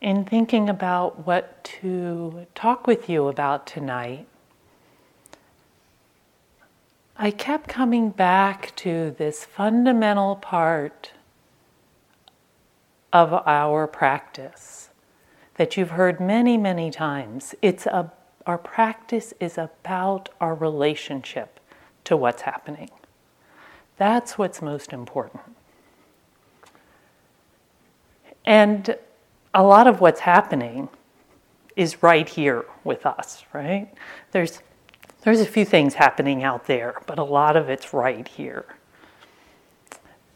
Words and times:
in 0.00 0.24
thinking 0.24 0.68
about 0.68 1.26
what 1.26 1.62
to 1.62 2.46
talk 2.54 2.86
with 2.86 3.08
you 3.08 3.28
about 3.28 3.66
tonight, 3.66 4.26
I 7.16 7.30
kept 7.30 7.68
coming 7.68 8.10
back 8.10 8.74
to 8.76 9.14
this 9.18 9.44
fundamental 9.44 10.36
part 10.36 11.12
of 13.12 13.32
our 13.46 13.86
practice 13.86 14.88
that 15.56 15.76
you've 15.76 15.90
heard 15.90 16.18
many, 16.18 16.56
many 16.56 16.90
times. 16.90 17.54
It's 17.60 17.84
a, 17.84 18.10
our 18.46 18.56
practice 18.56 19.34
is 19.38 19.58
about 19.58 20.30
our 20.40 20.54
relationship 20.54 21.60
to 22.04 22.16
what's 22.16 22.42
happening. 22.42 22.88
That's 23.98 24.38
what's 24.38 24.62
most 24.62 24.94
important. 24.94 25.42
And 28.46 28.96
a 29.54 29.62
lot 29.62 29.86
of 29.86 30.00
what's 30.00 30.20
happening 30.20 30.88
is 31.76 32.02
right 32.02 32.28
here 32.28 32.64
with 32.84 33.06
us, 33.06 33.44
right? 33.52 33.92
There's 34.32 34.60
there's 35.22 35.40
a 35.40 35.46
few 35.46 35.66
things 35.66 35.94
happening 35.94 36.44
out 36.44 36.66
there, 36.66 37.02
but 37.06 37.18
a 37.18 37.22
lot 37.22 37.54
of 37.54 37.68
it's 37.68 37.92
right 37.92 38.26
here. 38.26 38.64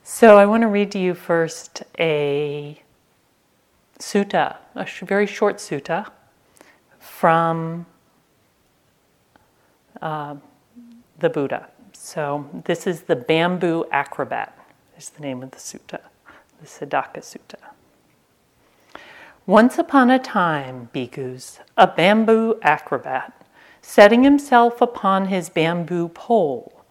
So 0.02 0.36
I 0.36 0.44
want 0.44 0.62
to 0.62 0.66
read 0.66 0.92
to 0.92 0.98
you 0.98 1.14
first 1.14 1.82
a 1.98 2.82
sutta, 3.98 4.56
a 4.74 4.86
very 5.02 5.26
short 5.26 5.56
sutta 5.56 6.10
from 6.98 7.86
uh, 10.02 10.36
the 11.18 11.30
Buddha. 11.30 11.68
So 11.94 12.46
this 12.66 12.86
is 12.86 13.02
the 13.02 13.16
Bamboo 13.16 13.86
Acrobat, 13.90 14.58
is 14.98 15.08
the 15.08 15.22
name 15.22 15.42
of 15.42 15.52
the 15.52 15.56
sutta, 15.56 16.00
the 16.60 16.66
Sedaka 16.66 17.20
Sutta. 17.20 17.73
Once 19.46 19.78
upon 19.78 20.10
a 20.10 20.18
time, 20.18 20.88
bhikkhus, 20.94 21.58
a 21.76 21.86
bamboo 21.86 22.58
acrobat, 22.62 23.30
setting 23.82 24.24
himself 24.24 24.80
upon 24.80 25.26
his 25.26 25.50
bamboo 25.50 26.08
pole, 26.08 26.82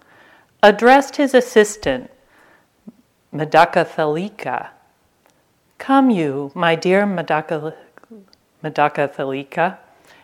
addressed 0.61 1.15
his 1.15 1.33
assistant, 1.33 2.11
Medakathalika. 3.33 4.67
Come, 5.79 6.11
you, 6.11 6.51
my 6.53 6.75
dear 6.75 7.07
Medaka, 7.07 7.73
Medakathalika, 8.63 9.79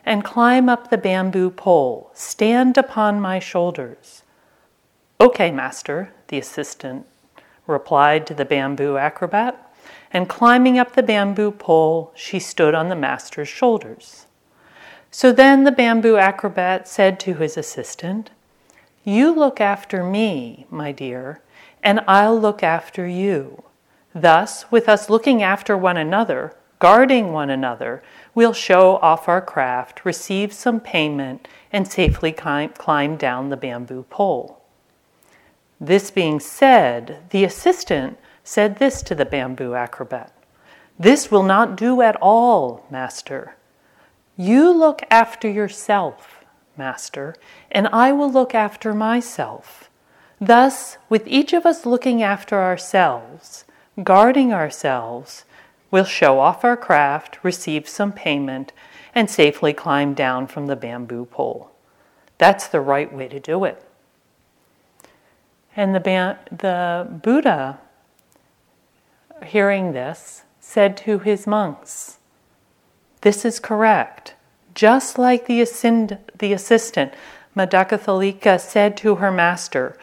and 0.05 0.23
climb 0.23 0.69
up 0.69 0.91
the 0.91 0.99
bamboo 0.99 1.49
pole. 1.49 2.11
Stand 2.13 2.77
upon 2.77 3.19
my 3.19 3.39
shoulders. 3.39 4.21
Okay, 5.19 5.49
master, 5.49 6.13
the 6.27 6.37
assistant 6.37 7.07
replied 7.65 8.27
to 8.27 8.35
the 8.35 8.45
bamboo 8.45 8.97
acrobat 8.97 9.68
and 10.11 10.29
climbing 10.29 10.79
up 10.79 10.93
the 10.93 11.03
bamboo 11.03 11.51
pole, 11.51 12.11
she 12.15 12.39
stood 12.39 12.73
on 12.73 12.89
the 12.89 12.95
master's 12.95 13.47
shoulders. 13.47 14.25
So 15.11 15.31
then 15.31 15.63
the 15.63 15.71
bamboo 15.71 16.17
acrobat 16.17 16.87
said 16.87 17.19
to 17.21 17.35
his 17.35 17.57
assistant, 17.57 18.29
You 19.03 19.31
look 19.31 19.59
after 19.59 20.03
me, 20.03 20.65
my 20.69 20.91
dear, 20.91 21.41
and 21.83 22.01
I'll 22.07 22.39
look 22.39 22.63
after 22.63 23.07
you. 23.07 23.63
Thus, 24.13 24.71
with 24.71 24.89
us 24.89 25.09
looking 25.09 25.41
after 25.41 25.77
one 25.77 25.97
another, 25.97 26.55
guarding 26.79 27.31
one 27.31 27.49
another, 27.49 28.01
we'll 28.33 28.53
show 28.53 28.97
off 28.97 29.27
our 29.27 29.41
craft, 29.41 30.05
receive 30.05 30.53
some 30.53 30.79
payment, 30.79 31.47
and 31.71 31.87
safely 31.87 32.31
climb 32.31 33.17
down 33.17 33.49
the 33.49 33.57
bamboo 33.57 34.03
pole. 34.09 34.61
This 35.79 36.11
being 36.11 36.39
said, 36.39 37.19
the 37.29 37.43
assistant 37.43 38.17
said 38.49 38.79
this 38.79 39.03
to 39.03 39.13
the 39.13 39.25
bamboo 39.25 39.75
acrobat 39.75 40.31
This 40.97 41.29
will 41.29 41.43
not 41.43 41.77
do 41.77 42.01
at 42.01 42.15
all, 42.19 42.83
master. 42.89 43.55
You 44.35 44.71
look 44.71 45.03
after 45.11 45.47
yourself, 45.47 46.43
master, 46.75 47.35
and 47.69 47.87
I 47.89 48.11
will 48.11 48.31
look 48.31 48.55
after 48.55 48.95
myself. 48.95 49.91
Thus, 50.41 50.97
with 51.09 51.27
each 51.27 51.53
of 51.53 51.63
us 51.63 51.85
looking 51.85 52.23
after 52.23 52.59
ourselves, 52.59 53.65
guarding 54.03 54.51
ourselves, 54.51 55.45
we'll 55.91 56.03
show 56.03 56.39
off 56.39 56.65
our 56.65 56.77
craft, 56.77 57.37
receive 57.43 57.87
some 57.87 58.11
payment, 58.11 58.73
and 59.13 59.29
safely 59.29 59.73
climb 59.73 60.15
down 60.15 60.47
from 60.47 60.65
the 60.65 60.75
bamboo 60.75 61.25
pole. 61.25 61.69
That's 62.39 62.67
the 62.67 62.81
right 62.81 63.13
way 63.13 63.27
to 63.27 63.39
do 63.39 63.63
it. 63.65 63.83
And 65.75 65.93
the, 65.93 65.99
ba- 65.99 66.39
the 66.49 67.07
Buddha 67.11 67.79
hearing 69.43 69.93
this, 69.93 70.43
said 70.59 70.95
to 70.97 71.19
his 71.19 71.47
monks, 71.47 72.19
This 73.21 73.45
is 73.45 73.59
correct. 73.59 74.35
Just 74.75 75.17
like 75.17 75.45
the, 75.45 75.61
ascend- 75.61 76.19
the 76.37 76.53
assistant, 76.53 77.13
Medakathalika 77.55 78.59
said 78.59 78.95
to 78.97 79.15
her 79.15 79.31
master, 79.31 79.97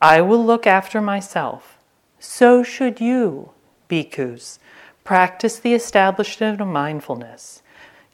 I 0.00 0.20
will 0.20 0.44
look 0.44 0.66
after 0.66 1.00
myself. 1.00 1.78
So 2.18 2.62
should 2.62 3.00
you, 3.00 3.50
bhikkhus, 3.88 4.58
practice 5.02 5.58
the 5.58 5.74
establishment 5.74 6.60
of 6.60 6.68
mindfulness. 6.68 7.62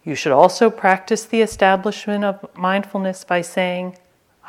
You 0.03 0.15
should 0.15 0.33
also 0.33 0.71
practice 0.71 1.25
the 1.25 1.43
establishment 1.43 2.25
of 2.25 2.45
mindfulness 2.57 3.23
by 3.25 3.43
saying, 3.43 3.99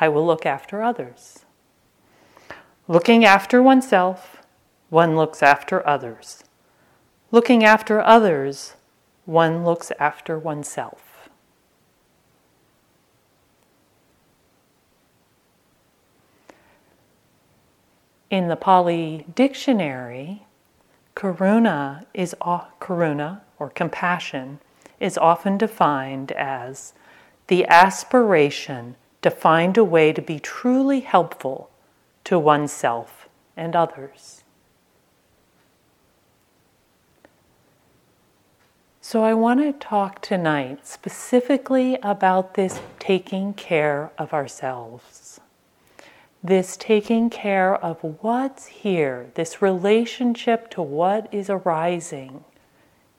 I 0.00 0.08
will 0.08 0.26
look 0.26 0.46
after 0.46 0.82
others. 0.82 1.44
Looking 2.88 3.24
after 3.24 3.62
oneself 3.62 4.41
one 4.92 5.16
looks 5.16 5.42
after 5.42 5.84
others. 5.88 6.44
Looking 7.30 7.64
after 7.64 8.02
others, 8.02 8.74
one 9.24 9.64
looks 9.64 9.90
after 9.98 10.38
oneself. 10.38 11.30
In 18.28 18.48
the 18.48 18.56
Pali 18.56 19.24
dictionary, 19.34 20.42
karuna 21.16 22.04
is 22.12 22.36
karuna 22.42 23.40
or 23.58 23.70
compassion 23.70 24.60
is 25.00 25.16
often 25.16 25.56
defined 25.56 26.32
as 26.32 26.92
the 27.46 27.66
aspiration 27.66 28.96
to 29.22 29.30
find 29.30 29.78
a 29.78 29.84
way 29.84 30.12
to 30.12 30.20
be 30.20 30.38
truly 30.38 31.00
helpful 31.00 31.70
to 32.24 32.38
oneself 32.38 33.26
and 33.56 33.74
others. 33.74 34.41
So, 39.12 39.24
I 39.24 39.34
want 39.34 39.60
to 39.60 39.74
talk 39.74 40.22
tonight 40.22 40.86
specifically 40.86 41.98
about 42.02 42.54
this 42.54 42.80
taking 42.98 43.52
care 43.52 44.10
of 44.16 44.32
ourselves. 44.32 45.38
This 46.42 46.78
taking 46.78 47.28
care 47.28 47.74
of 47.74 47.98
what's 48.22 48.64
here, 48.68 49.26
this 49.34 49.60
relationship 49.60 50.70
to 50.70 50.80
what 50.80 51.28
is 51.30 51.50
arising 51.50 52.42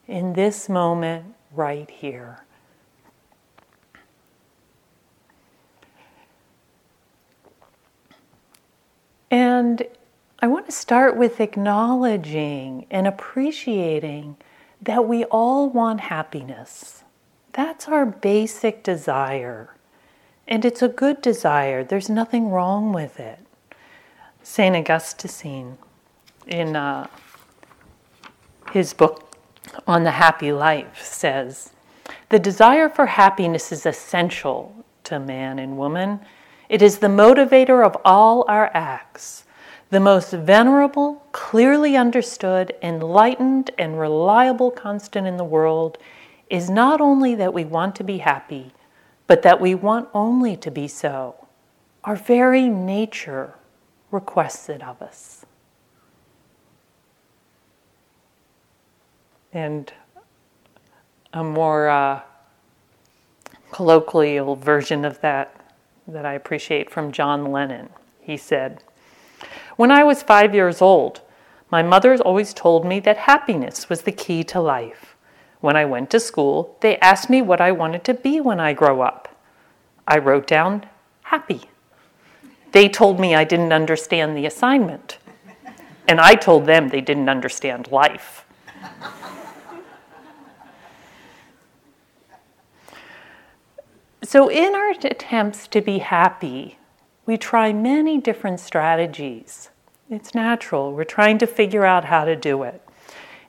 in 0.08 0.32
this 0.32 0.68
moment 0.68 1.36
right 1.52 1.88
here. 1.88 2.44
And 9.30 9.86
I 10.40 10.48
want 10.48 10.66
to 10.66 10.72
start 10.72 11.16
with 11.16 11.40
acknowledging 11.40 12.86
and 12.90 13.06
appreciating 13.06 14.38
that 14.84 15.06
we 15.06 15.24
all 15.24 15.68
want 15.68 16.00
happiness. 16.00 17.04
That's 17.52 17.88
our 17.88 18.04
basic 18.04 18.82
desire. 18.82 19.74
And 20.46 20.64
it's 20.64 20.82
a 20.82 20.88
good 20.88 21.22
desire, 21.22 21.82
there's 21.82 22.10
nothing 22.10 22.50
wrong 22.50 22.92
with 22.92 23.18
it. 23.18 23.38
St. 24.42 24.76
Augustine, 24.76 25.78
in 26.46 26.76
uh, 26.76 27.06
his 28.72 28.92
book 28.92 29.34
on 29.86 30.04
the 30.04 30.10
happy 30.10 30.52
life, 30.52 31.02
says 31.02 31.72
The 32.28 32.38
desire 32.38 32.90
for 32.90 33.06
happiness 33.06 33.72
is 33.72 33.86
essential 33.86 34.84
to 35.04 35.18
man 35.18 35.58
and 35.58 35.78
woman. 35.78 36.20
It 36.68 36.82
is 36.82 36.98
the 36.98 37.06
motivator 37.06 37.84
of 37.84 37.96
all 38.04 38.44
our 38.48 38.70
acts. 38.74 39.43
The 39.90 40.00
most 40.00 40.32
venerable, 40.32 41.22
clearly 41.32 41.96
understood, 41.96 42.74
enlightened, 42.82 43.70
and 43.78 43.98
reliable 43.98 44.70
constant 44.70 45.26
in 45.26 45.36
the 45.36 45.44
world 45.44 45.98
is 46.50 46.68
not 46.68 47.00
only 47.00 47.34
that 47.34 47.54
we 47.54 47.64
want 47.64 47.94
to 47.96 48.04
be 48.04 48.18
happy, 48.18 48.72
but 49.26 49.42
that 49.42 49.60
we 49.60 49.74
want 49.74 50.08
only 50.12 50.56
to 50.56 50.70
be 50.70 50.88
so. 50.88 51.46
Our 52.04 52.16
very 52.16 52.68
nature 52.68 53.54
requests 54.10 54.68
it 54.68 54.82
of 54.82 55.00
us. 55.00 55.46
And 59.52 59.92
a 61.32 61.44
more 61.44 61.88
uh, 61.88 62.20
colloquial 63.70 64.56
version 64.56 65.04
of 65.04 65.20
that 65.20 65.54
that 66.06 66.26
I 66.26 66.34
appreciate 66.34 66.90
from 66.90 67.12
John 67.12 67.50
Lennon. 67.50 67.88
He 68.20 68.36
said, 68.36 68.82
when 69.76 69.90
I 69.90 70.04
was 70.04 70.22
five 70.22 70.54
years 70.54 70.80
old, 70.80 71.20
my 71.70 71.82
mother 71.82 72.14
always 72.16 72.54
told 72.54 72.86
me 72.86 73.00
that 73.00 73.16
happiness 73.16 73.88
was 73.88 74.02
the 74.02 74.12
key 74.12 74.44
to 74.44 74.60
life. 74.60 75.16
When 75.60 75.76
I 75.76 75.84
went 75.84 76.10
to 76.10 76.20
school, 76.20 76.76
they 76.80 76.98
asked 76.98 77.30
me 77.30 77.42
what 77.42 77.60
I 77.60 77.72
wanted 77.72 78.04
to 78.04 78.14
be 78.14 78.40
when 78.40 78.60
I 78.60 78.72
grow 78.74 79.00
up. 79.00 79.28
I 80.06 80.18
wrote 80.18 80.46
down 80.46 80.86
happy. 81.22 81.62
They 82.72 82.88
told 82.88 83.18
me 83.18 83.34
I 83.34 83.44
didn't 83.44 83.72
understand 83.72 84.36
the 84.36 84.46
assignment, 84.46 85.18
and 86.06 86.20
I 86.20 86.34
told 86.34 86.66
them 86.66 86.88
they 86.88 87.00
didn't 87.00 87.28
understand 87.28 87.90
life. 87.90 88.44
So, 94.22 94.48
in 94.48 94.74
our 94.74 94.90
attempts 94.90 95.68
to 95.68 95.80
be 95.80 95.98
happy, 95.98 96.78
we 97.26 97.36
try 97.36 97.72
many 97.72 98.18
different 98.18 98.60
strategies. 98.60 99.70
It's 100.10 100.34
natural. 100.34 100.92
We're 100.92 101.04
trying 101.04 101.38
to 101.38 101.46
figure 101.46 101.84
out 101.84 102.04
how 102.04 102.24
to 102.24 102.36
do 102.36 102.62
it. 102.62 102.82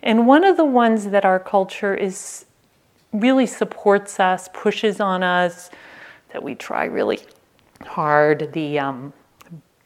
And 0.02 0.28
one 0.28 0.44
of 0.44 0.58
the 0.58 0.66
ones 0.66 1.08
that 1.10 1.26
our 1.26 1.40
culture 1.40 1.94
is 1.94 2.46
really 3.12 3.46
supports 3.46 4.20
us, 4.20 4.50
pushes 4.54 5.00
on 5.00 5.24
us, 5.24 5.70
that 6.32 6.44
we 6.44 6.56
try 6.56 6.86
really 6.86 7.20
hard. 7.82 8.54
The 8.54 8.80
um, 8.80 9.14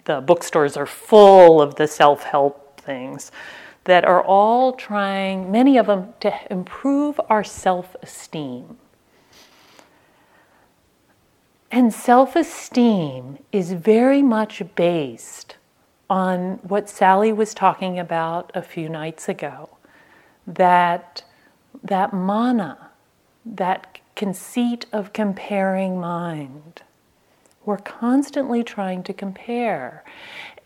the 0.06 0.22
bookstores 0.22 0.76
are 0.76 0.88
full 0.88 1.62
of 1.62 1.76
the 1.76 1.88
self-help 1.88 2.82
things 2.82 3.32
that 3.84 4.06
are 4.06 4.24
all 4.24 4.74
trying, 4.74 5.52
many 5.52 5.78
of 5.78 5.86
them, 5.86 6.14
to 6.20 6.34
improve 6.50 7.20
our 7.30 7.44
self-esteem. 7.44 8.78
And 11.72 11.94
self 11.94 12.36
esteem 12.36 13.38
is 13.52 13.74
very 13.74 14.24
much 14.24 14.64
based 14.76 15.58
on 16.10 16.60
what 16.64 16.90
Sally 16.90 17.32
was 17.32 17.54
talking 17.54 18.00
about 18.00 18.52
a 18.56 18.62
few 18.64 18.90
nights 18.90 19.30
ago 19.30 19.70
that, 20.48 21.24
that 21.84 22.12
mana, 22.12 22.90
that 23.46 24.00
conceit 24.16 24.88
of 24.92 25.14
comparing 25.14 26.00
mind. 26.00 26.82
We're 27.66 27.78
constantly 27.78 28.64
trying 28.64 29.04
to 29.04 29.14
compare. 29.14 30.04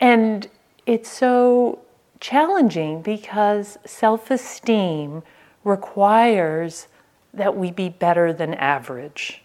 And 0.00 0.48
it's 0.86 1.10
so 1.10 1.80
challenging 2.20 3.02
because 3.02 3.76
self 3.84 4.30
esteem 4.30 5.22
requires 5.64 6.88
that 7.34 7.56
we 7.56 7.70
be 7.70 7.90
better 7.90 8.32
than 8.32 8.54
average. 8.54 9.43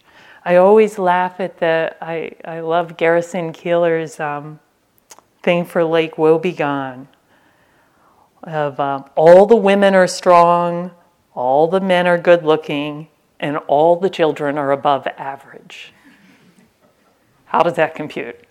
I 0.49 0.55
always 0.55 0.97
laugh 0.97 1.39
at 1.39 1.59
the, 1.59 1.95
I, 2.01 2.31
I 2.43 2.61
love 2.61 2.97
Garrison 2.97 3.53
Keillor's 3.53 4.19
um, 4.19 4.59
thing 5.43 5.63
for 5.63 5.83
Lake 5.83 6.15
Wobegon 6.15 7.05
of 8.41 8.79
um, 8.79 9.05
all 9.15 9.45
the 9.45 9.55
women 9.55 9.93
are 9.93 10.07
strong, 10.07 10.89
all 11.35 11.67
the 11.67 11.79
men 11.79 12.07
are 12.07 12.17
good 12.17 12.43
looking, 12.43 13.09
and 13.39 13.57
all 13.67 13.95
the 13.95 14.09
children 14.09 14.57
are 14.57 14.71
above 14.71 15.05
average. 15.19 15.93
How 17.45 17.61
does 17.61 17.75
that 17.75 17.93
compute? 17.93 18.43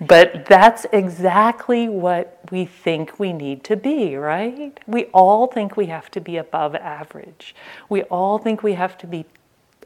But 0.00 0.46
that's 0.46 0.86
exactly 0.90 1.86
what 1.86 2.40
we 2.50 2.64
think 2.64 3.20
we 3.20 3.34
need 3.34 3.62
to 3.64 3.76
be, 3.76 4.16
right? 4.16 4.80
We 4.86 5.04
all 5.12 5.48
think 5.48 5.76
we 5.76 5.84
have 5.88 6.10
to 6.12 6.20
be 6.22 6.38
above 6.38 6.74
average. 6.74 7.54
We 7.90 8.04
all 8.04 8.38
think 8.38 8.62
we 8.62 8.72
have 8.72 8.96
to 8.96 9.06
be 9.06 9.26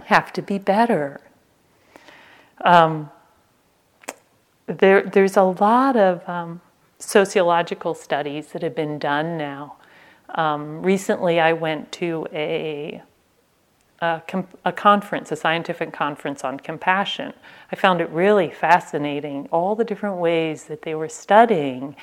have 0.04 0.32
to 0.34 0.42
be 0.42 0.58
better. 0.58 1.22
Um, 2.64 3.10
there, 4.66 5.02
there's 5.02 5.36
a 5.36 5.42
lot 5.42 5.96
of 5.96 6.28
um, 6.28 6.60
sociological 6.98 7.94
studies 7.94 8.48
that 8.48 8.62
have 8.62 8.74
been 8.74 8.98
done 8.98 9.36
now. 9.36 9.76
Um, 10.30 10.82
recently, 10.82 11.38
I 11.38 11.52
went 11.52 11.92
to 11.92 12.26
a, 12.32 13.02
a, 14.00 14.22
a, 14.64 14.72
conference, 14.72 15.30
a 15.30 15.36
scientific 15.36 15.92
conference 15.92 16.44
on 16.44 16.58
compassion. 16.58 17.32
I 17.70 17.76
found 17.76 18.00
it 18.00 18.10
really 18.10 18.50
fascinating, 18.50 19.48
all 19.52 19.76
the 19.76 19.84
different 19.84 20.16
ways 20.16 20.64
that 20.64 20.82
they 20.82 20.94
were 20.94 21.08
studying 21.08 21.94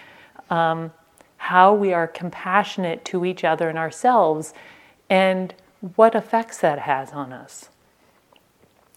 um, 0.50 0.92
how 1.38 1.74
we 1.74 1.92
are 1.92 2.08
compassionate 2.08 3.04
to 3.04 3.26
each 3.26 3.44
other 3.44 3.68
and 3.68 3.78
ourselves 3.78 4.54
and 5.10 5.54
what 5.96 6.16
effects 6.16 6.60
that 6.60 6.80
has 6.80 7.12
on 7.12 7.34
us. 7.34 7.70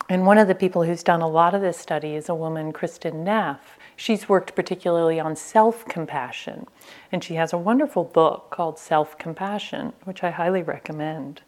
And 0.08 0.24
one 0.24 0.38
of 0.38 0.46
the 0.46 0.54
people 0.54 0.84
who's 0.84 1.02
done 1.02 1.20
a 1.20 1.28
lot 1.28 1.54
of 1.54 1.60
this 1.60 1.76
study 1.76 2.14
is 2.14 2.28
a 2.28 2.34
woman, 2.34 2.72
Kristin 2.72 3.24
Neff. 3.24 3.78
She's 3.96 4.28
worked 4.28 4.54
particularly 4.54 5.18
on 5.18 5.34
self 5.34 5.84
compassion, 5.86 6.66
and 7.10 7.24
she 7.24 7.34
has 7.34 7.52
a 7.52 7.58
wonderful 7.58 8.04
book 8.04 8.50
called 8.50 8.78
Self 8.78 9.18
Compassion, 9.18 9.92
which 10.04 10.22
I 10.22 10.30
highly 10.30 10.62
recommend. 10.62 11.42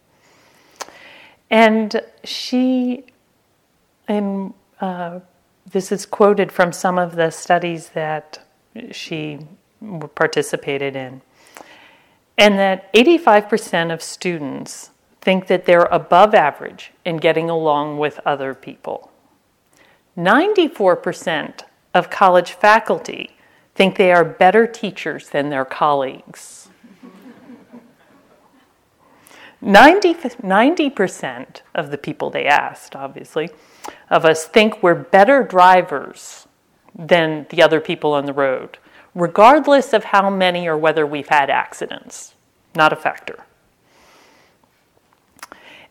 And 1.51 2.03
she, 2.25 3.05
in, 4.09 4.55
uh, 4.81 5.21
this 5.71 5.93
is 5.93 6.05
quoted 6.05 6.51
from 6.51 6.73
some 6.73 6.99
of 6.99 7.15
the 7.15 7.31
studies 7.31 7.91
that 7.91 8.45
she 8.91 9.39
participated 10.15 10.97
in, 10.97 11.23
and 12.37 12.59
that 12.59 12.93
85% 12.93 13.93
of 13.93 14.03
students 14.03 14.91
think 15.20 15.47
that 15.49 15.65
they're 15.65 15.88
above 15.91 16.35
average 16.35 16.93
in 17.05 17.17
getting 17.17 17.50
along 17.50 17.99
with 17.99 18.20
other 18.25 18.55
people. 18.55 19.11
94% 20.17 21.62
of 21.94 22.11
college 22.11 22.53
faculty 22.53 23.37
think 23.75 23.97
they 23.97 24.12
are 24.12 24.25
better 24.25 24.67
teachers 24.67 25.29
than 25.31 25.50
their 25.50 25.65
colleagues. 25.65 26.69
90, 29.61 30.91
percent 30.91 31.62
of 31.75 31.91
the 31.91 31.99
people 31.99 32.31
they 32.31 32.47
asked, 32.47 32.94
obviously, 32.94 33.50
of 34.11 34.25
us 34.25 34.47
think 34.47 34.82
we're 34.82 34.94
better 34.94 35.43
drivers 35.43 36.47
than 36.94 37.47
the 37.50 37.62
other 37.62 37.81
people 37.81 38.12
on 38.12 38.26
the 38.26 38.32
road, 38.32 38.79
regardless 39.14 39.93
of 39.93 40.05
how 40.05 40.31
many 40.31 40.69
or 40.69 40.76
whether 40.76 41.05
we've 41.06 41.29
had 41.29 41.50
accidents. 41.50 42.35
Not 42.75 42.93
a 42.93 42.97
factor. 42.97 43.44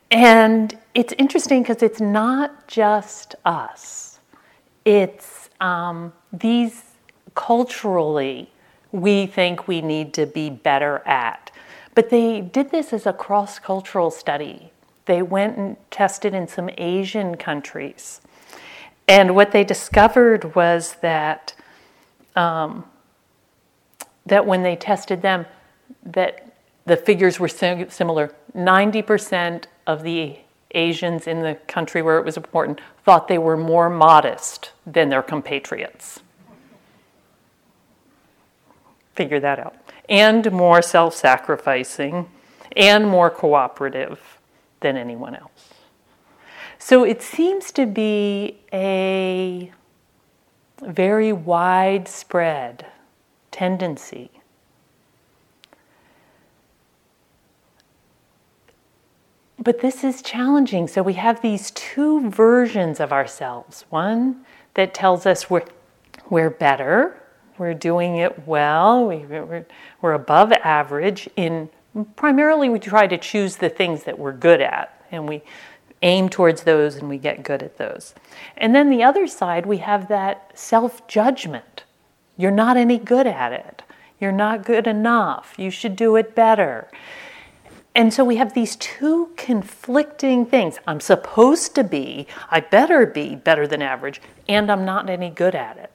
And 0.10 0.78
it's 0.94 1.14
interesting 1.18 1.64
because 1.64 1.84
it's 1.84 2.00
not 2.00 2.68
just 2.68 3.36
us. 3.44 4.20
It's 4.86 5.50
um, 5.60 6.14
these 6.32 6.84
culturally 7.36 8.50
we 8.92 9.26
think 9.26 9.68
we 9.68 9.82
need 9.82 10.14
to 10.14 10.26
be 10.26 10.50
better 10.50 11.00
at. 11.06 11.52
But 11.94 12.10
they 12.10 12.42
did 12.42 12.72
this 12.72 12.94
as 12.94 13.06
a 13.06 13.14
cross 13.14 13.60
cultural 13.60 14.12
study. 14.12 14.72
They 15.06 15.22
went 15.22 15.58
and 15.58 15.78
tested 15.92 16.34
in 16.34 16.48
some 16.48 16.70
Asian 16.78 17.36
countries. 17.36 18.22
And 19.08 19.36
what 19.36 19.52
they 19.52 19.64
discovered 19.64 20.56
was 20.56 20.96
that 21.02 21.54
um, 22.36 22.86
that 24.28 24.46
when 24.46 24.62
they 24.64 24.76
tested 24.76 25.22
them, 25.22 25.46
that 26.04 26.54
the 26.86 26.98
figures 26.98 27.40
were 27.40 27.48
sim- 27.48 27.90
similar. 27.90 28.34
90% 28.56 29.66
of 29.88 30.04
the 30.04 30.38
Asians 30.72 31.26
in 31.26 31.42
the 31.42 31.56
country 31.68 32.02
where 32.02 32.20
it 32.20 32.26
was 32.26 32.38
important 32.38 32.82
thought 33.04 33.28
they 33.28 33.38
were 33.38 33.58
more 33.58 33.90
modest 33.90 34.72
than 34.86 35.10
their 35.10 35.24
compatriots. 35.24 36.20
Figure 39.16 39.40
that 39.40 39.58
out. 39.58 39.76
And 40.10 40.52
more 40.52 40.82
self 40.82 41.16
sacrificing 41.16 42.30
and 42.76 43.08
more 43.08 43.30
cooperative 43.30 44.38
than 44.82 44.98
anyone 44.98 45.36
else. 45.36 45.74
So 46.78 47.04
it 47.04 47.22
seems 47.22 47.72
to 47.72 47.86
be 47.86 48.60
a 48.72 49.72
very 50.82 51.34
widespread 51.34 52.86
tendency 53.50 54.30
But 59.60 59.82
this 59.82 60.04
is 60.04 60.22
challenging. 60.22 60.88
So 60.88 61.02
we 61.02 61.14
have 61.14 61.42
these 61.42 61.72
two 61.72 62.30
versions 62.30 63.00
of 63.00 63.12
ourselves 63.12 63.86
one 63.90 64.46
that 64.76 64.94
tells 64.94 65.26
us 65.26 65.50
we're, 65.50 65.66
we're 66.30 66.52
better, 66.52 67.22
we're 67.58 67.74
doing 67.74 68.18
it 68.18 68.48
well, 68.48 69.08
we, 69.08 69.18
we're, 69.18 69.66
we're 70.02 70.14
above 70.14 70.52
average 70.52 71.28
in 71.36 71.70
primarily 72.16 72.70
we 72.70 72.80
try 72.80 73.08
to 73.08 73.18
choose 73.18 73.56
the 73.56 73.70
things 73.70 74.04
that 74.04 74.20
we're 74.20 74.34
good 74.34 74.62
at 74.62 75.04
and 75.12 75.28
we 75.28 75.42
aim 76.04 76.30
towards 76.30 76.64
those 76.64 76.96
and 76.96 77.10
we 77.10 77.18
get 77.18 77.44
good 77.44 77.64
at 77.64 77.78
those. 77.78 78.14
And 78.56 78.76
then 78.76 78.90
the 78.90 79.04
other 79.04 79.26
side, 79.28 79.66
we 79.66 79.78
have 79.78 80.08
that 80.10 80.52
self 80.58 81.08
judgment. 81.08 81.84
You're 82.38 82.52
not 82.52 82.78
any 82.78 83.00
good 83.00 83.26
at 83.26 83.52
it. 83.52 83.82
You're 84.20 84.32
not 84.32 84.66
good 84.66 84.88
enough. 84.88 85.56
You 85.58 85.72
should 85.72 85.96
do 85.96 86.16
it 86.16 86.36
better. 86.36 86.88
And 87.98 88.14
so 88.14 88.24
we 88.24 88.36
have 88.36 88.54
these 88.54 88.76
two 88.76 89.32
conflicting 89.38 90.46
things. 90.46 90.78
I'm 90.86 91.00
supposed 91.00 91.74
to 91.74 91.84
be, 91.84 92.28
I 92.52 92.60
better 92.60 93.08
be 93.08 93.36
better 93.36 93.66
than 93.66 93.82
average, 93.82 94.22
and 94.48 94.72
I'm 94.72 94.86
not 94.86 95.10
any 95.10 95.32
good 95.32 95.56
at 95.56 95.78
it. 95.78 95.92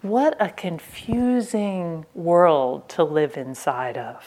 What 0.00 0.36
a 0.40 0.48
confusing 0.48 2.06
world 2.14 2.88
to 2.90 3.02
live 3.02 3.36
inside 3.36 3.98
of. 3.98 4.24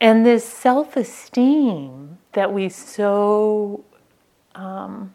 And 0.00 0.26
this 0.26 0.44
self 0.44 0.96
esteem 0.96 2.18
that 2.32 2.52
we 2.52 2.68
so, 2.68 3.84
um, 4.56 5.14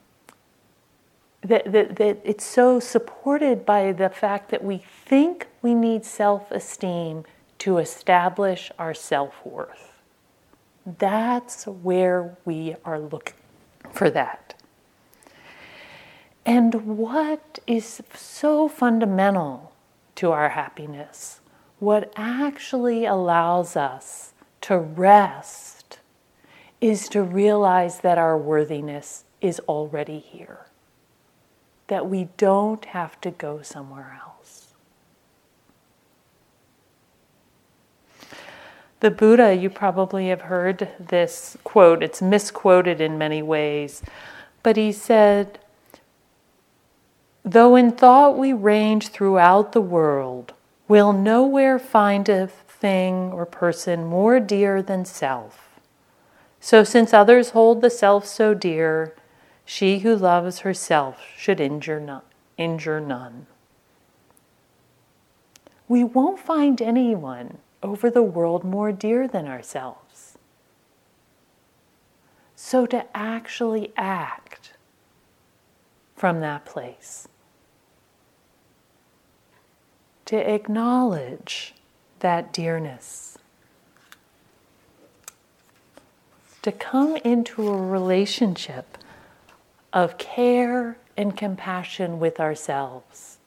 that, 1.48 1.72
that, 1.72 1.96
that 1.98 2.20
it's 2.24 2.46
so 2.46 2.80
supported 2.80 3.66
by 3.66 3.92
the 3.92 4.10
fact 4.10 4.50
that 4.50 4.64
we 4.64 4.78
think 5.06 5.48
we 5.62 5.74
need 5.74 6.06
self 6.06 6.52
esteem 6.52 7.24
to 7.60 7.78
establish 7.78 8.72
our 8.78 8.94
self 8.94 9.34
worth. 9.46 10.02
That's 10.86 11.68
where 11.68 12.38
we 12.46 12.76
are 12.86 13.00
looking 13.00 13.36
for 13.92 14.10
that. 14.10 14.54
And 16.46 16.98
what 16.98 17.60
is 17.68 18.02
so 18.14 18.70
fundamental 18.70 19.74
to 20.16 20.32
our 20.32 20.50
happiness, 20.50 21.42
what 21.80 22.12
actually 22.16 23.06
allows 23.06 23.76
us 23.76 24.34
to 24.62 24.78
rest, 24.78 26.00
is 26.80 27.10
to 27.10 27.22
realize 27.22 28.00
that 28.00 28.18
our 28.18 28.38
worthiness 28.38 29.26
is 29.42 29.60
already 29.68 30.20
here, 30.20 30.67
that 31.88 32.10
we 32.10 32.28
don't 32.38 32.86
have 32.86 33.20
to 33.22 33.32
go 33.32 33.62
somewhere 33.62 34.20
else. 34.24 34.74
The 39.00 39.12
Buddha, 39.12 39.56
you 39.56 39.70
probably 39.70 40.30
have 40.30 40.42
heard 40.42 40.90
this 41.00 41.56
quote, 41.64 42.02
it's 42.02 42.22
misquoted 42.22 43.00
in 43.00 43.18
many 43.18 43.42
ways, 43.42 44.02
but 44.64 44.76
he 44.76 44.92
said, 44.92 45.60
Though 47.46 47.76
in 47.76 47.92
thought 47.92 48.38
we 48.38 48.54
range 48.54 49.10
throughout 49.10 49.72
the 49.72 49.82
world, 49.82 50.54
we'll 50.88 51.14
nowhere 51.14 51.80
find 51.80 52.28
a 52.28 52.48
thing 52.48 53.32
or 53.32 53.46
person 53.46 54.06
more 54.06 54.40
dear 54.40 54.82
than 54.82 55.06
self. 55.06 55.80
So, 56.60 56.84
since 56.84 57.14
others 57.14 57.52
hold 57.52 57.82
the 57.82 57.90
self 57.90 58.26
so 58.26 58.54
dear, 58.54 59.14
she 59.68 60.00
who 60.00 60.16
loves 60.16 60.60
herself 60.60 61.22
should 61.38 61.60
injure 61.60 62.00
none. 62.00 62.24
Injure 62.58 63.00
none. 63.00 63.46
We 65.88 66.04
won't 66.04 66.40
find 66.40 66.82
anyone 66.82 67.60
over 67.84 68.10
the 68.10 68.24
world 68.24 68.64
more 68.64 68.92
dear 68.92 69.28
than 69.28 69.48
ourselves. 69.48 70.40
So, 72.56 72.88
to 72.88 73.06
actually 73.16 73.94
act 73.96 74.74
from 76.16 76.40
that 76.40 76.66
place 76.66 77.28
to 80.28 80.36
acknowledge 80.36 81.74
that 82.20 82.52
dearness, 82.52 83.38
to 86.62 86.72
come 86.72 87.16
into 87.18 87.66
a 87.66 87.78
relationship 87.78 88.97
of 89.94 90.18
care 90.18 90.98
and 91.16 91.36
compassion 91.36 92.20
with 92.20 92.40
ourselves 92.40 93.38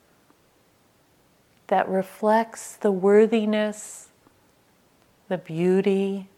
that 1.70 1.88
reflects 1.88 2.76
the 2.76 2.90
worthiness, 2.90 4.08
the 5.28 5.38
beauty, 5.38 6.28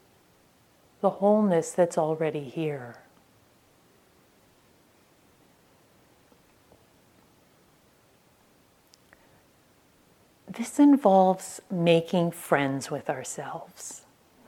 the 1.01 1.09
wholeness 1.09 1.71
that's 1.71 1.97
already 1.97 2.43
here. 2.43 2.97
This 10.47 10.77
involves 10.77 11.61
making 11.71 12.29
friends 12.29 12.91
with 12.91 13.09
ourselves, 13.09 14.02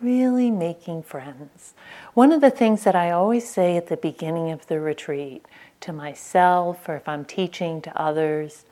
really 0.06 0.52
making 0.52 1.02
friends. 1.02 1.74
One 2.14 2.32
of 2.32 2.40
the 2.40 2.52
things 2.52 2.84
that 2.84 2.96
I 2.96 3.10
always 3.10 3.50
say 3.50 3.76
at 3.76 3.88
the 3.88 3.98
beginning 3.98 4.52
of 4.52 4.68
the 4.68 4.80
retreat 4.80 5.44
to 5.82 5.92
myself 5.92 6.88
or 6.88 6.96
if 6.96 7.10
I'm 7.10 7.26
teaching 7.26 7.82
to 7.82 8.00
others 8.00 8.66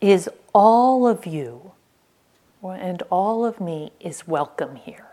is 0.00 0.30
all 0.54 1.06
of 1.06 1.26
you 1.26 1.72
and 2.64 3.02
all 3.10 3.44
of 3.44 3.60
me 3.60 3.92
is 4.00 4.26
welcome 4.26 4.76
here. 4.76 5.06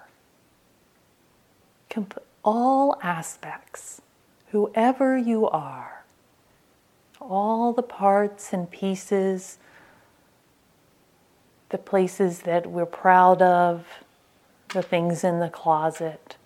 All 2.43 2.97
aspects, 3.03 4.01
whoever 4.51 5.17
you 5.17 5.49
are, 5.49 6.05
all 7.19 7.73
the 7.73 7.83
parts 7.83 8.53
and 8.53 8.71
pieces 8.71 9.57
the 11.69 11.77
places 11.77 12.39
that 12.41 12.65
we're 12.65 12.85
proud 12.85 13.41
of, 13.41 13.85
the 14.69 14.81
things 14.81 15.23
in 15.23 15.39
the 15.39 15.49
closet. 15.49 16.37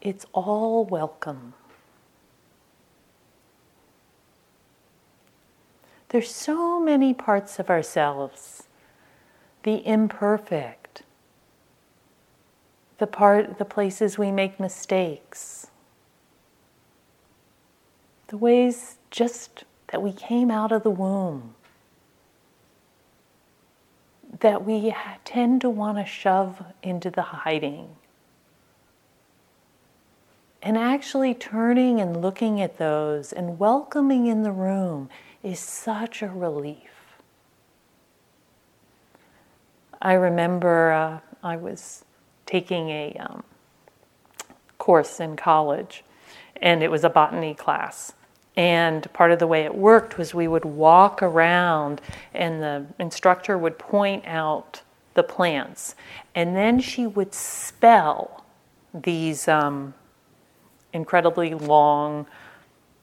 It's 0.00 0.26
all 0.32 0.84
welcome. 0.84 1.54
There's 6.08 6.30
so 6.30 6.80
many 6.80 7.14
parts 7.14 7.58
of 7.58 7.70
ourselves 7.70 8.64
the 9.62 9.86
imperfect, 9.86 11.02
the 12.96 13.06
part 13.06 13.58
the 13.58 13.64
places 13.64 14.16
we 14.16 14.32
make 14.32 14.58
mistakes, 14.58 15.66
the 18.28 18.38
ways 18.38 18.96
just 19.10 19.64
that 19.88 20.00
we 20.00 20.12
came 20.12 20.50
out 20.50 20.72
of 20.72 20.82
the 20.82 20.90
womb 20.90 21.54
that 24.40 24.64
we 24.64 24.94
tend 25.24 25.60
to 25.60 25.70
want 25.70 25.98
to 25.98 26.04
shove 26.04 26.62
into 26.82 27.10
the 27.10 27.22
hiding. 27.22 27.96
And 30.62 30.76
actually 30.76 31.34
turning 31.34 32.00
and 32.00 32.20
looking 32.20 32.60
at 32.60 32.76
those 32.78 33.32
and 33.32 33.58
welcoming 33.58 34.26
in 34.26 34.42
the 34.42 34.52
room 34.52 35.08
is 35.42 35.58
such 35.58 36.22
a 36.22 36.28
relief. 36.28 36.76
I 40.02 40.14
remember 40.14 40.92
uh, 40.92 41.20
I 41.42 41.56
was 41.56 42.04
taking 42.46 42.90
a 42.90 43.14
um, 43.20 43.44
course 44.78 45.20
in 45.20 45.36
college, 45.36 46.04
and 46.56 46.82
it 46.82 46.90
was 46.90 47.04
a 47.04 47.10
botany 47.10 47.54
class. 47.54 48.12
And 48.60 49.10
part 49.14 49.32
of 49.32 49.38
the 49.38 49.46
way 49.46 49.64
it 49.64 49.74
worked 49.74 50.18
was 50.18 50.34
we 50.34 50.46
would 50.46 50.66
walk 50.66 51.22
around 51.22 52.02
and 52.34 52.62
the 52.62 52.84
instructor 52.98 53.56
would 53.56 53.78
point 53.78 54.22
out 54.26 54.82
the 55.14 55.22
plants. 55.22 55.94
And 56.34 56.54
then 56.54 56.78
she 56.78 57.06
would 57.06 57.32
spell 57.32 58.44
these 58.92 59.48
um, 59.48 59.94
incredibly 60.92 61.54
long, 61.54 62.26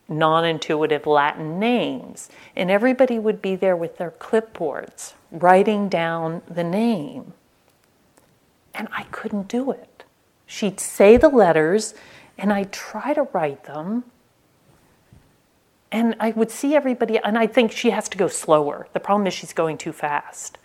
non 0.08 0.46
intuitive 0.46 1.08
Latin 1.08 1.58
names. 1.58 2.30
And 2.56 2.70
everybody 2.70 3.18
would 3.18 3.42
be 3.42 3.56
there 3.56 3.76
with 3.76 3.98
their 3.98 4.12
clipboards 4.12 5.14
writing 5.32 5.90
down 5.90 6.44
the 6.48 6.64
name. 6.64 7.34
And 8.76 8.88
I 8.92 9.06
couldn't 9.06 9.48
do 9.48 9.72
it. 9.72 10.04
She'd 10.46 10.80
say 10.80 11.18
the 11.18 11.30
letters, 11.30 11.96
and 12.38 12.54
I'd 12.54 12.72
try 12.72 13.16
to 13.16 13.24
write 13.24 13.64
them 13.64 14.04
and 15.92 16.16
I 16.20 16.32
would 16.32 16.52
see 16.52 16.76
everybody, 16.76 17.18
and 17.18 17.38
I 17.38 17.48
think 17.48 17.72
she 17.72 17.92
has 17.92 18.10
to 18.10 18.18
go 18.18 18.28
slower. 18.28 18.88
The 18.94 19.00
problem 19.00 19.28
is 19.28 19.34
she's 19.34 19.54
going 19.54 19.78
too 19.78 19.94
fast. 19.94 20.58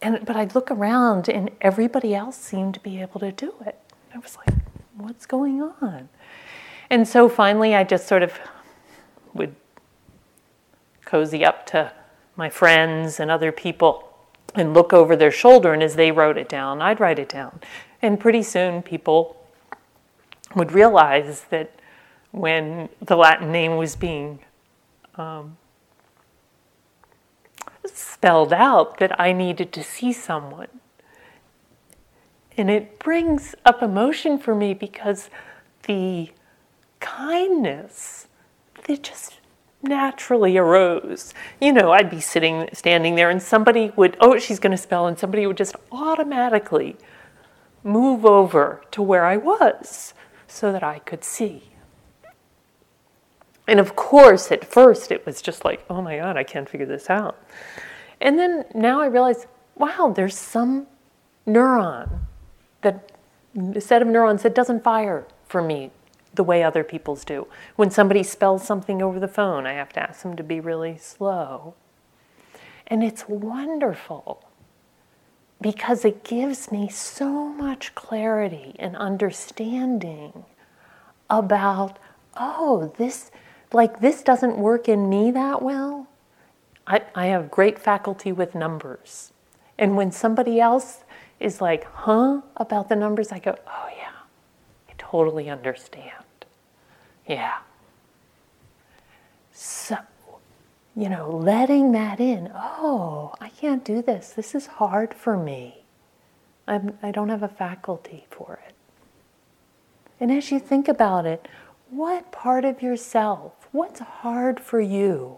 And, 0.00 0.24
but 0.24 0.36
I'd 0.36 0.54
look 0.54 0.70
around, 0.70 1.28
and 1.28 1.50
everybody 1.60 2.14
else 2.14 2.36
seemed 2.36 2.74
to 2.74 2.80
be 2.80 3.00
able 3.00 3.20
to 3.20 3.32
do 3.32 3.54
it. 3.66 3.78
I 4.14 4.18
was 4.18 4.36
like, 4.36 4.56
what's 4.96 5.26
going 5.26 5.60
on? 5.62 6.08
And 6.90 7.08
so 7.08 7.28
finally, 7.28 7.74
I 7.74 7.82
just 7.82 8.06
sort 8.06 8.22
of 8.22 8.38
would 9.32 9.54
cozy 11.04 11.44
up 11.44 11.66
to 11.66 11.92
my 12.36 12.48
friends 12.48 13.18
and 13.18 13.30
other 13.30 13.50
people 13.50 14.10
and 14.54 14.74
look 14.74 14.92
over 14.92 15.16
their 15.16 15.30
shoulder. 15.30 15.72
And 15.72 15.82
as 15.82 15.96
they 15.96 16.12
wrote 16.12 16.38
it 16.38 16.48
down, 16.48 16.80
I'd 16.80 17.00
write 17.00 17.18
it 17.18 17.28
down. 17.28 17.60
And 18.00 18.20
pretty 18.20 18.42
soon, 18.42 18.82
people 18.82 19.36
would 20.54 20.72
realize 20.72 21.46
that 21.50 21.72
when 22.34 22.88
the 23.00 23.16
Latin 23.16 23.52
name 23.52 23.76
was 23.76 23.94
being 23.94 24.40
um, 25.14 25.56
spelled 27.86 28.52
out 28.52 28.98
that 28.98 29.18
I 29.20 29.32
needed 29.32 29.72
to 29.74 29.84
see 29.84 30.12
someone. 30.12 30.66
And 32.56 32.68
it 32.68 32.98
brings 32.98 33.54
up 33.64 33.82
emotion 33.82 34.38
for 34.38 34.52
me 34.52 34.74
because 34.74 35.30
the 35.86 36.30
kindness 36.98 38.26
that 38.88 39.02
just 39.04 39.38
naturally 39.80 40.56
arose. 40.56 41.34
You 41.60 41.72
know, 41.72 41.92
I'd 41.92 42.10
be 42.10 42.20
sitting, 42.20 42.68
standing 42.72 43.14
there, 43.14 43.30
and 43.30 43.40
somebody 43.40 43.92
would, 43.94 44.16
oh, 44.20 44.38
she's 44.38 44.58
going 44.58 44.72
to 44.72 44.82
spell, 44.82 45.06
and 45.06 45.18
somebody 45.18 45.46
would 45.46 45.56
just 45.56 45.76
automatically 45.92 46.96
move 47.84 48.24
over 48.24 48.82
to 48.90 49.02
where 49.02 49.24
I 49.24 49.36
was 49.36 50.14
so 50.48 50.72
that 50.72 50.82
I 50.82 50.98
could 51.00 51.22
see. 51.22 51.73
And 53.66 53.80
of 53.80 53.96
course, 53.96 54.52
at 54.52 54.64
first, 54.64 55.10
it 55.10 55.24
was 55.24 55.40
just 55.40 55.64
like, 55.64 55.84
oh 55.88 56.02
my 56.02 56.18
God, 56.18 56.36
I 56.36 56.44
can't 56.44 56.68
figure 56.68 56.86
this 56.86 57.08
out. 57.08 57.42
And 58.20 58.38
then 58.38 58.64
now 58.74 59.00
I 59.00 59.06
realize, 59.06 59.46
wow, 59.76 60.12
there's 60.14 60.36
some 60.36 60.86
neuron 61.46 62.20
that 62.82 63.10
set 63.78 64.02
of 64.02 64.08
neurons 64.08 64.42
that 64.42 64.54
doesn't 64.54 64.84
fire 64.84 65.26
for 65.46 65.62
me 65.62 65.90
the 66.34 66.44
way 66.44 66.62
other 66.62 66.84
people's 66.84 67.24
do. 67.24 67.46
When 67.76 67.90
somebody 67.90 68.22
spells 68.22 68.66
something 68.66 69.00
over 69.00 69.20
the 69.20 69.28
phone, 69.28 69.66
I 69.66 69.72
have 69.74 69.92
to 69.94 70.02
ask 70.02 70.22
them 70.22 70.36
to 70.36 70.42
be 70.42 70.60
really 70.60 70.98
slow. 70.98 71.74
And 72.86 73.02
it's 73.02 73.28
wonderful 73.28 74.44
because 75.60 76.04
it 76.04 76.24
gives 76.24 76.70
me 76.70 76.88
so 76.88 77.48
much 77.48 77.94
clarity 77.94 78.74
and 78.78 78.96
understanding 78.96 80.44
about, 81.30 81.98
oh, 82.36 82.92
this, 82.98 83.30
like, 83.74 84.00
this 84.00 84.22
doesn't 84.22 84.56
work 84.56 84.88
in 84.88 85.08
me 85.08 85.30
that 85.32 85.62
well. 85.62 86.08
I, 86.86 87.02
I 87.14 87.26
have 87.26 87.50
great 87.50 87.78
faculty 87.78 88.32
with 88.32 88.54
numbers. 88.54 89.32
And 89.78 89.96
when 89.96 90.12
somebody 90.12 90.60
else 90.60 91.04
is 91.40 91.60
like, 91.60 91.84
huh, 91.84 92.42
about 92.56 92.88
the 92.88 92.96
numbers, 92.96 93.32
I 93.32 93.38
go, 93.38 93.56
oh, 93.66 93.88
yeah, 93.96 94.12
I 94.88 94.92
totally 94.98 95.50
understand. 95.50 96.24
Yeah. 97.26 97.58
So, 99.52 99.96
you 100.94 101.08
know, 101.08 101.30
letting 101.30 101.92
that 101.92 102.20
in. 102.20 102.50
Oh, 102.54 103.34
I 103.40 103.48
can't 103.48 103.84
do 103.84 104.02
this. 104.02 104.30
This 104.30 104.54
is 104.54 104.66
hard 104.66 105.14
for 105.14 105.36
me. 105.36 105.84
I'm, 106.66 106.96
I 107.02 107.10
don't 107.10 107.28
have 107.28 107.42
a 107.42 107.48
faculty 107.48 108.26
for 108.30 108.60
it. 108.66 108.74
And 110.20 110.30
as 110.30 110.50
you 110.50 110.58
think 110.58 110.88
about 110.88 111.26
it, 111.26 111.48
what 111.90 112.32
part 112.32 112.64
of 112.64 112.82
yourself, 112.82 113.63
what's 113.74 113.98
hard 113.98 114.60
for 114.60 114.80
you 114.80 115.36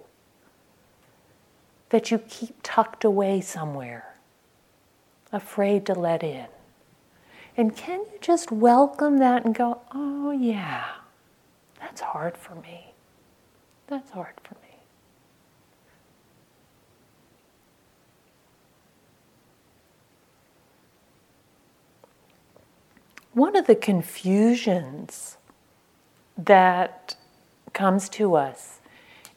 that 1.88 2.10
you 2.10 2.18
keep 2.18 2.54
tucked 2.62 3.02
away 3.02 3.40
somewhere, 3.40 4.14
afraid 5.32 5.86
to 5.86 5.94
let 5.94 6.22
in? 6.22 6.46
And 7.56 7.74
can 7.74 8.00
you 8.00 8.18
just 8.20 8.52
welcome 8.52 9.16
that 9.18 9.46
and 9.46 9.54
go, 9.54 9.80
oh, 9.90 10.32
yeah, 10.32 10.84
that's 11.80 12.02
hard 12.02 12.36
for 12.36 12.54
me. 12.56 12.92
That's 13.86 14.10
hard 14.10 14.34
for 14.44 14.54
me. 14.56 14.60
One 23.32 23.56
of 23.56 23.66
the 23.66 23.74
confusions 23.74 25.38
that 26.36 27.16
comes 27.76 28.08
to 28.08 28.34
us 28.34 28.80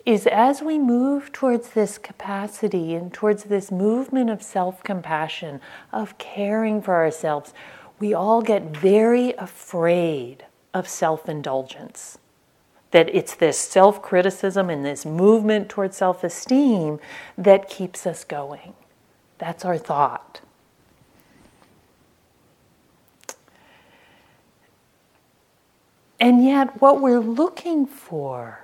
is 0.05 0.25
as 0.25 0.61
we 0.61 0.79
move 0.79 1.31
towards 1.31 1.71
this 1.71 1.97
capacity 1.97 2.95
and 2.95 3.13
towards 3.13 3.43
this 3.43 3.69
movement 3.69 4.29
of 4.29 4.41
self 4.41 4.81
compassion, 4.83 5.61
of 5.91 6.17
caring 6.17 6.81
for 6.81 6.95
ourselves, 6.95 7.53
we 7.99 8.13
all 8.13 8.41
get 8.41 8.75
very 8.75 9.33
afraid 9.33 10.45
of 10.73 10.87
self 10.87 11.27
indulgence. 11.27 12.17
That 12.91 13.13
it's 13.13 13.35
this 13.35 13.59
self 13.59 14.01
criticism 14.01 14.69
and 14.69 14.83
this 14.85 15.05
movement 15.05 15.69
towards 15.69 15.97
self 15.97 16.23
esteem 16.23 16.99
that 17.37 17.69
keeps 17.69 18.07
us 18.07 18.23
going. 18.23 18.73
That's 19.37 19.65
our 19.65 19.77
thought. 19.77 20.41
And 26.19 26.43
yet, 26.43 26.81
what 26.81 27.01
we're 27.01 27.19
looking 27.19 27.85
for 27.85 28.59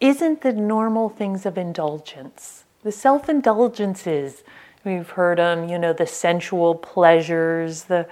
isn't 0.00 0.42
the 0.42 0.52
normal 0.52 1.08
things 1.08 1.46
of 1.46 1.56
indulgence. 1.56 2.64
The 2.82 2.92
self 2.92 3.28
indulgences, 3.28 4.42
we've 4.84 5.10
heard 5.10 5.38
them, 5.38 5.68
you 5.68 5.78
know, 5.78 5.92
the 5.92 6.06
sensual 6.06 6.74
pleasures, 6.74 7.84
the, 7.84 8.06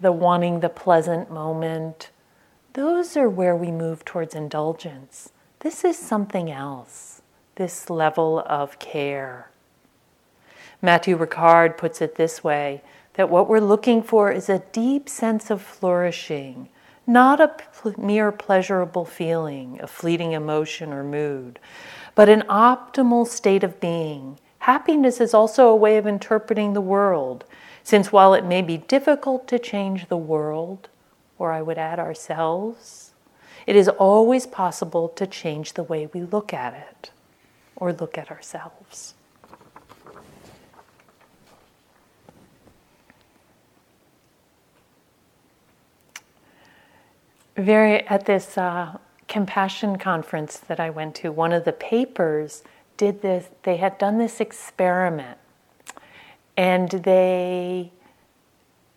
the 0.00 0.12
wanting 0.12 0.60
the 0.60 0.68
pleasant 0.68 1.30
moment. 1.30 2.10
Those 2.74 3.16
are 3.16 3.28
where 3.28 3.56
we 3.56 3.70
move 3.70 4.04
towards 4.04 4.34
indulgence. 4.34 5.30
This 5.60 5.84
is 5.84 5.98
something 5.98 6.50
else, 6.50 7.22
this 7.56 7.90
level 7.90 8.44
of 8.46 8.78
care. 8.78 9.50
Matthieu 10.82 11.16
Ricard 11.16 11.76
puts 11.76 12.00
it 12.00 12.14
this 12.14 12.42
way 12.42 12.82
that 13.20 13.28
what 13.28 13.50
we're 13.50 13.60
looking 13.60 14.02
for 14.02 14.32
is 14.32 14.48
a 14.48 14.62
deep 14.72 15.06
sense 15.06 15.50
of 15.50 15.60
flourishing, 15.60 16.70
not 17.06 17.38
a 17.38 17.48
pl- 17.48 17.94
mere 17.98 18.32
pleasurable 18.32 19.04
feeling, 19.04 19.78
a 19.82 19.86
fleeting 19.86 20.32
emotion 20.32 20.90
or 20.90 21.04
mood, 21.04 21.58
but 22.14 22.30
an 22.30 22.40
optimal 22.48 23.26
state 23.26 23.62
of 23.62 23.78
being. 23.78 24.38
Happiness 24.60 25.20
is 25.20 25.34
also 25.34 25.68
a 25.68 25.76
way 25.76 25.98
of 25.98 26.06
interpreting 26.06 26.72
the 26.72 26.80
world, 26.80 27.44
since 27.84 28.10
while 28.10 28.32
it 28.32 28.46
may 28.46 28.62
be 28.62 28.78
difficult 28.78 29.46
to 29.46 29.58
change 29.58 30.08
the 30.08 30.16
world, 30.16 30.88
or 31.38 31.52
I 31.52 31.60
would 31.60 31.76
add 31.76 31.98
ourselves, 31.98 33.12
it 33.66 33.76
is 33.76 33.86
always 33.86 34.46
possible 34.46 35.10
to 35.10 35.26
change 35.26 35.74
the 35.74 35.82
way 35.82 36.08
we 36.14 36.22
look 36.22 36.54
at 36.54 36.72
it 36.72 37.10
or 37.76 37.92
look 37.92 38.16
at 38.16 38.30
ourselves. 38.30 39.12
Very 47.60 48.06
at 48.08 48.26
this 48.26 48.58
uh, 48.58 48.98
compassion 49.28 49.96
conference 49.96 50.58
that 50.58 50.80
I 50.80 50.90
went 50.90 51.14
to, 51.16 51.30
one 51.30 51.52
of 51.52 51.64
the 51.64 51.72
papers 51.72 52.62
did 52.96 53.22
this. 53.22 53.48
They 53.62 53.76
had 53.76 53.98
done 53.98 54.18
this 54.18 54.40
experiment, 54.40 55.38
and 56.56 56.90
they 56.90 57.92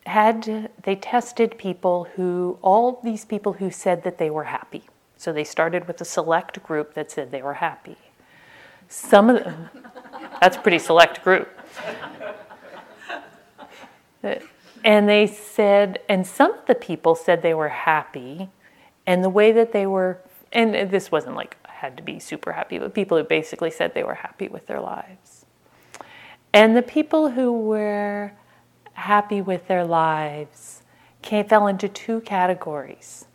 had 0.05 0.69
they 0.83 0.95
tested 0.95 1.57
people 1.57 2.07
who 2.15 2.57
all 2.61 2.99
these 3.03 3.25
people 3.25 3.53
who 3.53 3.71
said 3.71 4.03
that 4.03 4.17
they 4.17 4.29
were 4.29 4.45
happy. 4.45 4.83
So 5.17 5.31
they 5.31 5.45
started 5.45 5.87
with 5.87 6.01
a 6.01 6.05
select 6.05 6.61
group 6.63 6.95
that 6.95 7.11
said 7.11 7.31
they 7.31 7.41
were 7.41 7.53
happy. 7.53 7.97
Some 8.89 9.29
of 9.29 9.43
them, 9.43 9.69
that's 10.41 10.57
a 10.57 10.59
pretty 10.59 10.79
select 10.79 11.23
group. 11.23 11.49
And 14.83 15.07
they 15.07 15.27
said, 15.27 15.99
and 16.09 16.27
some 16.27 16.53
of 16.53 16.65
the 16.65 16.75
people 16.75 17.15
said 17.15 17.41
they 17.41 17.53
were 17.53 17.69
happy, 17.69 18.49
and 19.05 19.23
the 19.23 19.29
way 19.29 19.51
that 19.51 19.71
they 19.71 19.85
were, 19.85 20.19
and 20.51 20.89
this 20.91 21.11
wasn't 21.11 21.35
like 21.35 21.57
had 21.65 21.97
to 21.97 22.03
be 22.03 22.19
super 22.19 22.53
happy, 22.53 22.79
but 22.79 22.93
people 22.93 23.17
who 23.17 23.23
basically 23.23 23.69
said 23.69 23.93
they 23.93 24.03
were 24.03 24.13
happy 24.13 24.47
with 24.47 24.67
their 24.67 24.79
lives. 24.79 25.45
And 26.53 26.77
the 26.77 26.81
people 26.81 27.31
who 27.31 27.51
were 27.51 28.33
happy 28.93 29.41
with 29.41 29.67
their 29.67 29.83
lives 29.83 30.83
came, 31.21 31.45
fell 31.45 31.67
into 31.67 31.89
two 31.89 32.21
categories 32.21 33.25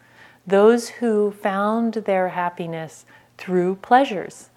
those 0.46 0.88
who 0.88 1.30
found 1.30 1.92
their 1.92 2.30
happiness 2.30 3.04
through 3.36 3.76
pleasures. 3.76 4.48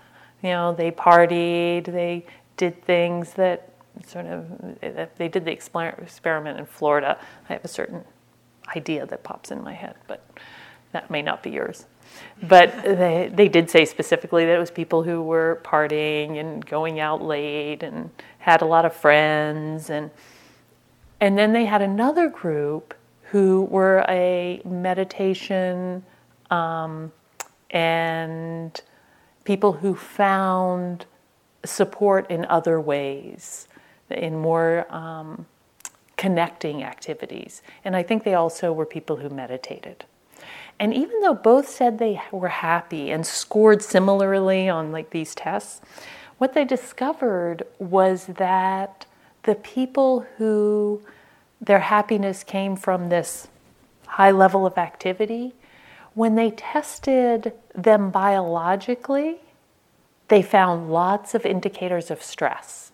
You 0.41 0.51
know, 0.51 0.73
they 0.73 0.89
partied, 0.89 1.83
they 1.83 2.25
did 2.55 2.81
things 2.85 3.33
that 3.33 3.70
sort 4.03 4.25
of 4.25 4.77
if 4.81 5.15
they 5.15 5.27
did 5.27 5.45
the 5.45 5.51
experiment 5.51 6.59
in 6.59 6.65
Florida. 6.65 7.17
I 7.49 7.53
have 7.53 7.65
a 7.65 7.69
certain 7.69 8.03
idea 8.75 9.05
that 9.05 9.23
pops 9.23 9.51
in 9.51 9.63
my 9.63 9.73
head, 9.73 9.95
but 10.07 10.25
that 10.91 11.09
may 11.09 11.21
not 11.21 11.43
be 11.43 11.51
yours. 11.51 11.85
But 12.43 12.83
they 12.83 13.31
they 13.33 13.47
did 13.47 13.69
say 13.69 13.85
specifically 13.85 14.45
that 14.45 14.55
it 14.55 14.59
was 14.59 14.71
people 14.71 15.03
who 15.03 15.21
were 15.21 15.61
partying 15.63 16.39
and 16.39 16.65
going 16.65 16.99
out 16.99 17.21
late 17.21 17.83
and 17.83 18.09
had 18.39 18.61
a 18.61 18.65
lot 18.65 18.85
of 18.85 18.93
friends 18.93 19.89
and 19.89 20.11
and 21.21 21.37
then 21.37 21.53
they 21.53 21.65
had 21.65 21.81
another 21.81 22.27
group 22.29 22.95
who 23.31 23.63
were 23.65 24.03
a 24.09 24.59
meditation 24.65 26.03
um, 26.49 27.11
and 27.69 28.81
people 29.45 29.71
who 29.71 29.95
found 29.95 31.05
support 31.63 32.29
in 32.29 32.43
other 32.45 32.81
ways 32.81 33.67
in 34.11 34.37
more 34.37 34.85
um, 34.93 35.45
connecting 36.17 36.83
activities. 36.83 37.61
And 37.83 37.95
I 37.95 38.03
think 38.03 38.23
they 38.23 38.35
also 38.35 38.71
were 38.71 38.85
people 38.85 39.17
who 39.17 39.29
meditated. 39.29 40.05
And 40.79 40.93
even 40.93 41.21
though 41.21 41.33
both 41.33 41.67
said 41.67 41.99
they 41.99 42.21
were 42.31 42.47
happy 42.47 43.11
and 43.11 43.25
scored 43.25 43.81
similarly 43.83 44.67
on 44.67 44.91
like 44.91 45.11
these 45.11 45.35
tests, 45.35 45.81
what 46.37 46.53
they 46.53 46.65
discovered 46.65 47.63
was 47.77 48.25
that 48.25 49.05
the 49.43 49.55
people 49.55 50.25
who 50.37 51.01
their 51.59 51.79
happiness 51.79 52.43
came 52.43 52.75
from 52.75 53.09
this 53.09 53.47
high 54.07 54.31
level 54.31 54.65
of 54.65 54.77
activity, 54.77 55.53
when 56.13 56.35
they 56.35 56.51
tested 56.51 57.53
them 57.73 58.09
biologically, 58.09 59.37
they 60.27 60.41
found 60.41 60.91
lots 60.91 61.35
of 61.35 61.45
indicators 61.45 62.09
of 62.09 62.21
stress. 62.23 62.90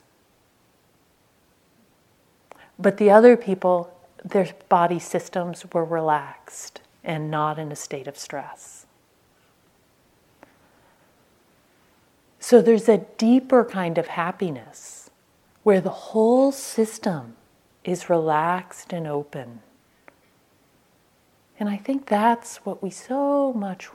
But 2.80 2.98
the 2.98 3.10
other 3.10 3.36
people, 3.36 3.92
their 4.24 4.50
body 4.70 5.00
systems 5.00 5.66
were 5.74 5.86
relaxed 5.86 6.82
and 7.04 7.32
not 7.32 7.58
in 7.58 7.72
a 7.72 7.76
state 7.76 8.08
of 8.08 8.18
stress. 8.18 8.86
So 12.40 12.62
there's 12.62 12.88
a 12.88 13.06
deeper 13.18 13.66
kind 13.66 13.98
of 13.98 14.08
happiness 14.08 15.10
where 15.64 15.82
the 15.82 15.90
whole 15.90 16.52
system 16.52 17.36
is 17.84 18.10
relaxed 18.10 18.94
and 18.94 19.08
open. 19.08 19.62
And 21.60 21.68
I 21.68 21.78
think 21.78 22.06
that's 22.06 22.58
what 22.58 22.84
we 22.84 22.90
so 22.90 23.52
much, 23.54 23.90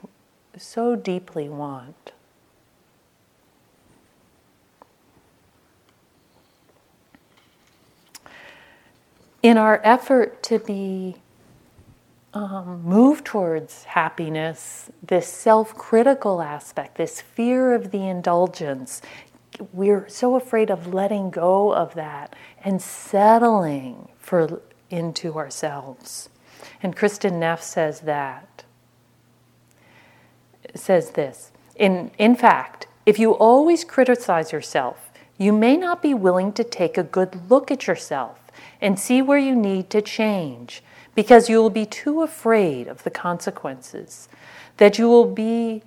so 0.57 0.95
deeply 0.95 1.49
want. 1.49 2.11
In 9.43 9.57
our 9.57 9.81
effort 9.83 10.41
to 10.43 10.57
be 10.57 11.17
um, 12.33 12.81
towards 13.25 13.83
happiness, 13.83 14.89
this 15.05 15.27
self 15.27 15.75
critical 15.75 16.41
aspect, 16.41 16.95
this 16.95 17.19
fear 17.19 17.73
of 17.73 17.91
the 17.91 18.07
indulgence, 18.07 19.01
we're 19.73 20.07
so 20.07 20.35
afraid 20.35 20.71
of 20.71 20.93
letting 20.93 21.29
go 21.29 21.73
of 21.73 21.93
that 21.93 22.33
and 22.63 22.81
settling 22.81 24.07
for 24.17 24.61
into 24.89 25.35
ourselves. 25.37 26.29
And 26.81 26.95
Kristin 26.95 27.33
Neff 27.33 27.61
says 27.61 28.01
that. 28.01 28.63
Says 30.73 31.11
this. 31.11 31.51
In, 31.75 32.11
in 32.17 32.37
fact, 32.37 32.87
if 33.05 33.19
you 33.19 33.31
always 33.31 33.83
criticize 33.83 34.53
yourself, 34.53 35.11
you 35.37 35.51
may 35.51 35.75
not 35.75 36.01
be 36.01 36.13
willing 36.13 36.53
to 36.53 36.63
take 36.63 36.97
a 36.97 37.03
good 37.03 37.49
look 37.49 37.69
at 37.69 37.87
yourself 37.87 38.42
and 38.83 38.99
see 38.99 39.21
where 39.21 39.39
you 39.39 39.55
need 39.55 39.89
to 39.89 40.01
change 40.01 40.83
because 41.15 41.49
you 41.49 41.57
will 41.57 41.69
be 41.71 41.85
too 41.85 42.21
afraid 42.21 42.87
of 42.87 43.03
the 43.03 43.09
consequences 43.09 44.27
that 44.77 44.99
you 44.99 45.07
will 45.07 45.31
be 45.33 45.81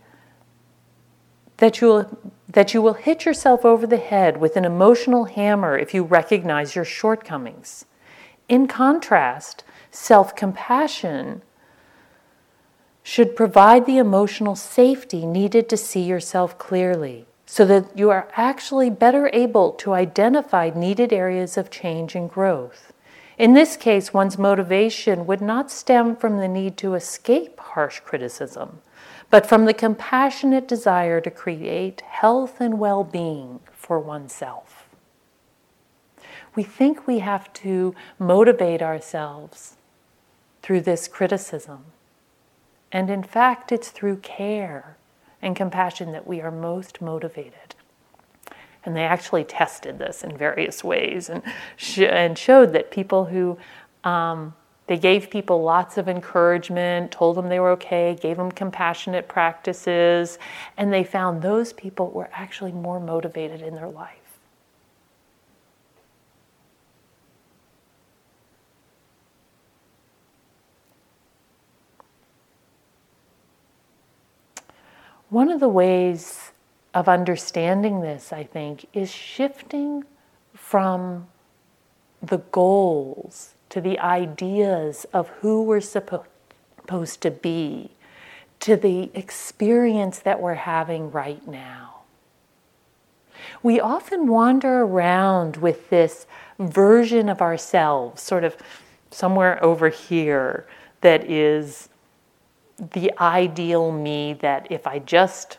that 1.58 1.80
you 1.80 1.88
will 1.88 2.18
that 2.48 2.72
you 2.72 2.80
will 2.80 2.94
hit 2.94 3.24
yourself 3.24 3.64
over 3.64 3.86
the 3.86 3.96
head 3.96 4.38
with 4.38 4.56
an 4.56 4.64
emotional 4.64 5.24
hammer 5.26 5.76
if 5.76 5.92
you 5.92 6.02
recognize 6.02 6.74
your 6.74 6.84
shortcomings. 6.84 7.84
In 8.48 8.66
contrast, 8.66 9.64
self-compassion 9.90 11.42
should 13.02 13.36
provide 13.36 13.84
the 13.84 13.98
emotional 13.98 14.56
safety 14.56 15.26
needed 15.26 15.68
to 15.68 15.76
see 15.76 16.02
yourself 16.02 16.56
clearly 16.56 17.26
so 17.46 17.64
that 17.64 17.96
you 17.96 18.10
are 18.10 18.28
actually 18.36 18.90
better 18.90 19.28
able 19.32 19.72
to 19.72 19.92
identify 19.92 20.70
needed 20.74 21.12
areas 21.12 21.56
of 21.56 21.70
change 21.70 22.14
and 22.14 22.30
growth. 22.30 22.85
In 23.38 23.52
this 23.52 23.76
case, 23.76 24.14
one's 24.14 24.38
motivation 24.38 25.26
would 25.26 25.42
not 25.42 25.70
stem 25.70 26.16
from 26.16 26.38
the 26.38 26.48
need 26.48 26.76
to 26.78 26.94
escape 26.94 27.60
harsh 27.60 28.00
criticism, 28.00 28.80
but 29.28 29.46
from 29.46 29.66
the 29.66 29.74
compassionate 29.74 30.66
desire 30.66 31.20
to 31.20 31.30
create 31.30 32.00
health 32.00 32.60
and 32.60 32.78
well 32.78 33.04
being 33.04 33.60
for 33.72 34.00
oneself. 34.00 34.88
We 36.54 36.62
think 36.62 37.06
we 37.06 37.18
have 37.18 37.52
to 37.54 37.94
motivate 38.18 38.80
ourselves 38.80 39.76
through 40.62 40.80
this 40.80 41.06
criticism. 41.06 41.84
And 42.90 43.10
in 43.10 43.22
fact, 43.22 43.70
it's 43.70 43.90
through 43.90 44.16
care 44.16 44.96
and 45.42 45.54
compassion 45.54 46.12
that 46.12 46.26
we 46.26 46.40
are 46.40 46.50
most 46.50 47.00
motivated. 47.00 47.75
And 48.86 48.96
they 48.96 49.02
actually 49.04 49.44
tested 49.44 49.98
this 49.98 50.24
in 50.24 50.36
various 50.36 50.82
ways 50.82 51.28
and, 51.28 51.42
sh- 51.76 51.98
and 51.98 52.38
showed 52.38 52.72
that 52.72 52.90
people 52.90 53.26
who 53.26 53.58
um, 54.04 54.54
they 54.86 54.96
gave 54.96 55.30
people 55.30 55.62
lots 55.62 55.98
of 55.98 56.08
encouragement, 56.08 57.10
told 57.10 57.36
them 57.36 57.48
they 57.48 57.58
were 57.58 57.70
okay, 57.70 58.16
gave 58.20 58.36
them 58.36 58.52
compassionate 58.52 59.26
practices, 59.26 60.38
and 60.76 60.92
they 60.92 61.02
found 61.02 61.42
those 61.42 61.72
people 61.72 62.10
were 62.10 62.30
actually 62.32 62.70
more 62.70 63.00
motivated 63.00 63.62
in 63.62 63.74
their 63.74 63.88
life. 63.88 64.12
One 75.28 75.50
of 75.50 75.58
the 75.58 75.68
ways 75.68 76.45
of 76.96 77.10
understanding 77.10 78.00
this, 78.00 78.32
I 78.32 78.42
think, 78.42 78.86
is 78.94 79.12
shifting 79.12 80.04
from 80.54 81.26
the 82.22 82.38
goals 82.38 83.52
to 83.68 83.82
the 83.82 83.98
ideas 83.98 85.04
of 85.12 85.28
who 85.28 85.62
we're 85.62 85.82
supposed 85.82 87.20
to 87.20 87.30
be 87.30 87.90
to 88.60 88.76
the 88.76 89.10
experience 89.12 90.20
that 90.20 90.40
we're 90.40 90.54
having 90.54 91.10
right 91.10 91.46
now. 91.46 92.00
We 93.62 93.78
often 93.78 94.26
wander 94.26 94.80
around 94.80 95.58
with 95.58 95.90
this 95.90 96.26
version 96.58 97.28
of 97.28 97.42
ourselves, 97.42 98.22
sort 98.22 98.42
of 98.42 98.56
somewhere 99.10 99.62
over 99.62 99.90
here, 99.90 100.66
that 101.02 101.30
is 101.30 101.90
the 102.78 103.12
ideal 103.20 103.92
me 103.92 104.32
that 104.40 104.66
if 104.70 104.86
I 104.86 104.98
just 105.00 105.58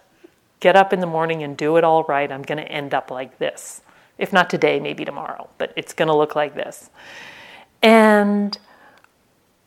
get 0.59 0.75
up 0.75 0.93
in 0.93 0.99
the 0.99 1.07
morning 1.07 1.43
and 1.43 1.55
do 1.55 1.77
it 1.77 1.83
all 1.83 2.03
right, 2.03 2.31
I'm 2.31 2.41
going 2.41 2.57
to 2.57 2.71
end 2.71 2.93
up 2.93 3.11
like 3.11 3.37
this. 3.37 3.81
If 4.17 4.33
not 4.33 4.49
today, 4.49 4.79
maybe 4.79 5.05
tomorrow, 5.05 5.49
but 5.57 5.73
it's 5.75 5.93
going 5.93 6.07
to 6.07 6.15
look 6.15 6.35
like 6.35 6.55
this. 6.55 6.89
And 7.83 8.57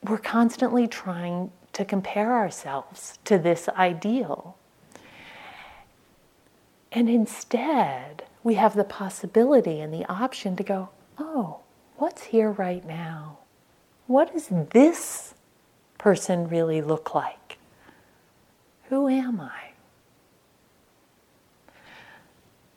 we're 0.03 0.19
constantly 0.19 0.89
trying 0.89 1.53
to 1.73 1.85
compare 1.85 2.33
ourselves 2.33 3.19
to 3.25 3.39
this 3.39 3.69
ideal. 3.69 4.57
And 6.91 7.09
instead, 7.09 8.25
we 8.43 8.55
have 8.55 8.75
the 8.75 8.85
possibility 8.85 9.81
and 9.81 9.95
the 9.95 10.05
option 10.11 10.57
to 10.57 10.65
go, 10.65 10.89
oh, 11.19 11.61
what's 11.97 12.25
here 12.25 12.51
right 12.51 12.85
now? 12.85 13.39
What 14.07 14.33
does 14.33 14.49
this 14.73 15.35
person 15.99 16.49
really 16.49 16.83
look 16.83 17.15
like? 17.15 17.59
Who 18.89 19.07
am 19.07 19.41
I? 19.41 19.70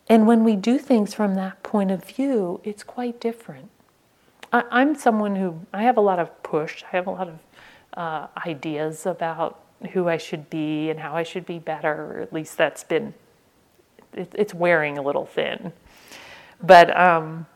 And 0.09 0.27
when 0.27 0.43
we 0.43 0.55
do 0.55 0.77
things 0.77 1.13
from 1.13 1.35
that 1.35 1.63
point 1.63 1.91
of 1.91 2.03
view, 2.03 2.59
it's 2.63 2.83
quite 2.83 3.19
different. 3.19 3.69
I, 4.51 4.81
am 4.81 4.95
someone 4.95 5.35
who, 5.35 5.61
I 5.73 5.83
have 5.83 5.97
a 5.97 6.01
lot 6.01 6.19
of 6.19 6.43
push, 6.43 6.83
I 6.83 6.95
have 6.95 7.07
a 7.07 7.11
lot 7.11 7.27
of 7.27 7.39
uh, 7.95 8.27
ideas 8.45 9.05
about 9.05 9.59
who 9.91 10.07
I 10.07 10.17
should 10.17 10.49
be 10.49 10.89
and 10.89 10.99
how 10.99 11.15
I 11.15 11.23
should 11.23 11.45
be 11.45 11.59
better, 11.59 12.13
or 12.17 12.21
at 12.21 12.33
least 12.33 12.57
that's 12.57 12.83
been, 12.83 13.13
it, 14.13 14.31
it's 14.35 14.53
wearing 14.53 14.97
a 14.97 15.01
little 15.01 15.25
thin. 15.25 15.73
But 16.61 16.95
um, 16.97 17.47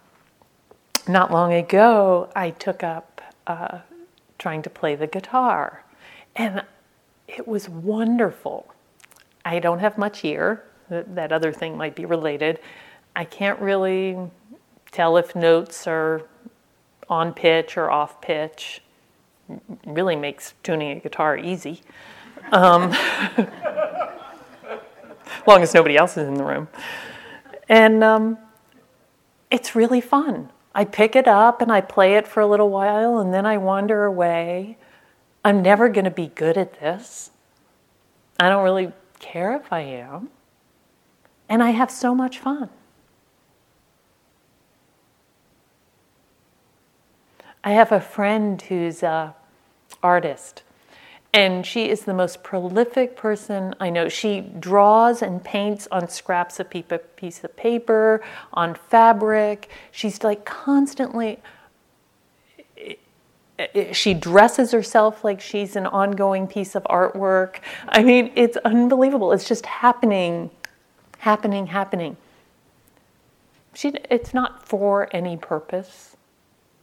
not 1.07 1.31
long 1.31 1.53
ago, 1.53 2.29
I 2.36 2.49
took 2.49 2.83
up 2.83 3.21
uh, 3.45 3.79
trying 4.39 4.62
to 4.63 4.69
play 4.69 4.95
the 4.95 5.07
guitar, 5.07 5.83
and 6.36 6.63
it 7.27 7.47
was 7.47 7.69
wonderful. 7.69 8.73
I 9.45 9.60
don't 9.60 9.79
have 9.79 9.97
much 9.97 10.25
ear, 10.25 10.63
that 10.89 11.32
other 11.32 11.52
thing 11.52 11.78
might 11.78 11.95
be 11.95 12.06
related. 12.06 12.60
I 13.15 13.26
can't 13.26 13.60
really 13.60 14.17
tell 14.91 15.17
if 15.17 15.36
notes 15.36 15.88
are 15.88 16.23
on 17.10 17.34
pitch 17.34 17.78
or 17.78 17.89
off 17.89 18.21
pitch. 18.21 18.82
really 19.86 20.15
makes 20.15 20.54
tuning 20.63 20.97
a 20.97 21.00
guitar 21.00 21.38
easy. 21.38 21.82
Um, 22.52 22.91
long 25.47 25.62
as 25.62 25.73
nobody 25.73 25.97
else 25.97 26.17
is 26.17 26.28
in 26.28 26.36
the 26.36 26.43
room. 26.43 26.67
And 27.69 28.04
um, 28.04 28.38
it's 29.50 29.76
really 29.76 30.02
fun. 30.02 30.50
I 30.76 30.86
pick 30.86 31.15
it 31.15 31.28
up 31.28 31.62
and 31.62 31.71
I 31.71 31.82
play 31.82 32.15
it 32.15 32.28
for 32.28 32.41
a 32.41 32.47
little 32.47 32.69
while 32.69 33.17
and 33.17 33.34
then 33.34 33.45
I 33.45 33.58
wander 33.58 34.04
away. 34.04 34.78
I'm 35.43 35.62
never 35.62 35.89
going 35.89 36.06
to 36.06 36.12
be 36.12 36.28
good 36.28 36.58
at 36.58 36.80
this. 36.80 37.32
I 38.39 38.50
don't 38.50 38.63
really 38.63 38.91
care 39.19 39.56
if 39.56 39.73
I 39.73 39.80
am. 39.80 40.30
And 41.49 41.63
I 41.63 41.71
have 41.71 41.89
so 41.89 42.13
much 42.13 42.39
fun. 42.39 42.69
I 47.63 47.71
have 47.71 47.91
a 47.91 47.99
friend 47.99 48.62
who's 48.62 49.03
an 49.03 49.33
artist, 50.01 50.63
and 51.33 51.65
she 51.65 51.89
is 51.89 52.05
the 52.05 52.13
most 52.13 52.41
prolific 52.41 53.17
person 53.17 53.75
I 53.79 53.89
know. 53.89 54.07
She 54.07 54.39
draws 54.39 55.21
and 55.21 55.43
paints 55.43 55.86
on 55.91 56.07
scraps 56.07 56.62
of 56.62 56.69
piece 56.69 57.43
of 57.43 57.57
paper, 57.57 58.23
on 58.53 58.73
fabric. 58.73 59.69
She's 59.91 60.23
like 60.23 60.45
constantly. 60.45 61.39
Eh, 62.77 62.95
eh, 63.60 63.91
she 63.91 64.13
dresses 64.13 64.71
herself 64.71 65.23
like 65.23 65.41
she's 65.41 65.75
an 65.75 65.88
ongoing 65.88 66.47
piece 66.47 66.73
of 66.73 66.83
artwork. 66.83 67.57
I 67.89 68.01
mean, 68.01 68.31
it's 68.36 68.55
unbelievable. 68.57 69.33
It's 69.33 69.47
just 69.47 69.65
happening 69.65 70.51
happening, 71.19 71.67
happening. 71.67 72.17
She, 73.73 73.93
it's 74.10 74.34
not 74.34 74.67
for 74.67 75.08
any 75.12 75.38
purpose. 75.38 76.15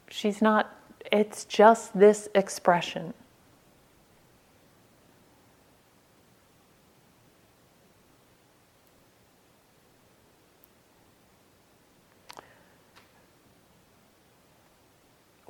She's 0.08 0.40
not, 0.40 0.76
it's 1.10 1.44
just 1.44 1.98
this 1.98 2.28
expression. 2.34 3.14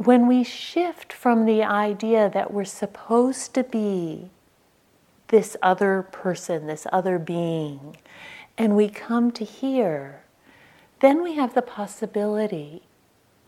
when 0.05 0.27
we 0.27 0.45
shift 0.45 1.13
from 1.13 1.47
the 1.47 1.63
idea 1.63 2.31
that 2.33 2.53
we're 2.53 2.65
supposed 2.65 3.55
to 3.55 3.65
be 3.65 4.29
this 5.29 5.57
other 5.63 6.03
person, 6.13 6.67
this 6.67 6.87
other 6.93 7.19
being, 7.19 7.97
and 8.57 8.77
we 8.77 8.89
come 8.89 9.31
to 9.33 9.45
here, 9.45 10.23
then 11.01 11.23
we 11.23 11.35
have 11.35 11.55
the 11.55 11.63
possibility 11.63 12.83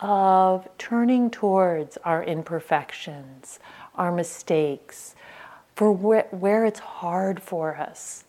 of 0.00 0.68
turning 0.78 1.30
towards 1.30 1.96
our 1.98 2.22
imperfections, 2.22 3.58
our 3.94 4.12
mistakes, 4.12 5.14
for 5.74 5.92
where, 5.92 6.26
where 6.30 6.64
it's 6.64 6.80
hard 6.80 7.40
for 7.40 7.76
us, 7.76 8.24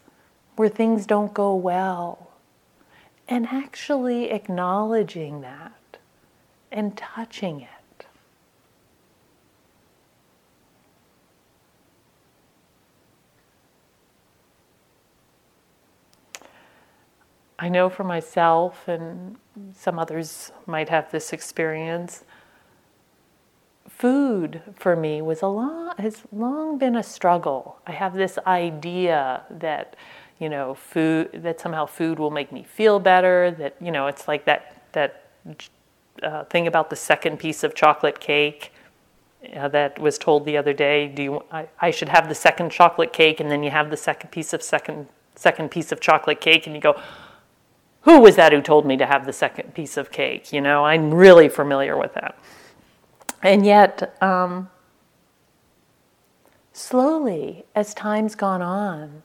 where 0.55 0.69
things 0.69 1.05
don't 1.05 1.33
go 1.33 1.53
well, 1.55 2.31
and 3.27 3.47
actually 3.47 4.31
acknowledging 4.31 5.41
that 5.41 5.97
and 6.71 6.95
touching 6.95 7.61
it. 7.61 7.76
I 17.59 17.69
know 17.69 17.89
for 17.89 18.03
myself, 18.03 18.87
and 18.87 19.37
some 19.73 19.97
others 19.97 20.51
might 20.65 20.89
have 20.89 21.11
this 21.11 21.33
experience. 21.33 22.23
Food 23.87 24.61
for 24.75 24.95
me 24.95 25.21
was 25.21 25.41
a 25.41 25.47
long 25.47 25.93
has 25.97 26.21
long 26.31 26.77
been 26.77 26.95
a 26.95 27.03
struggle. 27.03 27.79
I 27.87 27.93
have 27.93 28.13
this 28.13 28.37
idea 28.45 29.41
that 29.49 29.95
you 30.39 30.49
know 30.49 30.75
food 30.75 31.31
that 31.33 31.59
somehow 31.59 31.87
food 31.87 32.19
will 32.19 32.29
make 32.29 32.51
me 32.51 32.63
feel 32.63 32.99
better. 32.99 33.49
That 33.57 33.75
you 33.81 33.91
know 33.91 34.05
it's 34.05 34.27
like 34.27 34.45
that 34.45 34.83
that 34.91 35.23
uh, 36.21 36.43
thing 36.45 36.67
about 36.67 36.91
the 36.91 36.95
second 36.95 37.37
piece 37.37 37.63
of 37.63 37.73
chocolate 37.73 38.19
cake. 38.19 38.71
Uh, 39.55 39.67
that 39.67 39.99
was 39.99 40.17
told 40.17 40.45
the 40.45 40.57
other 40.57 40.73
day. 40.73 41.07
Do 41.07 41.23
you? 41.23 41.43
I, 41.51 41.67
I 41.79 41.91
should 41.91 42.09
have 42.09 42.27
the 42.27 42.35
second 42.35 42.71
chocolate 42.71 43.13
cake, 43.13 43.39
and 43.39 43.49
then 43.49 43.63
you 43.63 43.71
have 43.71 43.89
the 43.89 43.97
second 43.97 44.29
piece 44.29 44.53
of 44.53 44.61
second 44.61 45.07
second 45.35 45.71
piece 45.71 45.91
of 45.91 45.99
chocolate 45.99 46.41
cake, 46.41 46.67
and 46.67 46.75
you 46.75 46.81
go, 46.81 46.99
who 48.07 48.21
was 48.21 48.37
that 48.37 48.53
who 48.53 48.61
told 48.61 48.85
me 48.85 48.95
to 48.95 49.05
have 49.05 49.25
the 49.25 49.33
second 49.33 49.73
piece 49.73 49.97
of 49.97 50.11
cake? 50.11 50.53
You 50.53 50.61
know, 50.61 50.85
I'm 50.85 51.13
really 51.13 51.49
familiar 51.49 51.97
with 51.97 52.13
that. 52.13 52.39
And 53.43 53.65
yet, 53.65 54.15
um, 54.23 54.69
slowly, 56.71 57.65
as 57.75 57.93
time's 57.93 58.33
gone 58.33 58.61
on, 58.61 59.23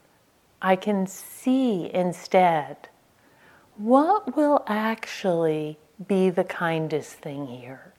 I 0.61 0.75
can 0.75 1.07
see 1.07 1.95
instead 1.95 2.88
what 3.77 4.37
will 4.37 4.64
actually 4.66 5.79
be 6.05 6.29
the 6.29 6.42
kindest 6.42 7.12
thing 7.12 7.47
here. 7.47 7.92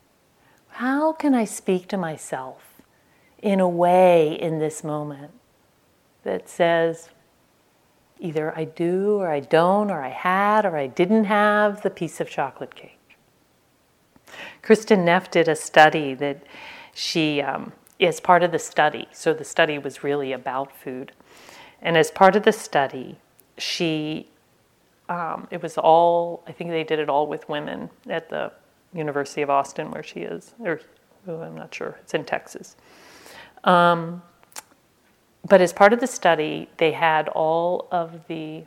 How 0.68 1.14
can 1.14 1.34
I 1.34 1.46
speak 1.46 1.88
to 1.88 1.98
myself 1.98 2.82
in 3.42 3.62
a 3.62 3.70
way 3.70 4.34
in 4.34 4.60
this 4.60 4.84
moment 4.84 5.32
that 6.24 6.50
says, 6.50 7.08
Either 8.24 8.58
I 8.58 8.64
do 8.64 9.18
or 9.18 9.30
I 9.30 9.42
don't, 9.42 9.92
or 9.92 10.02
I 10.02 10.10
had 10.10 10.66
or 10.66 10.78
I 10.78 10.88
didn't 10.88 11.26
have 11.26 11.84
the 11.84 11.90
piece 11.90 12.22
of 12.22 12.30
chocolate 12.30 12.74
cake. 12.74 13.18
Kristin 14.64 15.04
Neff 15.04 15.30
did 15.30 15.50
a 15.50 15.56
study 15.58 16.14
that 16.16 16.42
she, 16.94 17.42
um, 17.42 17.74
part 18.24 18.42
of 18.42 18.52
the 18.52 18.60
study, 18.60 19.08
so 19.12 19.34
the 19.34 19.44
study 19.44 19.78
was 19.78 20.04
really 20.04 20.32
about 20.32 20.72
food. 20.76 21.12
And 21.82 21.98
as 21.98 22.12
part 22.12 22.38
of 22.38 22.44
the 22.44 22.54
study, 22.54 23.18
she, 23.58 24.30
um, 25.10 25.48
it 25.52 25.62
was 25.62 25.78
all, 25.78 26.44
I 26.48 26.54
think 26.54 26.70
they 26.70 26.86
did 26.86 27.00
it 27.00 27.10
all 27.10 27.28
with 27.28 27.50
women 27.50 27.90
at 28.10 28.30
the 28.30 28.54
University 28.94 29.42
of 29.42 29.50
Austin, 29.50 29.92
where 29.92 30.04
she 30.04 30.22
is, 30.22 30.54
or 30.60 30.80
oh, 31.28 31.42
I'm 31.42 31.56
not 31.56 31.76
sure, 31.76 31.98
it's 32.02 32.14
in 32.14 32.24
Texas. 32.24 32.78
Um, 33.66 34.22
but 35.48 35.62
as 35.62 35.74
part 35.74 35.94
of 35.94 36.00
the 36.00 36.08
study, 36.08 36.70
they 36.78 36.92
had 36.92 37.28
all 37.30 37.88
of 37.92 38.28
the 38.28 38.64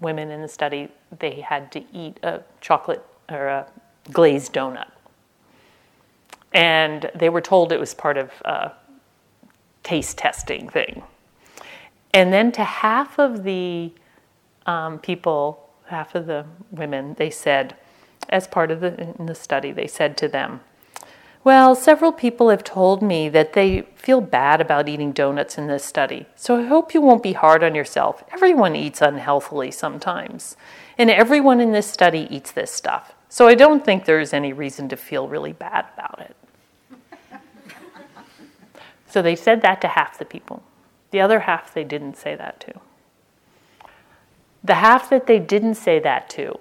women 0.00 0.30
in 0.30 0.40
the 0.42 0.48
study, 0.48 0.88
they 1.18 1.40
had 1.40 1.70
to 1.72 1.84
eat 1.92 2.18
a 2.22 2.42
chocolate 2.60 3.04
or 3.30 3.46
a 3.46 3.66
glazed 4.12 4.52
donut. 4.52 4.90
And 6.52 7.10
they 7.14 7.28
were 7.28 7.40
told 7.40 7.72
it 7.72 7.80
was 7.80 7.94
part 7.94 8.16
of 8.16 8.30
a 8.44 8.72
taste 9.82 10.18
testing 10.18 10.68
thing. 10.68 11.02
And 12.12 12.32
then 12.32 12.52
to 12.52 12.64
half 12.64 13.18
of 13.18 13.42
the 13.42 13.92
um, 14.66 14.98
people, 15.00 15.68
half 15.86 16.14
of 16.14 16.26
the 16.26 16.46
women, 16.70 17.14
they 17.18 17.30
said, 17.30 17.76
as 18.28 18.46
part 18.46 18.70
of 18.70 18.80
the, 18.80 19.14
in 19.18 19.26
the 19.26 19.34
study, 19.34 19.72
they 19.72 19.86
said 19.86 20.16
to 20.18 20.28
them, 20.28 20.60
well, 21.44 21.74
several 21.74 22.10
people 22.10 22.48
have 22.48 22.64
told 22.64 23.02
me 23.02 23.28
that 23.28 23.52
they 23.52 23.82
feel 23.96 24.22
bad 24.22 24.62
about 24.62 24.88
eating 24.88 25.12
donuts 25.12 25.58
in 25.58 25.66
this 25.66 25.84
study, 25.84 26.24
so 26.34 26.56
I 26.56 26.64
hope 26.64 26.94
you 26.94 27.02
won't 27.02 27.22
be 27.22 27.34
hard 27.34 27.62
on 27.62 27.74
yourself. 27.74 28.24
Everyone 28.32 28.74
eats 28.74 29.02
unhealthily 29.02 29.70
sometimes, 29.70 30.56
and 30.96 31.10
everyone 31.10 31.60
in 31.60 31.72
this 31.72 31.86
study 31.86 32.26
eats 32.30 32.50
this 32.50 32.70
stuff, 32.70 33.14
so 33.28 33.46
I 33.46 33.54
don't 33.54 33.84
think 33.84 34.06
there's 34.06 34.32
any 34.32 34.54
reason 34.54 34.88
to 34.88 34.96
feel 34.96 35.28
really 35.28 35.52
bad 35.52 35.84
about 35.92 36.20
it. 36.20 36.36
so 39.10 39.20
they 39.20 39.36
said 39.36 39.60
that 39.60 39.82
to 39.82 39.88
half 39.88 40.18
the 40.18 40.24
people. 40.24 40.62
The 41.10 41.20
other 41.20 41.40
half 41.40 41.74
they 41.74 41.84
didn't 41.84 42.16
say 42.16 42.34
that 42.36 42.58
to. 42.60 42.80
The 44.64 44.76
half 44.76 45.10
that 45.10 45.26
they 45.26 45.38
didn't 45.38 45.74
say 45.74 45.98
that 45.98 46.30
to 46.30 46.58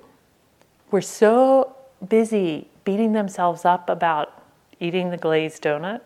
were 0.91 1.01
so 1.01 1.73
busy 2.05 2.67
beating 2.83 3.13
themselves 3.13 3.63
up 3.63 3.89
about 3.89 4.42
eating 4.83 5.09
the 5.09 5.17
glazed 5.17 5.63
donut. 5.63 6.01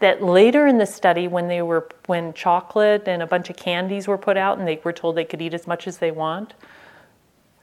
That 0.00 0.22
later 0.22 0.66
in 0.66 0.78
the 0.78 0.86
study, 0.86 1.26
when 1.26 1.48
they 1.48 1.62
were 1.62 1.88
when 2.06 2.34
chocolate 2.34 3.08
and 3.08 3.22
a 3.22 3.26
bunch 3.26 3.48
of 3.50 3.56
candies 3.56 4.06
were 4.06 4.18
put 4.18 4.36
out, 4.36 4.58
and 4.58 4.66
they 4.66 4.80
were 4.84 4.92
told 4.92 5.16
they 5.16 5.24
could 5.24 5.40
eat 5.40 5.54
as 5.54 5.66
much 5.66 5.86
as 5.86 5.98
they 5.98 6.10
want, 6.10 6.54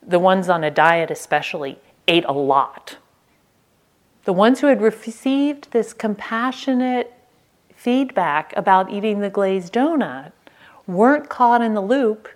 the 0.05 0.19
ones 0.19 0.49
on 0.49 0.63
a 0.63 0.71
diet 0.71 1.11
especially 1.11 1.79
ate 2.07 2.25
a 2.25 2.33
lot. 2.33 2.97
The 4.25 4.33
ones 4.33 4.61
who 4.61 4.67
had 4.67 4.81
received 4.81 5.71
this 5.71 5.93
compassionate 5.93 7.13
feedback 7.75 8.53
about 8.55 8.91
eating 8.91 9.19
the 9.19 9.29
glazed 9.29 9.73
donut 9.73 10.31
weren't 10.87 11.29
caught 11.29 11.61
in 11.61 11.73
the 11.73 11.81
loop 11.81 12.29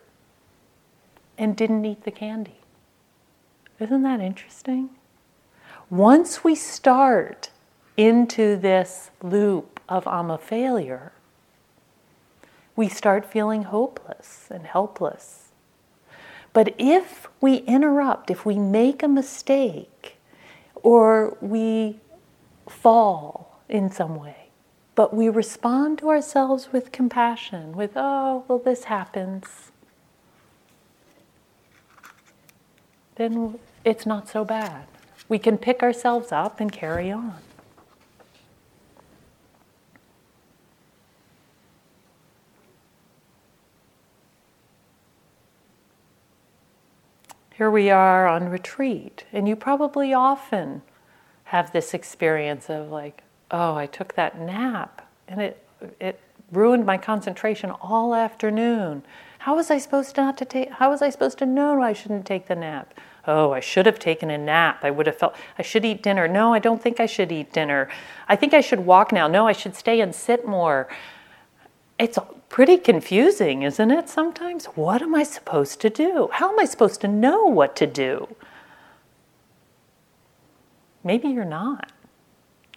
and 1.37 1.55
didn't 1.55 1.85
eat 1.85 2.03
the 2.03 2.11
candy. 2.11 2.59
Isn't 3.79 4.03
that 4.03 4.19
interesting? 4.19 4.89
Once 5.89 6.43
we 6.43 6.55
start 6.55 7.49
into 7.97 8.55
this 8.55 9.09
loop 9.21 9.79
of 9.89 10.07
I'm 10.07 10.29
a 10.29 10.37
failure, 10.37 11.11
we 12.75 12.87
start 12.87 13.25
feeling 13.25 13.63
hopeless 13.63 14.47
and 14.51 14.65
helpless. 14.67 15.49
But 16.53 16.73
if 16.77 17.27
we 17.41 17.57
interrupt, 17.57 18.29
if 18.31 18.45
we 18.45 18.57
make 18.57 19.03
a 19.03 19.07
mistake, 19.07 20.15
or 20.75 21.35
we 21.41 21.99
fall 22.69 23.59
in 23.67 23.91
some 23.91 24.15
way, 24.15 24.49
but 24.95 25.13
we 25.13 25.29
respond 25.29 25.97
to 25.99 26.09
ourselves 26.09 26.71
with 26.71 26.91
compassion, 26.91 27.73
with, 27.73 27.91
oh, 27.95 28.45
well, 28.47 28.59
this 28.59 28.85
happens, 28.85 29.71
then 33.15 33.59
it's 33.83 34.05
not 34.05 34.27
so 34.27 34.45
bad. 34.45 34.85
We 35.27 35.39
can 35.39 35.57
pick 35.57 35.81
ourselves 35.83 36.31
up 36.31 36.59
and 36.59 36.71
carry 36.71 37.11
on. 37.11 37.39
Here 47.57 47.71
we 47.71 47.89
are 47.89 48.27
on 48.27 48.49
retreat, 48.49 49.25
and 49.33 49.47
you 49.47 49.55
probably 49.55 50.13
often 50.13 50.83
have 51.45 51.71
this 51.71 51.95
experience 51.95 52.69
of 52.69 52.91
like, 52.91 53.23
oh, 53.49 53.73
I 53.73 53.87
took 53.87 54.13
that 54.13 54.39
nap 54.39 55.09
and 55.27 55.41
it 55.41 55.67
it 55.99 56.19
ruined 56.51 56.85
my 56.85 56.97
concentration 56.99 57.71
all 57.71 58.13
afternoon. 58.13 59.01
How 59.39 59.55
was 59.55 59.71
I 59.71 59.79
supposed 59.79 60.13
to 60.15 60.21
not 60.21 60.37
to 60.37 60.45
take 60.45 60.69
how 60.69 60.91
was 60.91 61.01
I 61.01 61.09
supposed 61.09 61.39
to 61.39 61.47
know 61.47 61.81
I 61.81 61.93
shouldn't 61.93 62.27
take 62.27 62.45
the 62.45 62.55
nap? 62.55 62.93
Oh, 63.25 63.53
I 63.53 63.59
should 63.59 63.87
have 63.87 63.97
taken 63.97 64.29
a 64.29 64.37
nap. 64.37 64.83
I 64.83 64.91
would 64.91 65.07
have 65.07 65.17
felt 65.17 65.35
I 65.57 65.63
should 65.63 65.83
eat 65.83 66.03
dinner. 66.03 66.27
No, 66.27 66.53
I 66.53 66.59
don't 66.59 66.79
think 66.79 66.99
I 66.99 67.07
should 67.07 67.31
eat 67.31 67.53
dinner. 67.53 67.89
I 68.29 68.35
think 68.35 68.53
I 68.53 68.61
should 68.61 68.81
walk 68.81 69.11
now. 69.11 69.27
No, 69.27 69.47
I 69.47 69.53
should 69.53 69.75
stay 69.75 69.99
and 69.99 70.13
sit 70.13 70.47
more. 70.47 70.87
It's 71.99 72.19
pretty 72.49 72.77
confusing, 72.77 73.63
isn't 73.63 73.91
it, 73.91 74.09
sometimes? 74.09 74.65
What 74.65 75.01
am 75.01 75.15
I 75.15 75.23
supposed 75.23 75.81
to 75.81 75.89
do? 75.89 76.29
How 76.31 76.51
am 76.51 76.59
I 76.59 76.65
supposed 76.65 77.01
to 77.01 77.07
know 77.07 77.43
what 77.45 77.75
to 77.77 77.87
do? 77.87 78.35
Maybe 81.03 81.29
you're 81.29 81.45
not. 81.45 81.91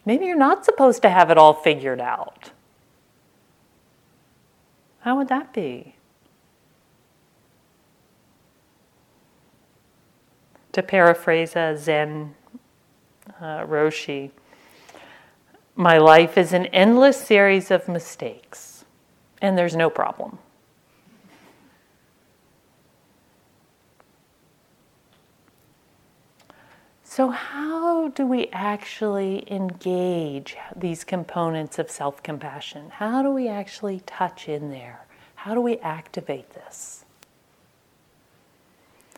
Maybe 0.05 0.25
you're 0.25 0.37
not 0.37 0.65
supposed 0.65 1.01
to 1.03 1.09
have 1.09 1.29
it 1.29 1.37
all 1.37 1.53
figured 1.53 2.01
out. 2.01 2.51
How 5.01 5.17
would 5.17 5.27
that 5.29 5.53
be? 5.53 5.95
To 10.71 10.81
paraphrase 10.81 11.55
a 11.55 11.75
Zen 11.77 12.33
uh, 13.39 13.65
Roshi, 13.65 14.31
My 15.75 15.97
life 15.97 16.37
is 16.37 16.53
an 16.53 16.67
endless 16.67 17.19
series 17.19 17.71
of 17.71 17.87
mistakes, 17.87 18.70
and 19.41 19.57
there's 19.57 19.75
no 19.75 19.89
problem. 19.89 20.37
So, 27.03 27.27
how 27.27 28.07
do 28.07 28.25
we 28.25 28.47
actually 28.53 29.43
engage 29.51 30.55
these 30.73 31.03
components 31.03 31.77
of 31.77 31.91
self 31.91 32.23
compassion? 32.23 32.89
How 32.89 33.21
do 33.21 33.31
we 33.31 33.49
actually 33.49 34.01
touch 34.05 34.47
in 34.47 34.69
there? 34.69 35.05
How 35.35 35.53
do 35.53 35.59
we 35.59 35.77
activate 35.79 36.51
this? 36.51 37.03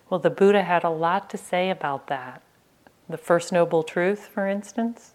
Well, 0.10 0.20
the 0.20 0.32
Buddha 0.32 0.64
had 0.64 0.84
a 0.84 0.90
lot 0.90 1.30
to 1.32 1.38
say 1.38 1.70
about 1.70 2.08
that. 2.08 2.42
The 3.08 3.18
First 3.18 3.52
Noble 3.52 3.84
Truth, 3.84 4.26
for 4.26 4.48
instance, 4.48 5.12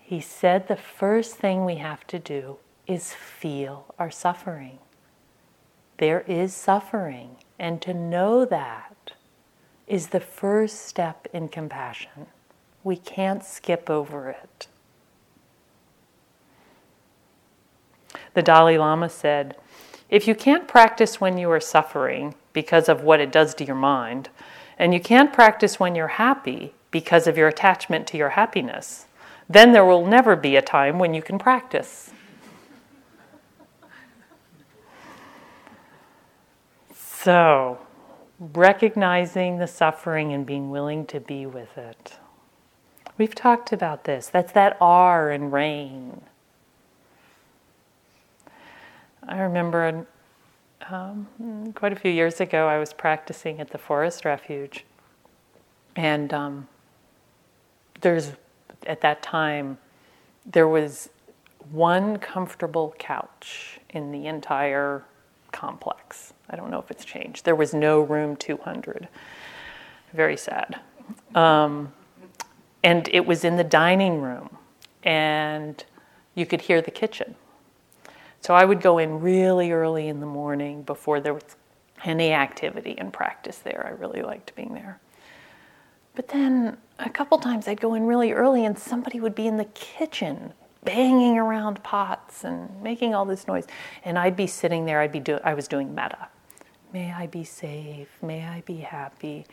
he 0.00 0.20
said 0.20 0.66
the 0.66 0.76
first 0.76 1.36
thing 1.36 1.64
we 1.64 1.76
have 1.76 2.06
to 2.08 2.18
do 2.18 2.56
is 2.86 3.14
feel 3.14 3.94
our 3.98 4.10
suffering. 4.10 4.78
There 5.98 6.22
is 6.22 6.54
suffering, 6.54 7.36
and 7.58 7.80
to 7.82 7.94
know 7.94 8.44
that 8.44 9.12
is 9.86 10.08
the 10.08 10.20
first 10.20 10.86
step 10.86 11.28
in 11.32 11.48
compassion. 11.48 12.26
We 12.82 12.96
can't 12.96 13.44
skip 13.44 13.88
over 13.88 14.30
it. 14.30 14.66
The 18.34 18.42
Dalai 18.42 18.78
Lama 18.78 19.08
said, 19.08 19.56
If 20.08 20.26
you 20.26 20.34
can't 20.34 20.66
practice 20.66 21.20
when 21.20 21.38
you 21.38 21.50
are 21.50 21.60
suffering 21.60 22.34
because 22.52 22.88
of 22.88 23.02
what 23.02 23.20
it 23.20 23.30
does 23.30 23.54
to 23.56 23.64
your 23.64 23.76
mind, 23.76 24.28
and 24.78 24.94
you 24.94 25.00
can't 25.00 25.32
practice 25.32 25.78
when 25.78 25.94
you're 25.94 26.08
happy 26.08 26.74
because 26.90 27.26
of 27.26 27.36
your 27.36 27.48
attachment 27.48 28.06
to 28.08 28.16
your 28.16 28.30
happiness, 28.30 29.06
then 29.48 29.72
there 29.72 29.84
will 29.84 30.06
never 30.06 30.34
be 30.34 30.56
a 30.56 30.62
time 30.62 30.98
when 30.98 31.14
you 31.14 31.22
can 31.22 31.38
practice. 31.38 32.10
So, 37.22 37.78
recognizing 38.40 39.58
the 39.58 39.68
suffering 39.68 40.32
and 40.32 40.44
being 40.44 40.70
willing 40.70 41.06
to 41.06 41.20
be 41.20 41.46
with 41.46 41.78
it. 41.78 42.18
We've 43.16 43.34
talked 43.34 43.72
about 43.72 44.02
this. 44.02 44.26
That's 44.26 44.50
that 44.52 44.76
R 44.80 45.30
in 45.30 45.52
rain. 45.52 46.22
I 49.28 49.38
remember 49.38 50.04
um, 50.90 51.72
quite 51.76 51.92
a 51.92 51.96
few 51.96 52.10
years 52.10 52.40
ago, 52.40 52.66
I 52.66 52.78
was 52.78 52.92
practicing 52.92 53.60
at 53.60 53.70
the 53.70 53.78
Forest 53.78 54.24
Refuge. 54.24 54.84
And 55.94 56.34
um, 56.34 56.66
there's, 58.00 58.32
at 58.84 59.00
that 59.02 59.22
time, 59.22 59.78
there 60.44 60.66
was 60.66 61.08
one 61.70 62.18
comfortable 62.18 62.96
couch 62.98 63.78
in 63.90 64.10
the 64.10 64.26
entire 64.26 65.04
complex. 65.52 66.32
I 66.52 66.56
don't 66.56 66.70
know 66.70 66.78
if 66.78 66.90
it's 66.90 67.04
changed. 67.04 67.44
There 67.44 67.56
was 67.56 67.72
no 67.72 68.00
room 68.00 68.36
200. 68.36 69.08
Very 70.12 70.36
sad. 70.36 70.80
Um, 71.34 71.92
and 72.84 73.08
it 73.12 73.26
was 73.26 73.44
in 73.44 73.56
the 73.56 73.64
dining 73.64 74.20
room, 74.20 74.58
and 75.02 75.82
you 76.34 76.46
could 76.46 76.62
hear 76.62 76.82
the 76.82 76.90
kitchen. 76.90 77.34
So 78.40 78.54
I 78.54 78.64
would 78.64 78.80
go 78.80 78.98
in 78.98 79.20
really 79.20 79.72
early 79.72 80.08
in 80.08 80.20
the 80.20 80.26
morning 80.26 80.82
before 80.82 81.20
there 81.20 81.34
was 81.34 81.44
any 82.04 82.32
activity 82.32 82.96
and 82.98 83.12
practice 83.12 83.58
there. 83.58 83.86
I 83.86 83.90
really 83.90 84.22
liked 84.22 84.54
being 84.56 84.74
there. 84.74 84.98
But 86.14 86.28
then 86.28 86.76
a 86.98 87.08
couple 87.08 87.38
times 87.38 87.68
I'd 87.68 87.80
go 87.80 87.94
in 87.94 88.04
really 88.04 88.32
early 88.32 88.64
and 88.64 88.78
somebody 88.78 89.20
would 89.20 89.34
be 89.34 89.46
in 89.46 89.56
the 89.56 89.64
kitchen 89.66 90.52
banging 90.84 91.38
around 91.38 91.82
pots 91.84 92.44
and 92.44 92.82
making 92.82 93.14
all 93.14 93.24
this 93.24 93.46
noise. 93.46 93.66
And 94.04 94.18
I'd 94.18 94.36
be 94.36 94.48
sitting 94.48 94.84
there, 94.84 95.00
I'd 95.00 95.12
be 95.12 95.20
do- 95.20 95.40
I 95.44 95.54
was 95.54 95.68
doing 95.68 95.94
metta. 95.94 96.28
May 96.92 97.10
I 97.12 97.26
be 97.26 97.44
safe, 97.44 98.08
may 98.20 98.44
I 98.46 98.60
be 98.62 98.76
happy. 98.76 99.46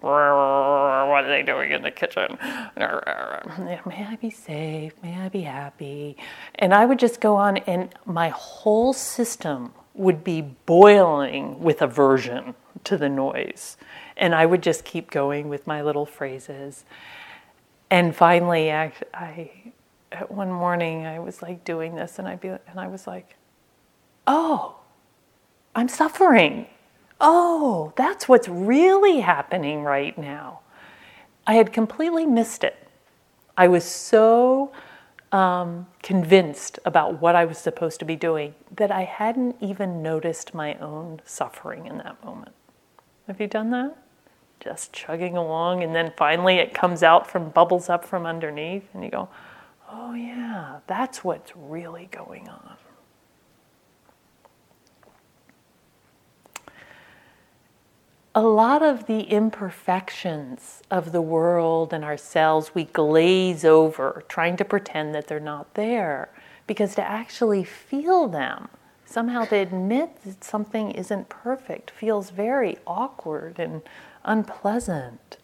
What 0.00 0.12
are 0.12 1.28
they 1.28 1.42
doing 1.42 1.72
in 1.72 1.82
the 1.82 1.90
kitchen? 1.90 2.38
May 2.76 4.06
I 4.06 4.16
be 4.20 4.30
safe, 4.30 4.94
may 5.02 5.20
I 5.20 5.28
be 5.28 5.42
happy. 5.42 6.16
And 6.54 6.72
I 6.72 6.86
would 6.86 6.98
just 6.98 7.20
go 7.20 7.36
on, 7.36 7.58
and 7.58 7.94
my 8.04 8.30
whole 8.30 8.92
system 8.92 9.72
would 9.94 10.24
be 10.24 10.40
boiling 10.40 11.60
with 11.60 11.82
aversion 11.82 12.54
to 12.84 12.96
the 12.96 13.08
noise. 13.08 13.76
And 14.16 14.34
I 14.34 14.46
would 14.46 14.62
just 14.62 14.84
keep 14.84 15.10
going 15.10 15.48
with 15.48 15.66
my 15.66 15.82
little 15.82 16.06
phrases. 16.06 16.84
And 17.90 18.14
finally, 18.14 18.72
I, 18.72 18.92
I 19.12 19.50
one 20.28 20.50
morning 20.50 21.06
I 21.06 21.18
was 21.18 21.42
like 21.42 21.64
doing 21.64 21.94
this 21.94 22.18
and 22.18 22.26
I 22.28 22.36
be 22.36 22.48
and 22.48 22.78
I 22.78 22.88
was 22.88 23.06
like, 23.06 23.36
"Oh, 24.26 24.76
I'm 25.74 25.88
suffering. 25.88 26.66
Oh, 27.20 27.92
that's 27.96 28.28
what's 28.28 28.48
really 28.48 29.20
happening 29.20 29.82
right 29.82 30.16
now." 30.16 30.60
I 31.46 31.54
had 31.54 31.72
completely 31.72 32.26
missed 32.26 32.64
it. 32.64 32.76
I 33.56 33.68
was 33.68 33.84
so 33.84 34.72
um, 35.32 35.86
convinced 36.02 36.78
about 36.84 37.20
what 37.20 37.36
I 37.36 37.44
was 37.44 37.58
supposed 37.58 37.98
to 38.00 38.04
be 38.04 38.16
doing 38.16 38.54
that 38.74 38.90
I 38.90 39.04
hadn't 39.04 39.56
even 39.60 40.02
noticed 40.02 40.54
my 40.54 40.74
own 40.74 41.20
suffering 41.24 41.86
in 41.86 41.98
that 41.98 42.22
moment. 42.24 42.52
Have 43.26 43.40
you 43.40 43.46
done 43.46 43.70
that? 43.70 43.96
Just 44.60 44.92
chugging 44.92 45.36
along, 45.36 45.82
and 45.82 45.94
then 45.94 46.12
finally 46.16 46.56
it 46.56 46.74
comes 46.74 47.02
out 47.02 47.30
from 47.30 47.50
bubbles 47.50 47.88
up 47.88 48.04
from 48.04 48.26
underneath, 48.26 48.88
and 48.94 49.04
you 49.04 49.10
go, 49.10 49.28
oh, 49.90 50.14
yeah, 50.14 50.80
that's 50.86 51.22
what's 51.22 51.52
really 51.54 52.08
going 52.10 52.48
on. 52.48 52.76
A 58.36 58.42
lot 58.42 58.82
of 58.82 59.06
the 59.06 59.22
imperfections 59.22 60.82
of 60.90 61.10
the 61.10 61.22
world 61.22 61.94
and 61.94 62.04
ourselves 62.04 62.74
we 62.74 62.84
glaze 62.84 63.64
over, 63.64 64.24
trying 64.28 64.58
to 64.58 64.64
pretend 64.64 65.14
that 65.14 65.26
they're 65.26 65.40
not 65.40 65.72
there. 65.72 66.28
Because 66.66 66.94
to 66.96 67.02
actually 67.02 67.64
feel 67.64 68.28
them, 68.28 68.68
somehow 69.06 69.46
to 69.46 69.56
admit 69.56 70.22
that 70.26 70.44
something 70.44 70.90
isn't 70.90 71.30
perfect, 71.30 71.90
feels 71.90 72.28
very 72.28 72.76
awkward 72.86 73.58
and 73.58 73.80
unpleasant. 74.22 75.38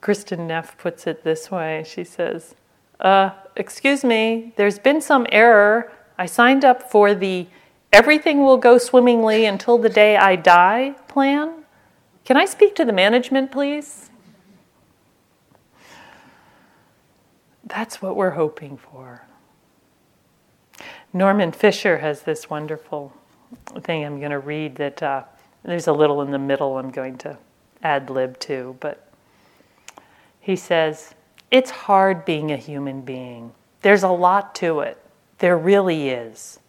Kristin 0.00 0.46
Neff 0.46 0.78
puts 0.78 1.06
it 1.06 1.22
this 1.22 1.50
way 1.50 1.84
she 1.86 2.02
says, 2.02 2.54
uh, 2.98 3.32
excuse 3.56 4.02
me, 4.04 4.54
there's 4.56 4.78
been 4.78 5.02
some 5.02 5.26
error. 5.30 5.92
I 6.16 6.24
signed 6.24 6.64
up 6.64 6.90
for 6.90 7.14
the 7.14 7.46
everything 7.92 8.42
will 8.42 8.56
go 8.56 8.78
swimmingly 8.78 9.44
until 9.44 9.76
the 9.76 9.90
day 9.90 10.16
I 10.16 10.34
die 10.36 10.94
plan. 11.08 11.57
Can 12.28 12.36
I 12.36 12.44
speak 12.44 12.74
to 12.74 12.84
the 12.84 12.92
management, 12.92 13.50
please? 13.50 14.10
That's 17.64 18.02
what 18.02 18.16
we're 18.16 18.32
hoping 18.32 18.76
for. 18.76 19.24
Norman 21.14 21.52
Fischer 21.52 21.96
has 21.96 22.20
this 22.20 22.50
wonderful 22.50 23.14
thing 23.80 24.04
I'm 24.04 24.18
going 24.18 24.32
to 24.32 24.40
read 24.40 24.74
that 24.74 25.02
uh, 25.02 25.22
there's 25.62 25.86
a 25.86 25.92
little 25.94 26.20
in 26.20 26.30
the 26.30 26.38
middle 26.38 26.76
I'm 26.76 26.90
going 26.90 27.16
to 27.16 27.38
ad 27.82 28.10
lib 28.10 28.38
to, 28.40 28.76
but 28.78 29.10
he 30.38 30.54
says, 30.54 31.14
it's 31.50 31.70
hard 31.70 32.26
being 32.26 32.52
a 32.52 32.58
human 32.58 33.00
being. 33.00 33.52
There's 33.80 34.02
a 34.02 34.10
lot 34.10 34.54
to 34.56 34.80
it. 34.80 35.02
There 35.38 35.56
really 35.56 36.10
is. 36.10 36.60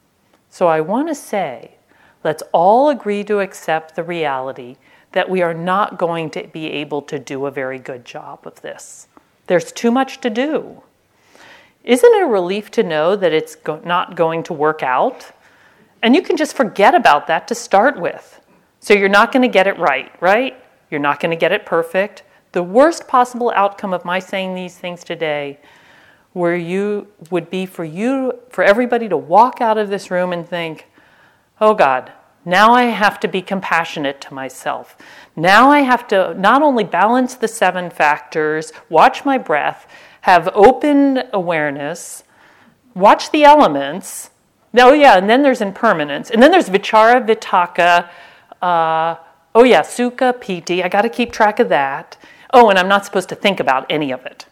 So 0.49 0.67
I 0.67 0.79
want 0.79 1.09
to 1.09 1.15
say 1.15 1.75
let's 2.23 2.43
all 2.51 2.89
agree 2.89 3.23
to 3.25 3.39
accept 3.39 3.95
the 3.95 4.03
reality 4.03 4.77
that 5.11 5.29
we 5.29 5.41
are 5.41 5.53
not 5.53 5.97
going 5.97 6.29
to 6.31 6.47
be 6.47 6.67
able 6.67 7.01
to 7.03 7.17
do 7.17 7.45
a 7.45 7.51
very 7.51 7.79
good 7.79 8.05
job 8.05 8.45
of 8.45 8.61
this. 8.61 9.07
There's 9.47 9.71
too 9.71 9.91
much 9.91 10.21
to 10.21 10.29
do. 10.29 10.83
Isn't 11.83 12.13
it 12.13 12.23
a 12.23 12.27
relief 12.27 12.69
to 12.71 12.83
know 12.83 13.15
that 13.15 13.33
it's 13.33 13.55
go- 13.55 13.81
not 13.83 14.15
going 14.15 14.43
to 14.43 14.53
work 14.53 14.83
out? 14.83 15.31
And 16.03 16.15
you 16.15 16.21
can 16.21 16.37
just 16.37 16.55
forget 16.55 16.93
about 16.93 17.27
that 17.27 17.47
to 17.47 17.55
start 17.55 17.99
with. 17.99 18.39
So 18.79 18.93
you're 18.93 19.09
not 19.09 19.31
going 19.31 19.41
to 19.41 19.47
get 19.47 19.65
it 19.67 19.77
right, 19.79 20.11
right? 20.21 20.63
You're 20.91 20.99
not 20.99 21.19
going 21.19 21.31
to 21.31 21.37
get 21.37 21.51
it 21.51 21.65
perfect 21.65 22.23
the 22.51 22.63
worst 22.63 23.07
possible 23.07 23.51
outcome 23.55 23.93
of 23.93 24.03
my 24.03 24.19
saying 24.19 24.55
these 24.55 24.77
things 24.77 25.03
today 25.03 25.59
where 26.33 26.55
you 26.55 27.07
would 27.29 27.49
be 27.49 27.65
for 27.65 27.83
you 27.83 28.33
for 28.49 28.63
everybody 28.63 29.09
to 29.09 29.17
walk 29.17 29.61
out 29.61 29.77
of 29.77 29.89
this 29.89 30.09
room 30.09 30.33
and 30.33 30.47
think 30.47 30.87
oh 31.61 31.73
god 31.73 32.11
now 32.45 32.73
i 32.73 32.83
have 32.83 33.19
to 33.19 33.27
be 33.27 33.41
compassionate 33.41 34.19
to 34.21 34.33
myself 34.33 34.97
now 35.35 35.69
i 35.69 35.79
have 35.81 36.07
to 36.07 36.33
not 36.35 36.61
only 36.61 36.83
balance 36.83 37.35
the 37.35 37.47
seven 37.47 37.89
factors 37.89 38.71
watch 38.89 39.25
my 39.25 39.37
breath 39.37 39.87
have 40.21 40.49
open 40.53 41.23
awareness 41.33 42.23
watch 42.93 43.31
the 43.31 43.43
elements 43.43 44.29
oh 44.77 44.93
yeah 44.93 45.17
and 45.17 45.29
then 45.29 45.41
there's 45.41 45.61
impermanence 45.61 46.29
and 46.29 46.41
then 46.41 46.51
there's 46.51 46.69
vichara 46.69 47.25
vitakka. 47.25 48.09
uh, 48.61 49.15
oh 49.55 49.63
yeah 49.63 49.81
sukha 49.81 50.39
piti 50.39 50.83
i 50.83 50.87
got 50.87 51.01
to 51.01 51.09
keep 51.09 51.31
track 51.31 51.59
of 51.59 51.69
that 51.69 52.17
Oh, 52.51 52.69
and 52.69 52.79
I'm 52.79 52.87
not 52.87 53.05
supposed 53.05 53.29
to 53.29 53.35
think 53.35 53.59
about 53.59 53.85
any 53.89 54.11
of 54.11 54.25
it. 54.25 54.45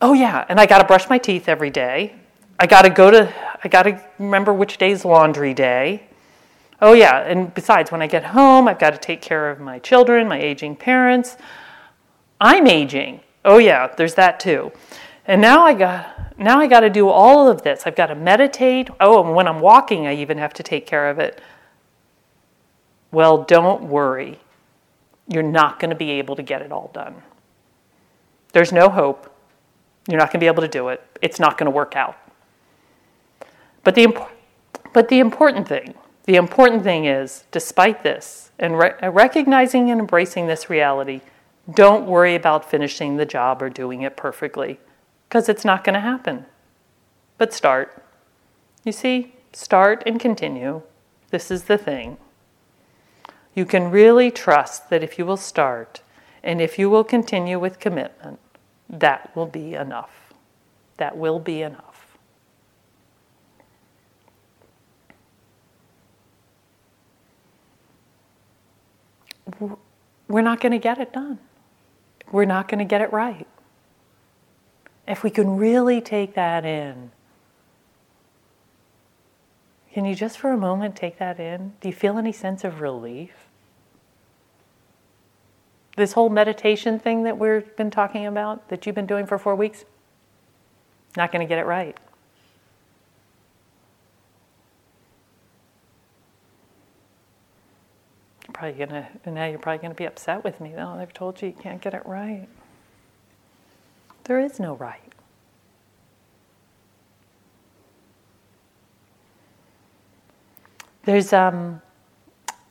Oh, 0.00 0.12
yeah, 0.12 0.44
and 0.48 0.60
I 0.60 0.66
got 0.66 0.78
to 0.78 0.84
brush 0.84 1.08
my 1.08 1.18
teeth 1.18 1.48
every 1.48 1.70
day. 1.70 2.14
I 2.62 2.66
got 2.66 2.82
to 2.82 2.90
go 2.90 3.10
to, 3.10 3.34
I 3.64 3.66
got 3.66 3.82
to 3.82 4.00
remember 4.20 4.52
which 4.52 4.78
day's 4.78 5.04
laundry 5.04 5.52
day. 5.52 6.04
Oh, 6.80 6.92
yeah, 6.92 7.18
and 7.18 7.52
besides, 7.52 7.90
when 7.90 8.00
I 8.00 8.06
get 8.06 8.22
home, 8.22 8.68
I've 8.68 8.78
got 8.78 8.90
to 8.90 8.98
take 8.98 9.20
care 9.20 9.50
of 9.50 9.58
my 9.58 9.80
children, 9.80 10.28
my 10.28 10.40
aging 10.40 10.76
parents. 10.76 11.36
I'm 12.40 12.68
aging. 12.68 13.20
Oh, 13.44 13.58
yeah, 13.58 13.92
there's 13.96 14.14
that 14.14 14.38
too. 14.38 14.70
And 15.26 15.40
now 15.40 15.64
I 15.64 15.74
got, 15.74 16.38
now 16.38 16.60
I 16.60 16.68
got 16.68 16.80
to 16.80 16.88
do 16.88 17.08
all 17.08 17.48
of 17.48 17.62
this. 17.62 17.82
I've 17.84 17.96
got 17.96 18.06
to 18.06 18.14
meditate. 18.14 18.90
Oh, 19.00 19.24
and 19.24 19.34
when 19.34 19.48
I'm 19.48 19.58
walking, 19.58 20.06
I 20.06 20.14
even 20.14 20.38
have 20.38 20.52
to 20.54 20.62
take 20.62 20.86
care 20.86 21.10
of 21.10 21.18
it. 21.18 21.40
Well, 23.10 23.42
don't 23.42 23.88
worry. 23.88 24.38
You're 25.26 25.42
not 25.42 25.80
going 25.80 25.90
to 25.90 25.96
be 25.96 26.12
able 26.12 26.36
to 26.36 26.44
get 26.44 26.62
it 26.62 26.70
all 26.70 26.92
done. 26.94 27.24
There's 28.52 28.70
no 28.70 28.88
hope. 28.88 29.34
You're 30.08 30.20
not 30.20 30.28
going 30.28 30.38
to 30.38 30.44
be 30.44 30.46
able 30.46 30.62
to 30.62 30.68
do 30.68 30.90
it. 30.90 31.02
It's 31.20 31.40
not 31.40 31.58
going 31.58 31.64
to 31.64 31.74
work 31.74 31.96
out. 31.96 32.16
But 33.84 33.94
the, 33.94 34.04
imp- 34.04 34.28
but 34.92 35.08
the 35.08 35.18
important 35.18 35.68
thing, 35.68 35.94
the 36.24 36.36
important 36.36 36.82
thing 36.82 37.04
is, 37.04 37.44
despite 37.50 38.02
this, 38.02 38.50
and 38.58 38.78
re- 38.78 38.94
uh, 39.02 39.10
recognizing 39.10 39.90
and 39.90 40.00
embracing 40.00 40.46
this 40.46 40.70
reality, 40.70 41.20
don't 41.74 42.06
worry 42.06 42.34
about 42.34 42.68
finishing 42.68 43.16
the 43.16 43.26
job 43.26 43.62
or 43.62 43.68
doing 43.68 44.02
it 44.02 44.16
perfectly, 44.16 44.78
because 45.28 45.48
it's 45.48 45.64
not 45.64 45.84
going 45.84 45.94
to 45.94 46.00
happen. 46.00 46.46
But 47.38 47.52
start. 47.52 48.04
You 48.84 48.92
see, 48.92 49.34
start 49.52 50.02
and 50.06 50.20
continue. 50.20 50.82
This 51.30 51.50
is 51.50 51.64
the 51.64 51.78
thing. 51.78 52.18
You 53.54 53.64
can 53.64 53.90
really 53.90 54.30
trust 54.30 54.90
that 54.90 55.02
if 55.02 55.18
you 55.18 55.26
will 55.26 55.36
start 55.36 56.00
and 56.42 56.60
if 56.60 56.78
you 56.78 56.90
will 56.90 57.04
continue 57.04 57.58
with 57.58 57.78
commitment, 57.78 58.38
that 58.88 59.34
will 59.36 59.46
be 59.46 59.74
enough. 59.74 60.32
That 60.96 61.16
will 61.16 61.38
be 61.38 61.62
enough. 61.62 61.91
We're 70.28 70.42
not 70.42 70.60
going 70.60 70.72
to 70.72 70.78
get 70.78 70.98
it 70.98 71.12
done. 71.12 71.38
We're 72.30 72.44
not 72.44 72.68
going 72.68 72.78
to 72.78 72.84
get 72.84 73.00
it 73.00 73.12
right. 73.12 73.46
If 75.06 75.22
we 75.22 75.30
can 75.30 75.56
really 75.56 76.00
take 76.00 76.34
that 76.34 76.64
in, 76.64 77.10
can 79.92 80.04
you 80.04 80.14
just 80.14 80.38
for 80.38 80.50
a 80.50 80.56
moment 80.56 80.96
take 80.96 81.18
that 81.18 81.38
in? 81.38 81.74
Do 81.80 81.88
you 81.88 81.94
feel 81.94 82.16
any 82.16 82.32
sense 82.32 82.64
of 82.64 82.80
relief? 82.80 83.48
This 85.96 86.12
whole 86.12 86.30
meditation 86.30 86.98
thing 86.98 87.24
that 87.24 87.38
we've 87.38 87.76
been 87.76 87.90
talking 87.90 88.24
about, 88.24 88.68
that 88.70 88.86
you've 88.86 88.94
been 88.94 89.06
doing 89.06 89.26
for 89.26 89.38
four 89.38 89.54
weeks, 89.54 89.84
not 91.16 91.30
going 91.30 91.46
to 91.46 91.48
get 91.48 91.58
it 91.58 91.66
right. 91.66 91.98
Probably 98.62 98.86
gonna 98.86 99.08
now 99.26 99.44
you're 99.44 99.58
probably 99.58 99.82
gonna 99.82 99.92
be 99.92 100.04
upset 100.04 100.44
with 100.44 100.60
me. 100.60 100.72
Oh, 100.78 100.90
I've 100.90 101.12
told 101.12 101.42
you 101.42 101.48
you 101.48 101.54
can't 101.54 101.80
get 101.80 101.94
it 101.94 102.06
right. 102.06 102.46
There 104.22 104.38
is 104.38 104.60
no 104.60 104.76
right. 104.76 105.12
There's 111.02 111.32
um, 111.32 111.82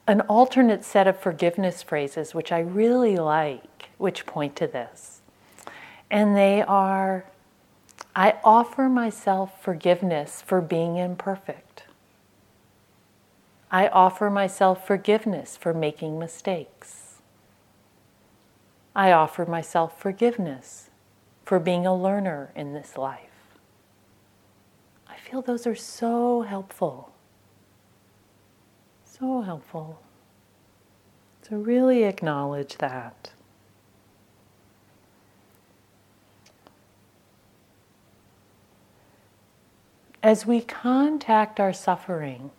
an 0.07 0.21
alternate 0.21 0.85
set 0.85 1.07
of 1.07 1.19
forgiveness 1.19 1.83
phrases 1.83 2.33
which 2.33 2.53
I 2.53 2.59
really 2.59 3.17
like, 3.17 3.89
which 3.97 4.25
point 4.25 4.55
to 4.57 4.67
this. 4.67 5.19
And 6.09 6.37
they 6.37 6.61
are 6.61 7.25
I 8.15 8.35
offer 8.45 8.87
myself 8.87 9.61
forgiveness 9.61 10.41
for 10.41 10.61
being 10.61 10.95
imperfect. 10.95 11.80
I 13.71 13.87
offer 13.87 14.29
myself 14.29 14.85
forgiveness 14.85 15.55
for 15.55 15.73
making 15.73 16.19
mistakes. 16.19 17.21
I 18.93 19.13
offer 19.13 19.45
myself 19.45 19.97
forgiveness 19.97 20.89
for 21.45 21.57
being 21.57 21.85
a 21.85 21.95
learner 21.95 22.51
in 22.53 22.73
this 22.73 22.97
life. 22.97 23.29
I 25.07 25.15
feel 25.15 25.41
those 25.41 25.65
are 25.65 25.75
so 25.75 26.41
helpful. 26.41 27.13
So 29.05 29.41
helpful. 29.41 30.01
To 31.43 31.55
really 31.57 32.03
acknowledge 32.03 32.77
that. 32.79 33.31
As 40.21 40.45
we 40.45 40.59
contact 40.59 41.59
our 41.59 41.73
suffering, 41.73 42.51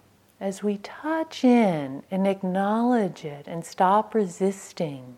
as 0.42 0.60
we 0.60 0.76
touch 0.78 1.44
in 1.44 2.02
and 2.10 2.26
acknowledge 2.26 3.24
it 3.24 3.46
and 3.46 3.64
stop 3.64 4.12
resisting, 4.12 5.16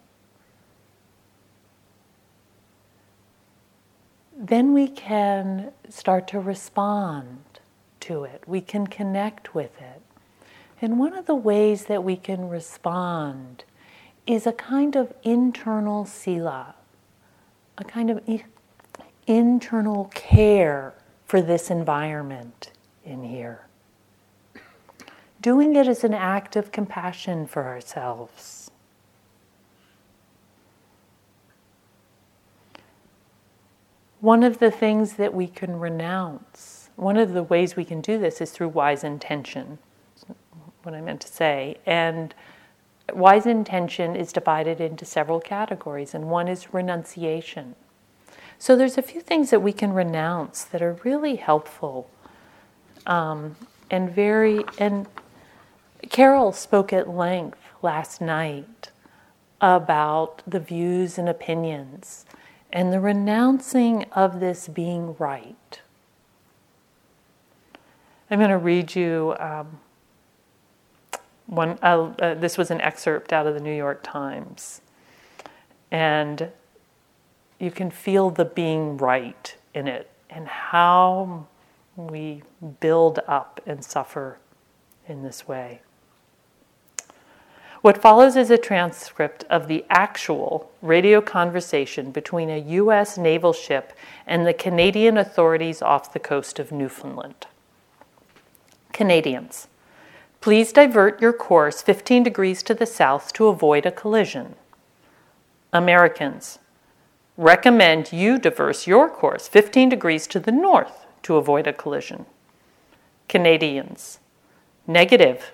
then 4.37 4.75
we 4.75 4.87
can 4.87 5.73
start 5.89 6.29
to 6.29 6.39
respond 6.39 7.43
to 8.01 8.25
it. 8.25 8.45
We 8.47 8.61
can 8.61 8.87
connect 8.87 9.55
with 9.55 9.81
it. 9.81 10.03
And 10.83 10.99
one 10.99 11.15
of 11.15 11.25
the 11.25 11.35
ways 11.35 11.87
that 11.87 12.05
we 12.05 12.17
can 12.17 12.51
respond 12.51 13.65
is 14.27 14.47
a 14.47 14.53
kind 14.53 14.95
of 14.95 15.15
internal 15.23 16.05
sila, 16.05 16.75
a 17.79 17.85
kind 17.85 18.11
of 18.11 18.23
internal 19.27 20.11
care 20.15 20.93
for 21.25 21.41
this 21.41 21.71
environment 21.71 22.73
in 23.07 23.25
here 23.25 23.65
doing 25.45 25.77
it 25.77 25.87
as 25.87 26.03
an 26.05 26.15
act 26.15 26.57
of 26.57 26.73
compassion 26.73 27.47
for 27.47 27.65
ourselves. 27.65 28.71
One 34.21 34.43
of 34.43 34.59
the 34.59 34.71
things 34.71 35.17
that 35.17 35.35
we 35.35 35.47
can 35.47 35.79
renounce, 35.79 36.89
one 36.97 37.19
of 37.19 37.35
the 37.35 37.43
ways 37.43 37.77
we 37.77 37.85
can 37.85 38.01
do 38.01 38.19
this 38.19 38.41
is 38.41 38.53
through 38.53 38.69
wise 38.69 39.05
intention, 39.05 39.77
what 40.83 40.95
I 40.95 41.03
meant 41.03 41.21
to 41.21 41.29
say. 41.29 41.77
And 41.85 42.35
wise 43.13 43.45
intention 43.45 44.17
is 44.17 44.33
divided 44.33 44.81
into 44.81 45.05
several 45.05 45.41
categories, 45.41 46.15
and 46.15 46.31
one 46.31 46.49
is 46.49 46.73
renunciation. 46.73 47.75
So 48.59 48.77
there's 48.77 48.97
a 48.97 49.03
few 49.03 49.21
things 49.21 49.51
that 49.51 49.61
we 49.61 49.75
can 49.75 49.93
renounce 49.93 50.65
that 50.65 50.81
are 50.81 50.95
really 51.05 51.37
helpful 51.37 52.09
um, 53.07 53.57
and 53.91 54.11
very 54.11 54.65
and 54.79 55.07
Carol 56.11 56.53
spoke 56.53 56.93
at 56.93 57.09
length 57.09 57.59
last 57.83 58.21
night 58.21 58.91
about 59.61 60.43
the 60.47 60.61
views 60.61 61.19
and 61.19 61.29
opinions 61.29 62.27
and 62.73 62.93
the 62.93 63.01
renouncing 63.01 64.05
of 64.13 64.41
this 64.41 64.69
being 64.69 65.15
right. 65.19 65.81
I'm 68.31 68.39
going 68.39 68.51
to 68.51 68.59
read 68.59 68.97
you 68.97 69.37
um, 69.39 69.79
one. 71.47 71.79
Uh, 71.81 72.13
uh, 72.19 72.35
this 72.35 72.59
was 72.59 72.71
an 72.71 72.81
excerpt 72.81 73.33
out 73.33 73.47
of 73.47 73.55
the 73.55 73.61
New 73.61 73.75
York 73.75 74.03
Times, 74.03 74.81
and 75.91 76.51
you 77.61 77.71
can 77.71 77.91
feel 77.91 78.31
the 78.31 78.45
being 78.45 78.97
right 78.97 79.57
in 79.73 79.87
it 79.87 80.11
and 80.29 80.49
how 80.49 81.47
we 81.97 82.43
build 82.81 83.21
up 83.29 83.61
and 83.67 83.85
suffer 83.85 84.39
in 85.07 85.23
this 85.23 85.47
way. 85.47 85.81
What 87.85 88.01
follows 88.01 88.35
is 88.35 88.51
a 88.51 88.57
transcript 88.57 89.45
of 89.51 89.69
the 89.69 89.85
actual 89.91 90.71
radio 90.81 91.21
conversation 91.21 92.13
between 92.13 92.49
a 92.49 92.57
U.S. 92.81 93.19
naval 93.19 93.53
ship 93.53 93.93
and 94.27 94.47
the 94.47 94.55
Canadian 94.55 95.19
authorities 95.19 95.83
off 95.83 96.11
the 96.11 96.19
coast 96.19 96.59
of 96.59 96.73
Newfoundland. 96.73 97.47
Canadians, 98.95 99.69
please 100.41 100.73
divert 100.73 101.21
your 101.21 101.35
course 101.35 101.83
15 101.83 102.23
degrees 102.23 102.63
to 102.63 102.73
the 102.73 102.87
south 102.87 103.35
to 103.35 103.49
avoid 103.49 103.85
a 103.85 103.93
collision. 103.93 104.55
Americans, 105.71 106.61
recommend 107.37 108.15
you 108.15 108.39
divert 108.39 108.87
your 108.87 109.11
course 109.11 109.47
15 109.47 109.91
degrees 109.91 110.27
to 110.29 110.41
the 110.41 110.53
north 110.53 111.05
to 111.23 111.37
avoid 111.37 111.67
a 111.67 111.73
collision. 111.75 112.25
Canadians, 113.29 114.21
negative 114.87 115.53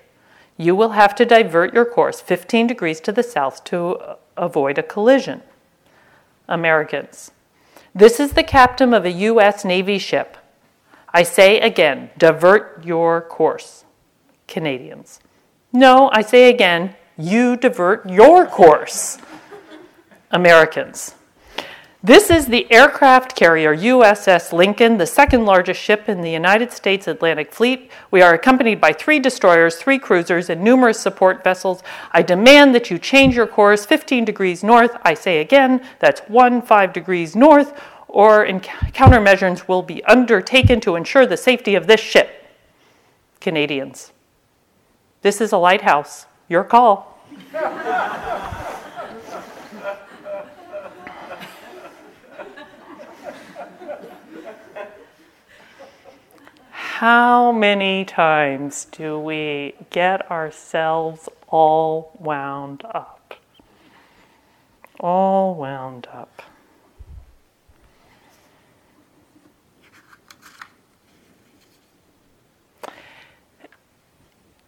you 0.57 0.75
will 0.75 0.91
have 0.91 1.15
to 1.15 1.25
divert 1.25 1.73
your 1.73 1.85
course 1.85 2.21
15 2.21 2.67
degrees 2.67 2.99
to 3.01 3.11
the 3.11 3.23
south 3.23 3.63
to 3.65 4.17
avoid 4.37 4.77
a 4.77 4.83
collision. 4.83 5.41
Americans. 6.47 7.31
This 7.95 8.19
is 8.19 8.33
the 8.33 8.43
captain 8.43 8.93
of 8.93 9.05
a 9.05 9.11
U.S. 9.11 9.65
Navy 9.65 9.97
ship. 9.97 10.37
I 11.13 11.23
say 11.23 11.59
again, 11.59 12.09
divert 12.17 12.85
your 12.85 13.21
course. 13.21 13.85
Canadians. 14.47 15.19
No, 15.73 16.09
I 16.13 16.21
say 16.21 16.49
again, 16.49 16.95
you 17.17 17.55
divert 17.55 18.09
your 18.09 18.45
course. 18.45 19.17
Americans. 20.31 21.15
This 22.03 22.31
is 22.31 22.47
the 22.47 22.65
aircraft 22.71 23.35
carrier 23.35 23.77
USS 23.77 24.51
Lincoln, 24.51 24.97
the 24.97 25.05
second 25.05 25.45
largest 25.45 25.79
ship 25.79 26.09
in 26.09 26.21
the 26.21 26.31
United 26.31 26.71
States 26.71 27.07
Atlantic 27.07 27.53
Fleet. 27.53 27.91
We 28.09 28.23
are 28.23 28.33
accompanied 28.33 28.81
by 28.81 28.91
three 28.91 29.19
destroyers, 29.19 29.75
three 29.75 29.99
cruisers, 29.99 30.49
and 30.49 30.63
numerous 30.63 30.99
support 30.99 31.43
vessels. 31.43 31.83
I 32.11 32.23
demand 32.23 32.73
that 32.73 32.89
you 32.89 32.97
change 32.97 33.35
your 33.35 33.45
course 33.45 33.85
15 33.85 34.25
degrees 34.25 34.63
north. 34.63 34.97
I 35.03 35.13
say 35.13 35.41
again, 35.41 35.85
that's 35.99 36.21
1 36.21 36.63
5 36.63 36.91
degrees 36.91 37.35
north, 37.35 37.79
or 38.07 38.47
countermeasures 38.47 39.67
will 39.67 39.83
be 39.83 40.03
undertaken 40.05 40.81
to 40.81 40.95
ensure 40.95 41.27
the 41.27 41.37
safety 41.37 41.75
of 41.75 41.85
this 41.85 42.01
ship. 42.01 42.47
Canadians. 43.39 44.11
This 45.21 45.39
is 45.39 45.51
a 45.51 45.57
lighthouse. 45.57 46.25
Your 46.49 46.63
call. 46.63 47.19
How 57.01 57.51
many 57.51 58.05
times 58.05 58.85
do 58.85 59.17
we 59.17 59.73
get 59.89 60.29
ourselves 60.29 61.27
all 61.47 62.15
wound 62.19 62.83
up? 62.85 63.33
All 64.99 65.55
wound 65.55 66.07
up. 66.13 66.43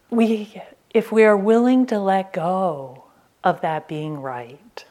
We, 0.10 0.60
if 0.92 1.12
we 1.12 1.26
are 1.26 1.38
willing 1.38 1.86
to 1.86 2.00
let 2.00 2.34
go 2.34 3.04
of 3.44 3.62
that 3.62 3.88
being 3.88 4.20
right 4.20 4.84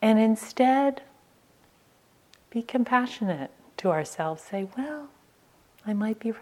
and 0.00 0.20
instead 0.20 1.02
be 2.50 2.62
compassionate 2.62 3.50
to 3.78 3.90
ourselves, 3.90 4.44
say, 4.44 4.68
well, 4.78 5.08
I 5.86 5.92
might 5.92 6.18
be 6.20 6.32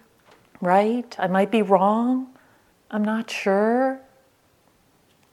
right, 0.61 1.17
I 1.19 1.27
might 1.27 1.51
be 1.51 1.63
wrong, 1.63 2.29
I'm 2.91 3.05
not 3.05 3.31
sure. 3.31 4.01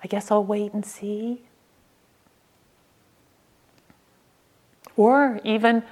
I 0.03 0.07
guess 0.07 0.29
I'll 0.31 0.43
wait 0.43 0.73
and 0.73 0.85
see. 0.85 1.41
Or 4.95 5.39
even, 5.43 5.83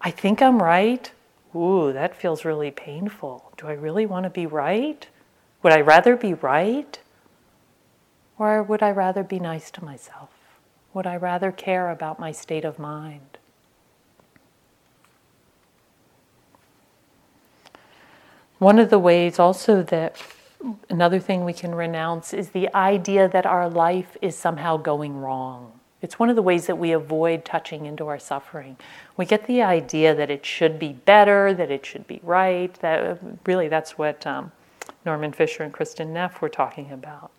I 0.00 0.10
think 0.10 0.42
I'm 0.42 0.62
right. 0.62 1.10
Ooh, 1.54 1.92
that 1.92 2.16
feels 2.16 2.44
really 2.44 2.70
painful. 2.70 3.52
Do 3.56 3.68
I 3.68 3.72
really 3.72 4.06
want 4.06 4.24
to 4.24 4.30
be 4.30 4.46
right? 4.46 5.06
Would 5.62 5.72
I 5.72 5.80
rather 5.80 6.16
be 6.16 6.34
right? 6.34 6.98
Or 8.38 8.62
would 8.62 8.82
I 8.82 8.90
rather 8.90 9.22
be 9.22 9.38
nice 9.38 9.70
to 9.72 9.84
myself? 9.84 10.30
Would 10.94 11.06
I 11.06 11.16
rather 11.16 11.52
care 11.52 11.90
about 11.90 12.18
my 12.18 12.32
state 12.32 12.64
of 12.64 12.78
mind? 12.78 13.38
One 18.62 18.78
of 18.78 18.90
the 18.90 18.98
ways 19.00 19.40
also 19.40 19.82
that 19.82 20.14
another 20.88 21.18
thing 21.18 21.44
we 21.44 21.52
can 21.52 21.74
renounce 21.74 22.32
is 22.32 22.50
the 22.50 22.72
idea 22.76 23.26
that 23.26 23.44
our 23.44 23.68
life 23.68 24.16
is 24.22 24.38
somehow 24.38 24.76
going 24.76 25.16
wrong. 25.16 25.80
It's 26.00 26.20
one 26.20 26.30
of 26.30 26.36
the 26.36 26.42
ways 26.42 26.68
that 26.68 26.78
we 26.78 26.92
avoid 26.92 27.44
touching 27.44 27.86
into 27.86 28.06
our 28.06 28.20
suffering. 28.20 28.76
We 29.16 29.26
get 29.26 29.48
the 29.48 29.62
idea 29.62 30.14
that 30.14 30.30
it 30.30 30.46
should 30.46 30.78
be 30.78 30.92
better, 30.92 31.52
that 31.52 31.72
it 31.72 31.84
should 31.84 32.06
be 32.06 32.20
right. 32.22 32.72
That 32.74 33.18
really, 33.48 33.66
that's 33.66 33.98
what 33.98 34.24
um, 34.28 34.52
Norman 35.04 35.32
Fischer 35.32 35.64
and 35.64 35.74
Kristin 35.74 36.10
Neff 36.10 36.40
were 36.40 36.48
talking 36.48 36.92
about. 36.92 37.32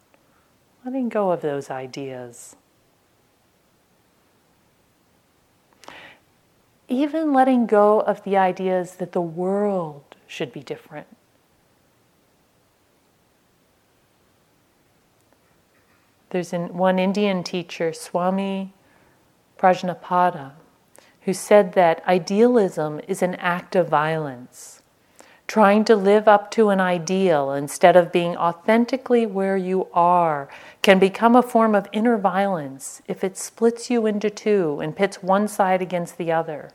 Letting 0.83 1.07
go 1.07 1.31
of 1.31 1.39
those 1.39 1.69
ideas. 1.69 2.57
Even 6.89 7.31
letting 7.31 7.65
go 7.65 8.01
of 8.01 8.21
the 8.25 8.35
ideas 8.35 8.95
that 8.95 9.13
the 9.13 9.21
world 9.21 10.12
should 10.33 10.51
be 10.51 10.61
different. 10.61 11.05
There's 16.31 16.51
an, 16.51 16.75
one 16.75 16.97
Indian 16.97 17.43
teacher, 17.43 17.93
Swami 17.93 18.73
Prajnanpad, 19.59 20.53
who 21.21 21.33
said 21.33 21.73
that 21.73 22.03
idealism 22.07 22.99
is 23.07 23.21
an 23.21 23.35
act 23.35 23.75
of 23.75 23.87
violence. 23.87 24.81
Trying 25.45 25.85
to 25.85 25.95
live 25.95 26.27
up 26.27 26.49
to 26.51 26.69
an 26.69 26.79
ideal 26.79 27.51
instead 27.51 27.95
of 27.95 28.11
being 28.11 28.35
authentically 28.35 29.27
where 29.27 29.55
you 29.55 29.87
are 29.93 30.49
can 30.81 30.97
become 30.97 31.35
a 31.35 31.43
form 31.43 31.75
of 31.75 31.87
inner 31.91 32.17
violence 32.17 33.03
if 33.07 33.23
it 33.23 33.37
splits 33.37 33.91
you 33.91 34.07
into 34.07 34.31
two 34.31 34.79
and 34.81 34.95
pits 34.95 35.21
one 35.21 35.47
side 35.47 35.81
against 35.81 36.17
the 36.17 36.31
other. 36.31 36.71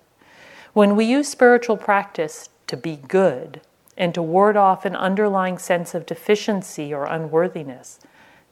When 0.74 0.94
we 0.94 1.06
use 1.06 1.26
spiritual 1.26 1.76
practice 1.76 2.50
to 2.68 2.76
be 2.76 2.96
good 2.96 3.60
and 3.96 4.14
to 4.14 4.22
ward 4.22 4.56
off 4.56 4.84
an 4.84 4.94
underlying 4.94 5.58
sense 5.58 5.94
of 5.94 6.06
deficiency 6.06 6.94
or 6.94 7.04
unworthiness, 7.04 7.98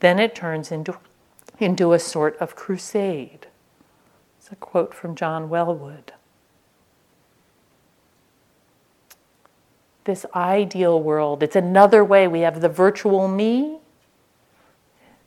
then 0.00 0.18
it 0.18 0.34
turns 0.34 0.72
into, 0.72 0.98
into 1.58 1.92
a 1.92 1.98
sort 1.98 2.36
of 2.38 2.56
crusade. 2.56 3.46
It's 4.38 4.50
a 4.50 4.56
quote 4.56 4.92
from 4.92 5.14
John 5.14 5.48
Welwood. 5.48 6.10
This 10.04 10.26
ideal 10.34 11.00
world, 11.00 11.42
it's 11.42 11.56
another 11.56 12.04
way. 12.04 12.28
We 12.28 12.40
have 12.40 12.60
the 12.60 12.68
virtual 12.68 13.28
me 13.28 13.78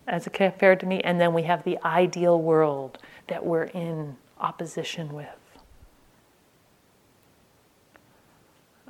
as 0.10 0.28
compared 0.34 0.80
to 0.80 0.86
me, 0.86 1.02
and 1.02 1.22
then 1.22 1.34
we 1.34 1.44
have 1.44 1.64
the 1.64 1.78
ideal 1.86 2.42
world 2.42 2.98
that 3.28 3.46
we're 3.46 3.66
in 3.66 4.18
opposition 4.40 5.14
with. 5.14 5.28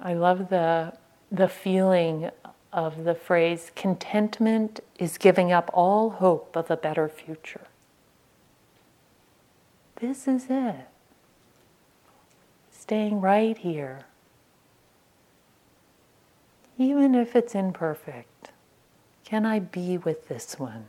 I 0.02 0.14
love 0.14 0.50
the, 0.50 0.94
the 1.32 1.48
feeling 1.48 2.32
of 2.72 3.04
the 3.04 3.16
phrase 3.16 3.72
contentment 3.76 4.80
is 4.98 5.18
giving 5.18 5.52
up 5.52 5.70
all 5.74 6.12
hope 6.12 6.56
of 6.56 6.72
a 6.72 6.78
better 6.78 7.10
future. 7.10 7.68
This 10.00 10.28
is 10.28 10.46
it. 10.50 10.88
Staying 12.72 13.20
right 13.20 13.58
here. 13.58 14.02
Even 16.78 17.14
if 17.14 17.36
it's 17.36 17.54
imperfect, 17.54 18.52
can 19.26 19.46
I 19.46 19.60
be 19.60 19.98
with 19.98 20.30
this 20.30 20.58
one? 20.58 20.86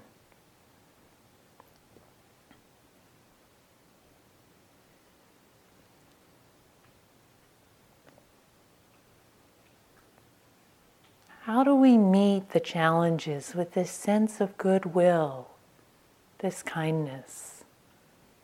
How 11.53 11.65
do 11.65 11.75
we 11.75 11.99
meet 11.99 12.51
the 12.51 12.61
challenges 12.61 13.57
with 13.57 13.73
this 13.73 13.91
sense 13.91 14.41
of 14.41 14.57
goodwill, 14.57 15.49
this 16.39 16.63
kindness? 16.63 17.65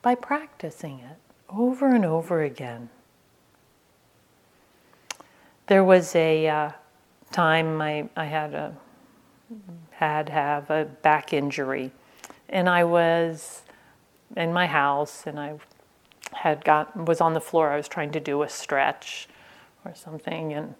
By 0.03 0.17
practicing 0.17 0.99
it 0.99 1.19
over 1.49 1.95
and 1.95 2.05
over 2.05 2.43
again. 2.43 2.89
There 5.69 5.85
was 5.85 6.17
a 6.17 6.49
uh, 6.49 6.71
time 7.31 7.81
I, 7.81 8.09
I 8.17 8.25
had 8.25 8.55
a 8.55 8.77
had 9.91 10.29
have 10.31 10.69
a 10.69 10.87
back 10.87 11.33
injury, 11.33 11.93
and 12.49 12.69
I 12.69 12.83
was 12.83 13.63
in 14.37 14.53
my 14.53 14.67
house, 14.67 15.29
and 15.29 15.39
I 15.39 15.61
had 16.33 16.65
got 16.65 17.07
was 17.07 17.21
on 17.21 17.35
the 17.35 17.41
floor. 17.41 17.71
I 17.71 17.77
was 17.77 17.87
trying 17.87 18.11
to 18.11 18.21
do 18.21 18.43
a 18.43 18.49
stretch 18.49 19.29
or 19.85 19.95
something, 19.95 20.53
and 20.53 20.75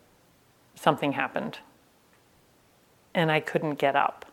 something 0.75 1.13
happened 1.13 1.59
and 3.17 3.33
I 3.33 3.41
couldn't 3.41 3.77
get 3.77 3.97
up 3.97 4.27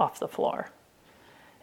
off 0.00 0.18
the 0.18 0.26
floor. 0.26 0.70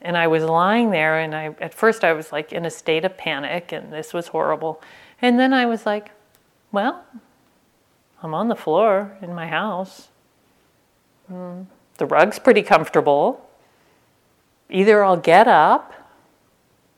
And 0.01 0.16
I 0.16 0.28
was 0.28 0.43
lying 0.43 0.91
there, 0.91 1.20
and 1.20 1.36
I 1.36 1.55
at 1.59 1.74
first 1.74 2.03
I 2.03 2.14
was 2.14 2.32
like 2.32 2.53
in 2.53 2.66
a 2.66 2.70
state 2.70 3.03
of 3.03 3.18
panic, 3.18 3.72
and 3.72 3.91
this 3.91 4.14
was 4.14 4.28
horrible. 4.28 4.82
And 5.22 5.39
then 5.39 5.53
I 5.53 5.66
was 5.66 5.86
like, 5.86 6.11
well, 6.72 7.03
I'm 8.22 8.34
on 8.34 8.47
the 8.47 8.55
floor 8.55 9.18
in 9.22 9.34
my 9.34 9.47
house. 9.47 10.09
Mm, 11.32 11.66
the 11.97 12.05
rug's 12.05 12.38
pretty 12.38 12.61
comfortable. 12.61 13.49
Either 14.70 15.03
I'll 15.03 15.18
get 15.18 15.47
up, 15.47 15.93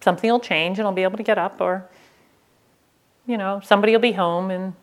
something 0.01 0.29
will 0.29 0.39
change, 0.39 0.77
and 0.77 0.87
I'll 0.87 0.93
be 0.93 1.03
able 1.03 1.17
to 1.17 1.23
get 1.23 1.37
up, 1.37 1.61
or, 1.61 1.87
you 3.25 3.37
know, 3.37 3.61
somebody 3.63 3.93
will 3.93 3.99
be 3.99 4.13
home 4.13 4.51
in 4.51 4.75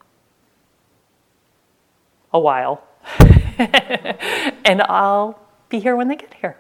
a 2.32 2.38
while. 2.38 2.82
and 4.64 4.82
I'll 4.82 5.38
be 5.68 5.80
here 5.80 5.96
when 5.96 6.08
they 6.08 6.16
get 6.16 6.34
here. 6.34 6.56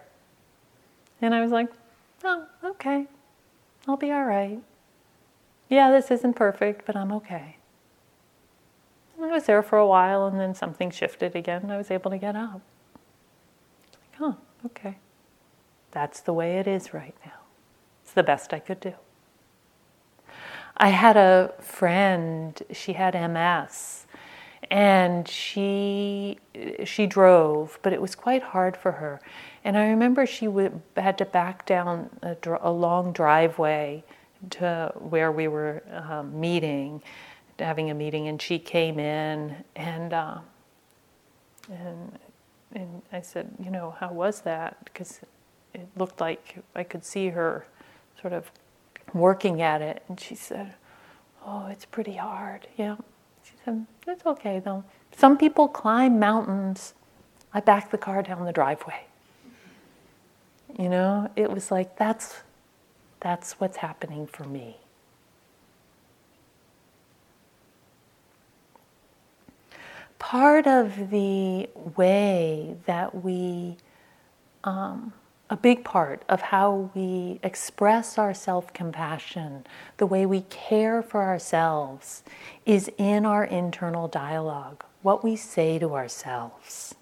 And 1.20 1.34
I 1.34 1.40
was 1.40 1.50
like, 1.50 1.68
oh, 2.24 2.46
okay. 2.64 3.06
I'll 3.86 3.96
be 3.96 4.10
all 4.10 4.24
right. 4.24 4.60
Yeah, 5.68 5.90
this 5.90 6.10
isn't 6.10 6.34
perfect, 6.34 6.86
but 6.86 6.96
I'm 6.96 7.12
okay. 7.12 7.56
And 9.16 9.26
I 9.26 9.28
was 9.28 9.44
there 9.44 9.62
for 9.62 9.78
a 9.78 9.86
while 9.86 10.26
and 10.26 10.38
then 10.38 10.54
something 10.54 10.90
shifted 10.90 11.34
again 11.34 11.62
and 11.62 11.72
I 11.72 11.76
was 11.76 11.90
able 11.90 12.10
to 12.10 12.18
get 12.18 12.36
up. 12.36 12.60
Like, 13.92 14.20
oh, 14.20 14.36
okay. 14.66 14.98
That's 15.92 16.20
the 16.20 16.32
way 16.32 16.58
it 16.58 16.66
is 16.66 16.92
right 16.92 17.14
now. 17.24 17.40
It's 18.02 18.12
the 18.12 18.22
best 18.22 18.52
I 18.52 18.58
could 18.58 18.80
do. 18.80 18.94
I 20.76 20.88
had 20.88 21.16
a 21.16 21.52
friend, 21.60 22.60
she 22.72 22.94
had 22.94 23.14
MS, 23.14 24.06
and 24.72 25.28
she 25.28 26.38
she 26.82 27.06
drove, 27.06 27.78
but 27.82 27.92
it 27.92 28.00
was 28.00 28.14
quite 28.14 28.42
hard 28.42 28.74
for 28.74 28.92
her. 28.92 29.20
And 29.64 29.76
I 29.76 29.86
remember 29.88 30.24
she 30.24 30.48
had 30.96 31.18
to 31.18 31.26
back 31.26 31.66
down 31.66 32.08
a, 32.22 32.36
a, 32.62 32.72
long 32.72 33.12
driveway 33.12 34.02
to 34.50 34.90
where 34.98 35.30
we 35.30 35.46
were 35.46 35.82
um, 35.90 36.40
meeting, 36.40 37.02
having 37.58 37.90
a 37.90 37.94
meeting, 37.94 38.28
and 38.28 38.40
she 38.40 38.58
came 38.58 38.98
in 38.98 39.62
and 39.76 40.14
uh, 40.14 40.38
and 41.70 42.18
and 42.74 43.02
I 43.12 43.20
said, 43.20 43.50
you 43.62 43.70
know, 43.70 43.94
how 44.00 44.10
was 44.10 44.40
that? 44.40 44.78
Because 44.86 45.20
it 45.74 45.86
looked 45.98 46.18
like 46.18 46.64
I 46.74 46.82
could 46.82 47.04
see 47.04 47.28
her 47.28 47.66
sort 48.18 48.32
of 48.32 48.50
working 49.12 49.60
at 49.60 49.82
it, 49.82 50.02
and 50.08 50.18
she 50.18 50.34
said, 50.34 50.72
"Oh, 51.44 51.66
it's 51.66 51.84
pretty 51.84 52.16
hard." 52.16 52.68
Yeah, 52.78 52.96
said, 53.64 53.86
"It's 54.06 54.26
okay 54.26 54.58
though. 54.58 54.84
Some 55.16 55.36
people 55.36 55.68
climb 55.68 56.18
mountains. 56.18 56.94
I 57.54 57.60
back 57.60 57.90
the 57.90 57.98
car 57.98 58.22
down 58.22 58.44
the 58.44 58.52
driveway." 58.52 59.06
You 60.78 60.88
know, 60.88 61.30
it 61.36 61.50
was 61.50 61.70
like 61.70 61.96
that's 61.96 62.42
that's 63.20 63.60
what's 63.60 63.76
happening 63.76 64.26
for 64.26 64.44
me. 64.44 64.78
Part 70.18 70.66
of 70.66 71.10
the 71.10 71.68
way 71.96 72.76
that 72.86 73.22
we, 73.22 73.76
um, 74.64 75.12
a 75.52 75.56
big 75.56 75.84
part 75.84 76.22
of 76.30 76.40
how 76.40 76.90
we 76.94 77.38
express 77.42 78.16
our 78.16 78.32
self 78.32 78.72
compassion, 78.72 79.66
the 79.98 80.06
way 80.06 80.24
we 80.24 80.40
care 80.48 81.02
for 81.02 81.22
ourselves, 81.22 82.22
is 82.64 82.90
in 82.96 83.26
our 83.26 83.44
internal 83.44 84.08
dialogue, 84.08 84.82
what 85.02 85.22
we 85.22 85.36
say 85.36 85.78
to 85.78 85.94
ourselves. 85.94 86.94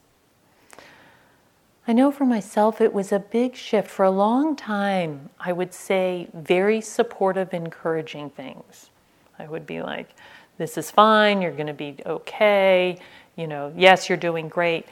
I 1.86 1.92
know 1.92 2.10
for 2.10 2.24
myself 2.26 2.80
it 2.80 2.92
was 2.92 3.12
a 3.12 3.20
big 3.20 3.54
shift. 3.54 3.88
For 3.88 4.04
a 4.04 4.10
long 4.10 4.56
time, 4.56 5.30
I 5.38 5.52
would 5.52 5.72
say 5.72 6.26
very 6.34 6.80
supportive, 6.80 7.54
encouraging 7.54 8.30
things. 8.30 8.90
I 9.38 9.46
would 9.46 9.64
be 9.64 9.80
like, 9.80 10.10
this 10.58 10.76
is 10.76 10.90
fine, 10.90 11.40
you're 11.40 11.52
going 11.52 11.68
to 11.68 11.72
be 11.72 11.98
okay, 12.04 12.98
you 13.36 13.46
know, 13.46 13.72
yes, 13.76 14.08
you're 14.08 14.18
doing 14.18 14.48
great. 14.48 14.86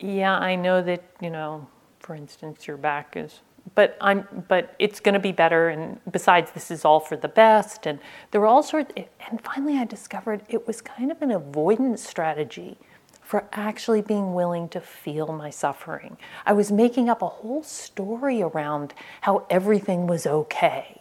Yeah, 0.00 0.38
I 0.38 0.56
know 0.56 0.82
that, 0.82 1.02
you 1.20 1.28
know, 1.28 1.68
for 2.06 2.14
instance, 2.14 2.68
your 2.68 2.76
back 2.76 3.16
is 3.16 3.40
but 3.74 3.96
I'm 4.00 4.44
but 4.46 4.76
it's 4.78 5.00
going 5.00 5.14
to 5.14 5.20
be 5.20 5.32
better 5.32 5.68
and 5.68 5.98
besides 6.12 6.52
this 6.52 6.70
is 6.70 6.84
all 6.84 7.00
for 7.00 7.16
the 7.16 7.26
best 7.26 7.84
and 7.84 7.98
there 8.30 8.40
were 8.40 8.46
all 8.46 8.62
sorts 8.62 8.92
and 8.96 9.42
finally 9.42 9.76
I 9.76 9.84
discovered 9.84 10.42
it 10.48 10.68
was 10.68 10.80
kind 10.80 11.10
of 11.10 11.20
an 11.20 11.32
avoidance 11.32 12.06
strategy 12.06 12.78
for 13.22 13.44
actually 13.52 14.02
being 14.02 14.34
willing 14.34 14.68
to 14.68 14.80
feel 14.80 15.32
my 15.32 15.50
suffering. 15.50 16.16
I 16.44 16.52
was 16.52 16.70
making 16.70 17.08
up 17.08 17.22
a 17.22 17.26
whole 17.26 17.64
story 17.64 18.40
around 18.40 18.94
how 19.22 19.46
everything 19.50 20.06
was 20.06 20.28
okay. 20.28 21.00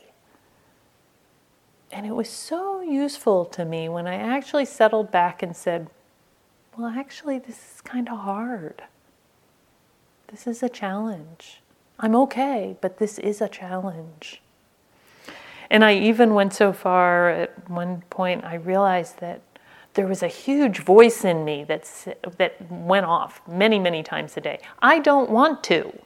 And 1.91 2.07
it 2.07 2.13
was 2.13 2.27
so 2.27 2.81
useful 2.81 3.45
to 3.45 3.63
me 3.63 3.89
when 3.89 4.07
I 4.07 4.15
actually 4.15 4.65
settled 4.65 5.11
back 5.11 5.43
and 5.43 5.55
said, 5.55 5.87
well, 6.75 6.87
actually, 6.87 7.37
this 7.37 7.75
is 7.75 7.81
kind 7.81 8.09
of 8.09 8.17
hard. 8.17 8.81
This 10.35 10.47
is 10.47 10.63
a 10.63 10.67
challenge. 10.67 11.61
I'm 11.97 12.13
okay, 12.13 12.75
but 12.81 12.97
this 12.97 13.19
is 13.19 13.39
a 13.39 13.47
challenge. 13.47 14.41
And 15.69 15.81
I 15.81 15.95
even 15.95 16.33
went 16.33 16.53
so 16.53 16.73
far 16.73 17.29
at 17.29 17.69
one 17.69 18.01
point, 18.09 18.43
I 18.43 18.55
realized 18.55 19.21
that 19.21 19.41
there 19.93 20.05
was 20.05 20.21
a 20.21 20.27
huge 20.27 20.79
voice 20.79 21.23
in 21.23 21.45
me 21.45 21.63
that's, 21.63 22.09
that 22.37 22.69
went 22.69 23.05
off 23.05 23.41
many, 23.47 23.79
many 23.79 24.03
times 24.03 24.35
a 24.35 24.41
day. 24.41 24.59
I 24.81 24.99
don't 24.99 25.29
want 25.29 25.63
to, 25.65 25.97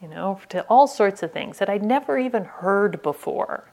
you 0.00 0.08
know, 0.08 0.40
to 0.48 0.62
all 0.62 0.86
sorts 0.86 1.22
of 1.22 1.30
things 1.30 1.58
that 1.58 1.68
I'd 1.68 1.84
never 1.84 2.16
even 2.16 2.46
heard 2.46 3.02
before. 3.02 3.70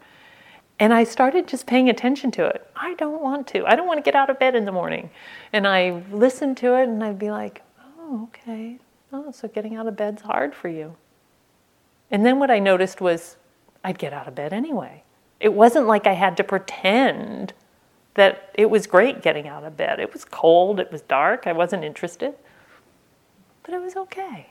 And 0.80 0.94
I 0.94 1.06
started 1.06 1.48
just 1.48 1.66
paying 1.66 1.90
attention 1.90 2.30
to 2.32 2.46
it. 2.46 2.70
I 2.76 2.94
don't 2.96 3.22
want 3.22 3.48
to. 3.48 3.66
I 3.66 3.78
don't 3.78 3.88
want 3.88 4.00
to 4.00 4.04
get 4.04 4.16
out 4.16 4.30
of 4.30 4.38
bed 4.38 4.54
in 4.54 4.66
the 4.66 4.74
morning. 4.74 5.12
And 5.54 5.66
I 5.66 6.04
listened 6.12 6.58
to 6.58 6.76
it 6.76 6.90
and 6.90 7.02
I'd 7.02 7.18
be 7.18 7.32
like, 7.32 7.62
oh, 7.98 8.24
okay. 8.24 8.78
Oh, 9.14 9.32
so 9.32 9.48
getting 9.48 9.76
out 9.76 9.88
of 9.88 9.98
bed's 9.98 10.22
hard 10.22 10.56
for 10.56 10.70
you. 10.70 10.96
And 12.10 12.26
then 12.26 12.40
what 12.40 12.50
I 12.50 12.60
noticed 12.60 13.02
was 13.02 13.38
I'd 13.84 13.98
get 13.98 14.14
out 14.14 14.28
of 14.28 14.36
bed 14.36 14.54
anyway. 14.54 15.04
It 15.40 15.54
wasn't 15.54 15.88
like 15.88 16.08
I 16.08 16.14
had 16.14 16.38
to 16.38 16.44
pretend 16.44 17.54
that 18.14 18.50
it 18.54 18.70
was 18.70 18.88
great 18.88 19.22
getting 19.22 19.48
out 19.48 19.64
of 19.64 19.76
bed. 19.76 20.00
It 20.00 20.14
was 20.14 20.26
cold, 20.26 20.80
it 20.80 20.92
was 20.92 21.02
dark, 21.02 21.48
I 21.48 21.54
wasn't 21.54 21.84
interested, 21.84 22.36
but 23.64 23.74
it 23.74 23.82
was 23.82 23.96
okay. 23.96 24.48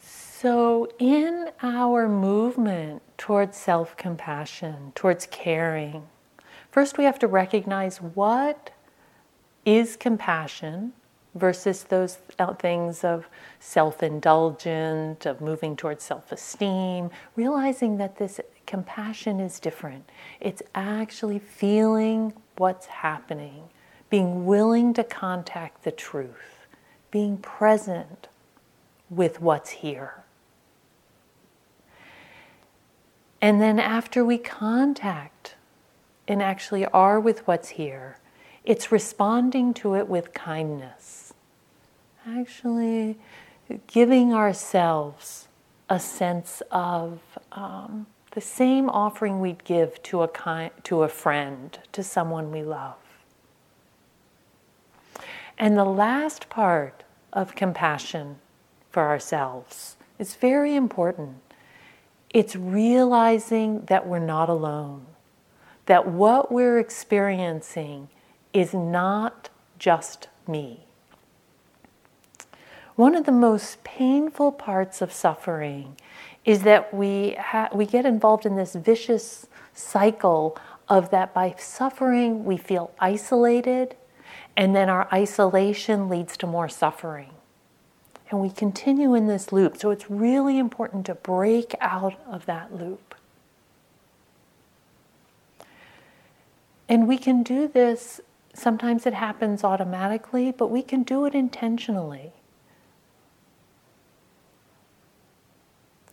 So, 0.00 0.88
in 1.00 1.50
our 1.62 2.08
movement 2.08 3.02
towards 3.18 3.56
self 3.58 3.96
compassion, 3.96 4.92
towards 4.94 5.26
caring, 5.26 6.06
first 6.70 6.96
we 6.96 7.04
have 7.04 7.18
to 7.18 7.26
recognize 7.26 7.98
what 7.98 8.70
is 9.66 9.96
compassion 9.96 10.92
versus 11.34 11.84
those 11.84 12.18
things 12.58 13.04
of 13.04 13.28
self 13.60 14.02
indulgent, 14.02 15.26
of 15.26 15.40
moving 15.40 15.76
towards 15.76 16.04
self 16.04 16.32
esteem, 16.32 17.10
realizing 17.36 17.98
that 17.98 18.16
this 18.16 18.40
compassion 18.66 19.40
is 19.40 19.60
different. 19.60 20.08
It's 20.40 20.62
actually 20.74 21.38
feeling 21.38 22.32
what's 22.56 22.86
happening, 22.86 23.64
being 24.10 24.46
willing 24.46 24.94
to 24.94 25.04
contact 25.04 25.84
the 25.84 25.92
truth, 25.92 26.66
being 27.10 27.38
present 27.38 28.28
with 29.10 29.40
what's 29.40 29.70
here. 29.70 30.24
And 33.40 33.60
then 33.60 33.78
after 33.78 34.24
we 34.24 34.38
contact 34.38 35.54
and 36.26 36.42
actually 36.42 36.84
are 36.86 37.20
with 37.20 37.46
what's 37.46 37.70
here, 37.70 38.18
it's 38.64 38.92
responding 38.92 39.72
to 39.74 39.94
it 39.94 40.08
with 40.08 40.34
kindness. 40.34 41.32
Actually, 42.26 43.16
giving 43.86 44.34
ourselves 44.34 45.48
a 45.88 45.98
sense 45.98 46.62
of 46.70 47.20
um, 47.52 48.06
the 48.32 48.40
same 48.40 48.90
offering 48.90 49.40
we'd 49.40 49.64
give 49.64 50.02
to 50.02 50.22
a, 50.22 50.28
ki- 50.28 50.74
to 50.82 51.02
a 51.02 51.08
friend, 51.08 51.78
to 51.92 52.02
someone 52.02 52.50
we 52.50 52.62
love. 52.62 52.96
And 55.56 55.76
the 55.76 55.84
last 55.84 56.48
part 56.48 57.04
of 57.32 57.54
compassion 57.54 58.36
for 58.90 59.02
ourselves 59.04 59.96
is 60.18 60.34
very 60.34 60.74
important. 60.74 61.47
It's 62.30 62.54
realizing 62.54 63.86
that 63.86 64.06
we're 64.06 64.18
not 64.18 64.48
alone, 64.48 65.06
that 65.86 66.06
what 66.06 66.52
we're 66.52 66.78
experiencing 66.78 68.08
is 68.52 68.74
not 68.74 69.48
just 69.78 70.28
me. 70.46 70.84
One 72.96 73.14
of 73.14 73.24
the 73.24 73.32
most 73.32 73.84
painful 73.84 74.52
parts 74.52 75.00
of 75.00 75.12
suffering 75.12 75.96
is 76.44 76.62
that 76.62 76.92
we, 76.92 77.36
ha- 77.38 77.68
we 77.72 77.86
get 77.86 78.04
involved 78.04 78.44
in 78.44 78.56
this 78.56 78.74
vicious 78.74 79.46
cycle 79.72 80.58
of 80.88 81.10
that 81.10 81.32
by 81.32 81.54
suffering 81.58 82.44
we 82.44 82.56
feel 82.56 82.90
isolated, 82.98 83.94
and 84.56 84.74
then 84.74 84.88
our 84.88 85.08
isolation 85.12 86.08
leads 86.08 86.36
to 86.38 86.46
more 86.46 86.68
suffering. 86.68 87.30
And 88.30 88.40
we 88.40 88.50
continue 88.50 89.14
in 89.14 89.26
this 89.26 89.52
loop. 89.52 89.78
So 89.78 89.90
it's 89.90 90.10
really 90.10 90.58
important 90.58 91.06
to 91.06 91.14
break 91.14 91.74
out 91.80 92.14
of 92.26 92.46
that 92.46 92.74
loop. 92.74 93.14
And 96.88 97.06
we 97.08 97.18
can 97.18 97.42
do 97.42 97.68
this 97.68 98.20
Sometimes 98.58 99.06
it 99.06 99.14
happens 99.14 99.62
automatically, 99.62 100.50
but 100.50 100.66
we 100.66 100.82
can 100.82 101.04
do 101.04 101.24
it 101.26 101.34
intentionally. 101.34 102.32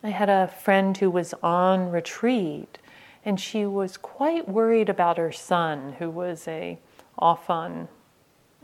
I 0.04 0.10
had 0.10 0.30
a 0.30 0.48
friend 0.48 0.96
who 0.96 1.10
was 1.10 1.34
on 1.42 1.90
retreat 1.90 2.78
and 3.26 3.40
she 3.40 3.66
was 3.66 3.98
quite 3.98 4.48
worried 4.48 4.90
about 4.90 5.18
her 5.18 5.32
son 5.32 5.94
who 5.98 6.12
was 6.12 6.48
a 6.48 6.78
off 7.18 7.50
on 7.50 7.88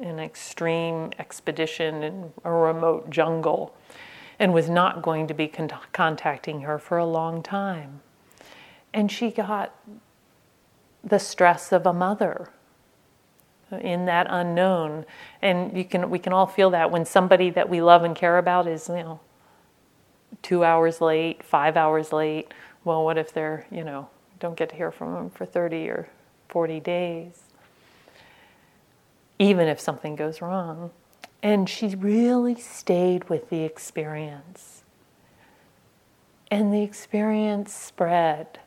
an 0.01 0.19
extreme 0.19 1.11
expedition 1.19 2.03
in 2.03 2.33
a 2.43 2.51
remote 2.51 3.09
jungle 3.09 3.75
and 4.39 4.53
was 4.53 4.69
not 4.69 5.01
going 5.01 5.27
to 5.27 5.33
be 5.33 5.47
con- 5.47 5.71
contacting 5.93 6.61
her 6.61 6.79
for 6.79 6.97
a 6.97 7.05
long 7.05 7.43
time. 7.43 8.01
And 8.93 9.11
she 9.11 9.31
got 9.31 9.75
the 11.03 11.19
stress 11.19 11.71
of 11.71 11.85
a 11.85 11.93
mother 11.93 12.49
in 13.79 14.05
that 14.05 14.27
unknown. 14.29 15.05
And 15.41 15.77
you 15.77 15.85
can, 15.85 16.09
we 16.09 16.19
can 16.19 16.33
all 16.33 16.47
feel 16.47 16.71
that 16.71 16.91
when 16.91 17.05
somebody 17.05 17.49
that 17.51 17.69
we 17.69 17.81
love 17.81 18.03
and 18.03 18.15
care 18.15 18.37
about 18.37 18.67
is, 18.67 18.89
you 18.89 18.95
know, 18.95 19.19
two 20.41 20.63
hours 20.63 21.01
late, 21.01 21.43
five 21.43 21.77
hours 21.77 22.11
late. 22.11 22.53
Well, 22.83 23.03
what 23.03 23.17
if 23.17 23.33
they're, 23.33 23.65
you 23.71 23.83
know, 23.83 24.09
don't 24.39 24.57
get 24.57 24.69
to 24.69 24.75
hear 24.75 24.91
from 24.91 25.13
them 25.13 25.29
for 25.29 25.45
30 25.45 25.89
or 25.89 26.09
40 26.49 26.79
days? 26.79 27.40
Even 29.41 29.67
if 29.67 29.79
something 29.79 30.15
goes 30.15 30.39
wrong. 30.39 30.91
And 31.41 31.67
she 31.67 31.95
really 31.95 32.53
stayed 32.53 33.27
with 33.27 33.49
the 33.49 33.63
experience. 33.63 34.83
And 36.51 36.71
the 36.71 36.83
experience 36.83 37.73
spread. 37.73 38.59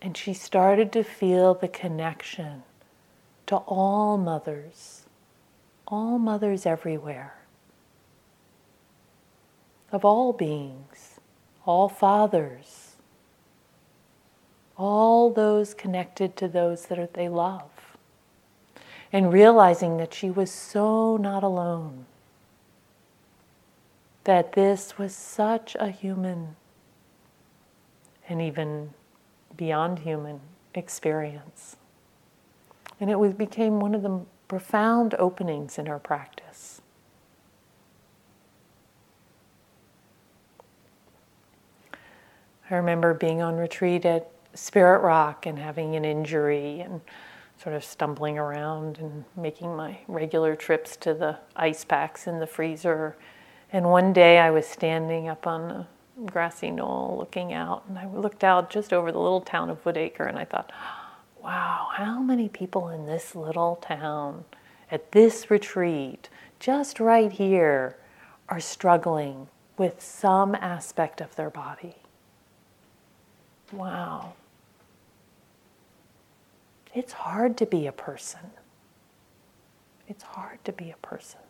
And 0.00 0.16
she 0.16 0.32
started 0.32 0.92
to 0.92 1.02
feel 1.02 1.54
the 1.54 1.66
connection 1.66 2.62
to 3.48 3.56
all 3.56 4.16
mothers, 4.16 5.06
all 5.88 6.16
mothers 6.16 6.64
everywhere, 6.64 7.34
of 9.90 10.04
all 10.04 10.32
beings, 10.32 11.18
all 11.66 11.88
fathers, 11.88 12.94
all 14.76 15.32
those 15.32 15.74
connected 15.74 16.36
to 16.36 16.46
those 16.46 16.86
that 16.86 17.14
they 17.14 17.28
love, 17.28 17.79
and 19.12 19.32
realizing 19.32 19.96
that 19.96 20.14
she 20.14 20.30
was 20.30 20.50
so 20.50 21.16
not 21.16 21.42
alone, 21.42 22.06
that 24.24 24.52
this 24.52 24.98
was 24.98 25.14
such 25.14 25.76
a 25.78 25.88
human 25.88 26.56
and 28.28 28.40
even 28.40 28.90
beyond 29.56 30.00
human 30.00 30.40
experience. 30.74 31.76
And 33.00 33.10
it 33.10 33.18
was, 33.18 33.32
became 33.32 33.80
one 33.80 33.94
of 33.94 34.02
the 34.02 34.20
profound 34.46 35.14
openings 35.14 35.78
in 35.78 35.86
her 35.86 35.98
practice. 35.98 36.80
I 42.70 42.76
remember 42.76 43.14
being 43.14 43.42
on 43.42 43.56
retreat 43.56 44.04
at 44.04 44.30
Spirit 44.54 45.00
Rock 45.00 45.46
and 45.46 45.58
having 45.58 45.96
an 45.96 46.04
injury 46.04 46.80
and 46.80 47.00
sort 47.62 47.76
of 47.76 47.84
stumbling 47.84 48.38
around 48.38 48.98
and 48.98 49.24
making 49.36 49.76
my 49.76 49.98
regular 50.08 50.56
trips 50.56 50.96
to 50.96 51.12
the 51.12 51.38
ice 51.54 51.84
packs 51.84 52.26
in 52.26 52.38
the 52.40 52.46
freezer. 52.46 53.16
And 53.72 53.90
one 53.90 54.12
day 54.12 54.38
I 54.38 54.50
was 54.50 54.66
standing 54.66 55.28
up 55.28 55.46
on 55.46 55.70
a 55.70 55.88
grassy 56.24 56.70
knoll 56.70 57.16
looking 57.18 57.52
out, 57.52 57.84
and 57.88 57.98
I 57.98 58.06
looked 58.06 58.44
out 58.44 58.70
just 58.70 58.92
over 58.92 59.12
the 59.12 59.18
little 59.18 59.42
town 59.42 59.68
of 59.68 59.82
Woodacre, 59.84 60.28
and 60.28 60.38
I 60.38 60.44
thought, 60.44 60.72
wow, 61.42 61.88
how 61.92 62.20
many 62.20 62.48
people 62.48 62.88
in 62.88 63.06
this 63.06 63.34
little 63.34 63.76
town 63.76 64.44
at 64.90 65.12
this 65.12 65.50
retreat, 65.50 66.28
just 66.58 66.98
right 66.98 67.30
here, 67.30 67.96
are 68.48 68.60
struggling 68.60 69.48
with 69.76 70.02
some 70.02 70.54
aspect 70.54 71.20
of 71.20 71.36
their 71.36 71.50
body. 71.50 71.96
Wow. 73.72 74.32
It's 76.94 77.12
hard 77.12 77.56
to 77.58 77.66
be 77.66 77.86
a 77.86 77.92
person. 77.92 78.50
It's 80.08 80.24
hard 80.24 80.64
to 80.64 80.72
be 80.72 80.90
a 80.90 80.96
person. 81.06 81.40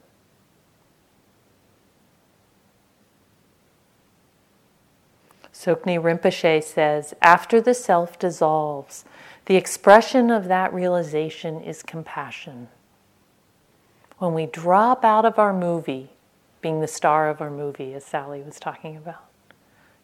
Tsoknyi 5.52 6.00
Rinpoche 6.00 6.62
says, 6.62 7.14
after 7.20 7.60
the 7.60 7.74
self 7.74 8.18
dissolves, 8.18 9.04
the 9.46 9.56
expression 9.56 10.30
of 10.30 10.46
that 10.48 10.72
realization 10.72 11.60
is 11.60 11.82
compassion. 11.82 12.68
When 14.18 14.34
we 14.34 14.46
drop 14.46 15.04
out 15.04 15.24
of 15.24 15.38
our 15.38 15.52
movie, 15.52 16.10
being 16.60 16.80
the 16.80 16.88
star 16.88 17.28
of 17.28 17.40
our 17.40 17.50
movie, 17.50 17.94
as 17.94 18.04
Sally 18.04 18.42
was 18.42 18.60
talking 18.60 18.96
about, 18.96 19.24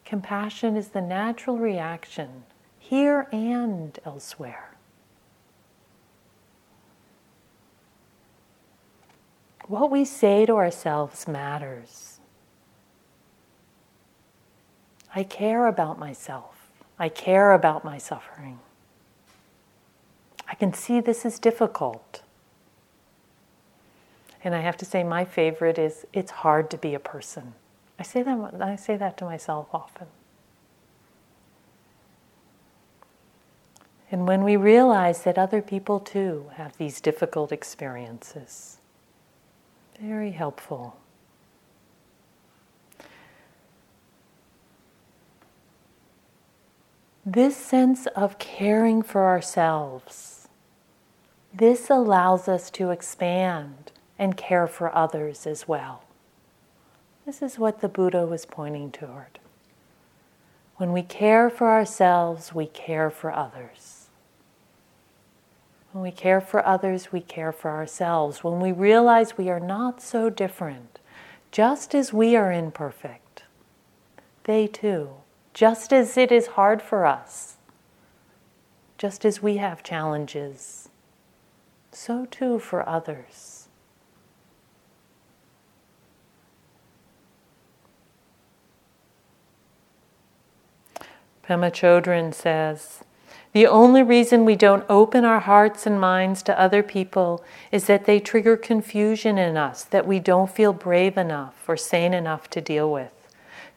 compassion 0.05 0.77
is 0.77 0.89
the 0.89 1.03
natural 1.03 1.59
reaction 1.59 2.45
here 2.79 3.29
and 3.33 3.99
elsewhere. 4.05 4.76
What 9.69 9.91
we 9.91 10.05
say 10.05 10.47
to 10.47 10.55
ourselves 10.55 11.27
matters. 11.27 12.21
I 15.15 15.25
care 15.25 15.67
about 15.67 15.99
myself. 15.99 16.71
I 16.99 17.09
care 17.09 17.53
about 17.53 17.85
my 17.85 17.99
suffering. 17.99 18.61
I 20.49 20.55
can 20.55 20.73
see 20.73 21.01
this 21.01 21.25
is 21.25 21.39
difficult. 21.39 22.23
And 24.45 24.55
I 24.55 24.61
have 24.61 24.77
to 24.77 24.85
say, 24.85 25.03
my 25.03 25.25
favorite 25.25 25.79
is 25.79 26.07
it's 26.13 26.31
hard 26.31 26.71
to 26.71 26.79
be 26.79 26.95
a 26.95 27.01
person. 27.01 27.55
I 27.99 28.03
say 28.05 28.23
that, 28.23 28.55
I 28.61 28.77
say 28.77 28.97
that 28.97 29.17
to 29.19 29.25
myself 29.25 29.69
often. 29.73 30.07
And 34.11 34.29
when 34.29 34.45
we 34.45 34.57
realize 34.57 35.25
that 35.25 35.37
other 35.37 35.61
people 35.61 35.99
too 35.99 36.51
have 36.55 36.77
these 36.77 37.01
difficult 37.01 37.51
experiences, 37.51 38.76
very 40.01 40.33
helpful. 40.33 40.97
This 47.25 47.57
sense 47.57 48.07
of 48.15 48.39
caring 48.39 49.03
for 49.03 49.27
ourselves 49.27 50.37
this 51.57 51.89
allows 51.89 52.49
us 52.49 52.71
to 52.73 52.91
expand 52.91 53.91
and 54.19 54.37
care 54.37 54.67
for 54.67 54.95
others 54.95 55.47
as 55.47 55.67
well. 55.67 56.05
This 57.25 57.41
is 57.41 57.59
what 57.59 57.81
the 57.81 57.89
Buddha 57.89 58.27
was 58.27 58.45
pointing 58.45 58.93
toward. 58.93 59.39
When 60.77 60.93
we 60.93 61.03
care 61.03 61.49
for 61.49 61.71
ourselves, 61.71 62.55
we 62.55 62.67
care 62.67 63.09
for 63.09 63.33
others. 63.33 63.96
When 65.97 66.03
we 66.03 66.11
care 66.11 66.43
for 66.43 66.63
others, 66.67 67.11
we 67.11 67.23
care 67.23 67.53
for 67.53 67.71
ourselves. 67.71 68.45
When 68.45 68.61
we 68.61 68.71
realize 68.71 69.39
we 69.39 69.49
are 69.49 69.59
not 69.59 70.03
so 70.03 70.29
different, 70.29 70.99
just 71.51 71.95
as 71.95 72.13
we 72.13 72.37
are 72.37 72.53
imperfect, 72.53 73.45
they 74.45 74.67
too, 74.67 75.15
just 75.55 75.95
as 75.95 76.19
it 76.19 76.31
is 76.31 76.49
hard 76.49 76.83
for 76.83 77.07
us, 77.07 77.57
just 78.99 79.25
as 79.25 79.43
we 79.43 79.57
have 79.57 79.83
challenges 79.83 80.91
so 81.93 82.27
too 82.27 82.59
for 82.59 82.87
others. 82.87 83.69
Pema 91.43 91.71
Chodron 91.73 92.35
says, 92.35 93.03
the 93.57 93.67
only 93.67 94.03
reason 94.03 94.45
we 94.45 94.55
don't 94.55 94.85
open 94.87 95.25
our 95.25 95.41
hearts 95.41 95.87
and 95.87 95.99
minds 95.99 96.43
to 96.43 96.61
other 96.61 96.83
people 96.83 97.43
is 97.73 97.87
that 97.87 98.05
they 98.05 98.21
trigger 98.21 98.55
confusion 98.55 99.39
in 99.39 99.57
us 99.57 99.83
that 99.83 100.07
we 100.07 100.19
don't 100.21 100.51
feel 100.51 100.75
brave 100.75 101.17
enough 101.17 101.67
or 101.67 101.75
sane 101.75 102.13
enough 102.13 102.51
to 102.51 102.61
deal 102.61 102.93
with. 102.93 103.15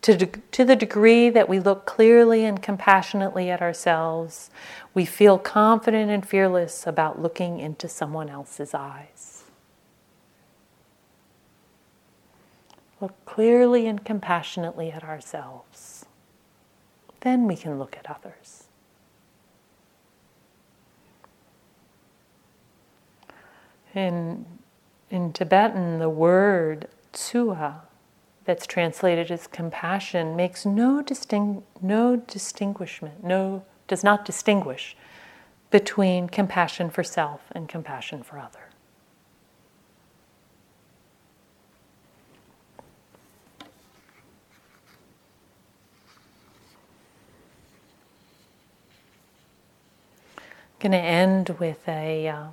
To, 0.01 0.17
de- 0.17 0.41
to 0.51 0.65
the 0.65 0.75
degree 0.75 1.29
that 1.29 1.47
we 1.47 1.61
look 1.61 1.85
clearly 1.85 2.43
and 2.43 2.61
compassionately 2.61 3.49
at 3.49 3.61
ourselves, 3.61 4.49
we 4.93 5.05
feel 5.05 5.37
confident 5.39 6.11
and 6.11 6.27
fearless 6.27 6.85
about 6.85 7.21
looking 7.21 7.61
into 7.61 7.87
someone 7.87 8.27
else's 8.27 8.73
eyes. 8.73 9.45
Look 12.99 13.15
clearly 13.23 13.87
and 13.87 14.03
compassionately 14.03 14.91
at 14.91 15.05
ourselves. 15.05 16.05
Then 17.21 17.47
we 17.47 17.55
can 17.55 17.79
look 17.79 17.95
at 17.95 18.11
others. 18.11 18.65
In, 23.95 24.45
in 25.09 25.33
Tibetan, 25.33 25.99
the 25.99 26.09
word 26.09 26.87
tsewa 27.13 27.81
that's 28.45 28.67
translated 28.67 29.31
as 29.31 29.47
compassion 29.47 30.35
makes 30.35 30.65
no, 30.65 31.01
disting- 31.01 31.63
no 31.81 32.15
distinguishment, 32.15 33.23
no, 33.23 33.63
does 33.87 34.03
not 34.03 34.25
distinguish 34.25 34.95
between 35.71 36.27
compassion 36.27 36.89
for 36.89 37.03
self 37.03 37.41
and 37.51 37.67
compassion 37.67 38.23
for 38.23 38.39
other. 38.39 38.69
going 50.79 50.93
to 50.93 50.97
end 50.97 51.49
with 51.59 51.87
a 51.89 52.27
uh, 52.29 52.47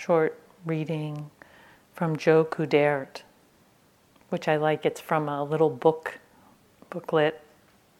short 0.00 0.38
reading 0.64 1.30
from 1.92 2.16
Jo 2.16 2.42
Coudert, 2.42 3.22
which 4.30 4.48
I 4.48 4.56
like. 4.56 4.86
It's 4.86 5.00
from 5.00 5.28
a 5.28 5.44
little 5.44 5.68
book 5.68 6.18
booklet 6.88 7.42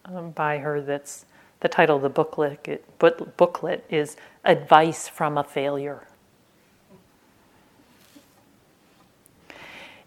um, 0.07 0.31
by 0.31 0.59
her. 0.59 0.81
That's 0.81 1.27
the 1.61 1.69
title 1.69 1.97
of 1.97 2.03
the 2.03 2.09
booklet. 2.09 2.83
Booklet 2.99 3.85
is 3.91 4.17
"Advice 4.47 5.09
from 5.09 5.37
a 5.37 5.45
Failure." 5.45 6.07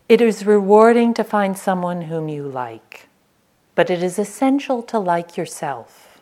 It 0.10 0.20
is 0.20 0.46
rewarding 0.48 1.14
to 1.14 1.24
find 1.24 1.56
someone 1.56 2.04
whom 2.04 2.28
you 2.28 2.44
like, 2.44 3.08
but 3.76 3.92
it 3.92 4.02
is 4.02 4.18
essential 4.18 4.82
to 4.84 4.98
like 4.98 5.38
yourself. 5.38 6.13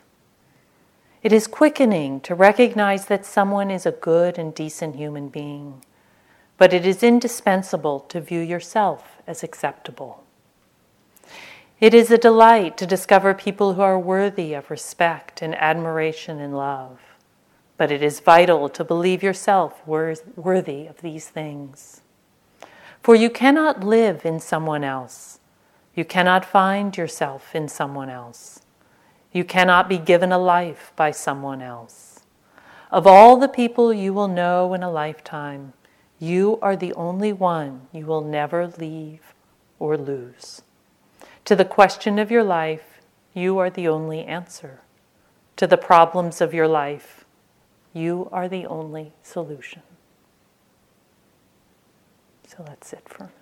It 1.22 1.32
is 1.32 1.46
quickening 1.46 2.20
to 2.22 2.34
recognize 2.34 3.06
that 3.06 3.24
someone 3.24 3.70
is 3.70 3.86
a 3.86 3.92
good 3.92 4.38
and 4.38 4.52
decent 4.52 4.96
human 4.96 5.28
being, 5.28 5.84
but 6.58 6.72
it 6.72 6.84
is 6.84 7.04
indispensable 7.04 8.00
to 8.00 8.20
view 8.20 8.40
yourself 8.40 9.22
as 9.24 9.44
acceptable. 9.44 10.24
It 11.78 11.94
is 11.94 12.10
a 12.10 12.18
delight 12.18 12.76
to 12.78 12.86
discover 12.86 13.34
people 13.34 13.74
who 13.74 13.82
are 13.82 13.98
worthy 13.98 14.52
of 14.52 14.70
respect 14.70 15.42
and 15.42 15.54
admiration 15.54 16.40
and 16.40 16.56
love, 16.56 16.98
but 17.76 17.92
it 17.92 18.02
is 18.02 18.18
vital 18.18 18.68
to 18.70 18.84
believe 18.84 19.22
yourself 19.22 19.86
worthy 19.86 20.86
of 20.86 21.02
these 21.02 21.28
things. 21.28 22.00
For 23.00 23.14
you 23.14 23.30
cannot 23.30 23.84
live 23.84 24.24
in 24.24 24.40
someone 24.40 24.82
else. 24.82 25.38
You 25.94 26.04
cannot 26.04 26.44
find 26.44 26.96
yourself 26.96 27.54
in 27.54 27.68
someone 27.68 28.10
else. 28.10 28.61
You 29.32 29.44
cannot 29.44 29.88
be 29.88 29.98
given 29.98 30.32
a 30.32 30.38
life 30.38 30.92
by 30.94 31.10
someone 31.10 31.62
else. 31.62 32.20
Of 32.90 33.06
all 33.06 33.38
the 33.38 33.48
people 33.48 33.92
you 33.92 34.12
will 34.12 34.28
know 34.28 34.74
in 34.74 34.82
a 34.82 34.90
lifetime, 34.90 35.72
you 36.18 36.58
are 36.60 36.76
the 36.76 36.92
only 36.92 37.32
one 37.32 37.88
you 37.92 38.06
will 38.06 38.20
never 38.20 38.66
leave 38.66 39.34
or 39.78 39.96
lose. 39.96 40.62
To 41.46 41.56
the 41.56 41.64
question 41.64 42.18
of 42.18 42.30
your 42.30 42.44
life, 42.44 43.00
you 43.34 43.58
are 43.58 43.70
the 43.70 43.88
only 43.88 44.24
answer. 44.24 44.82
To 45.56 45.66
the 45.66 45.78
problems 45.78 46.40
of 46.40 46.52
your 46.52 46.68
life, 46.68 47.24
you 47.92 48.28
are 48.30 48.48
the 48.48 48.66
only 48.66 49.12
solution. 49.22 49.82
So 52.46 52.64
let's 52.66 52.88
sit 52.88 53.08
for 53.08 53.24
a 53.24 53.26
minute. 53.26 53.41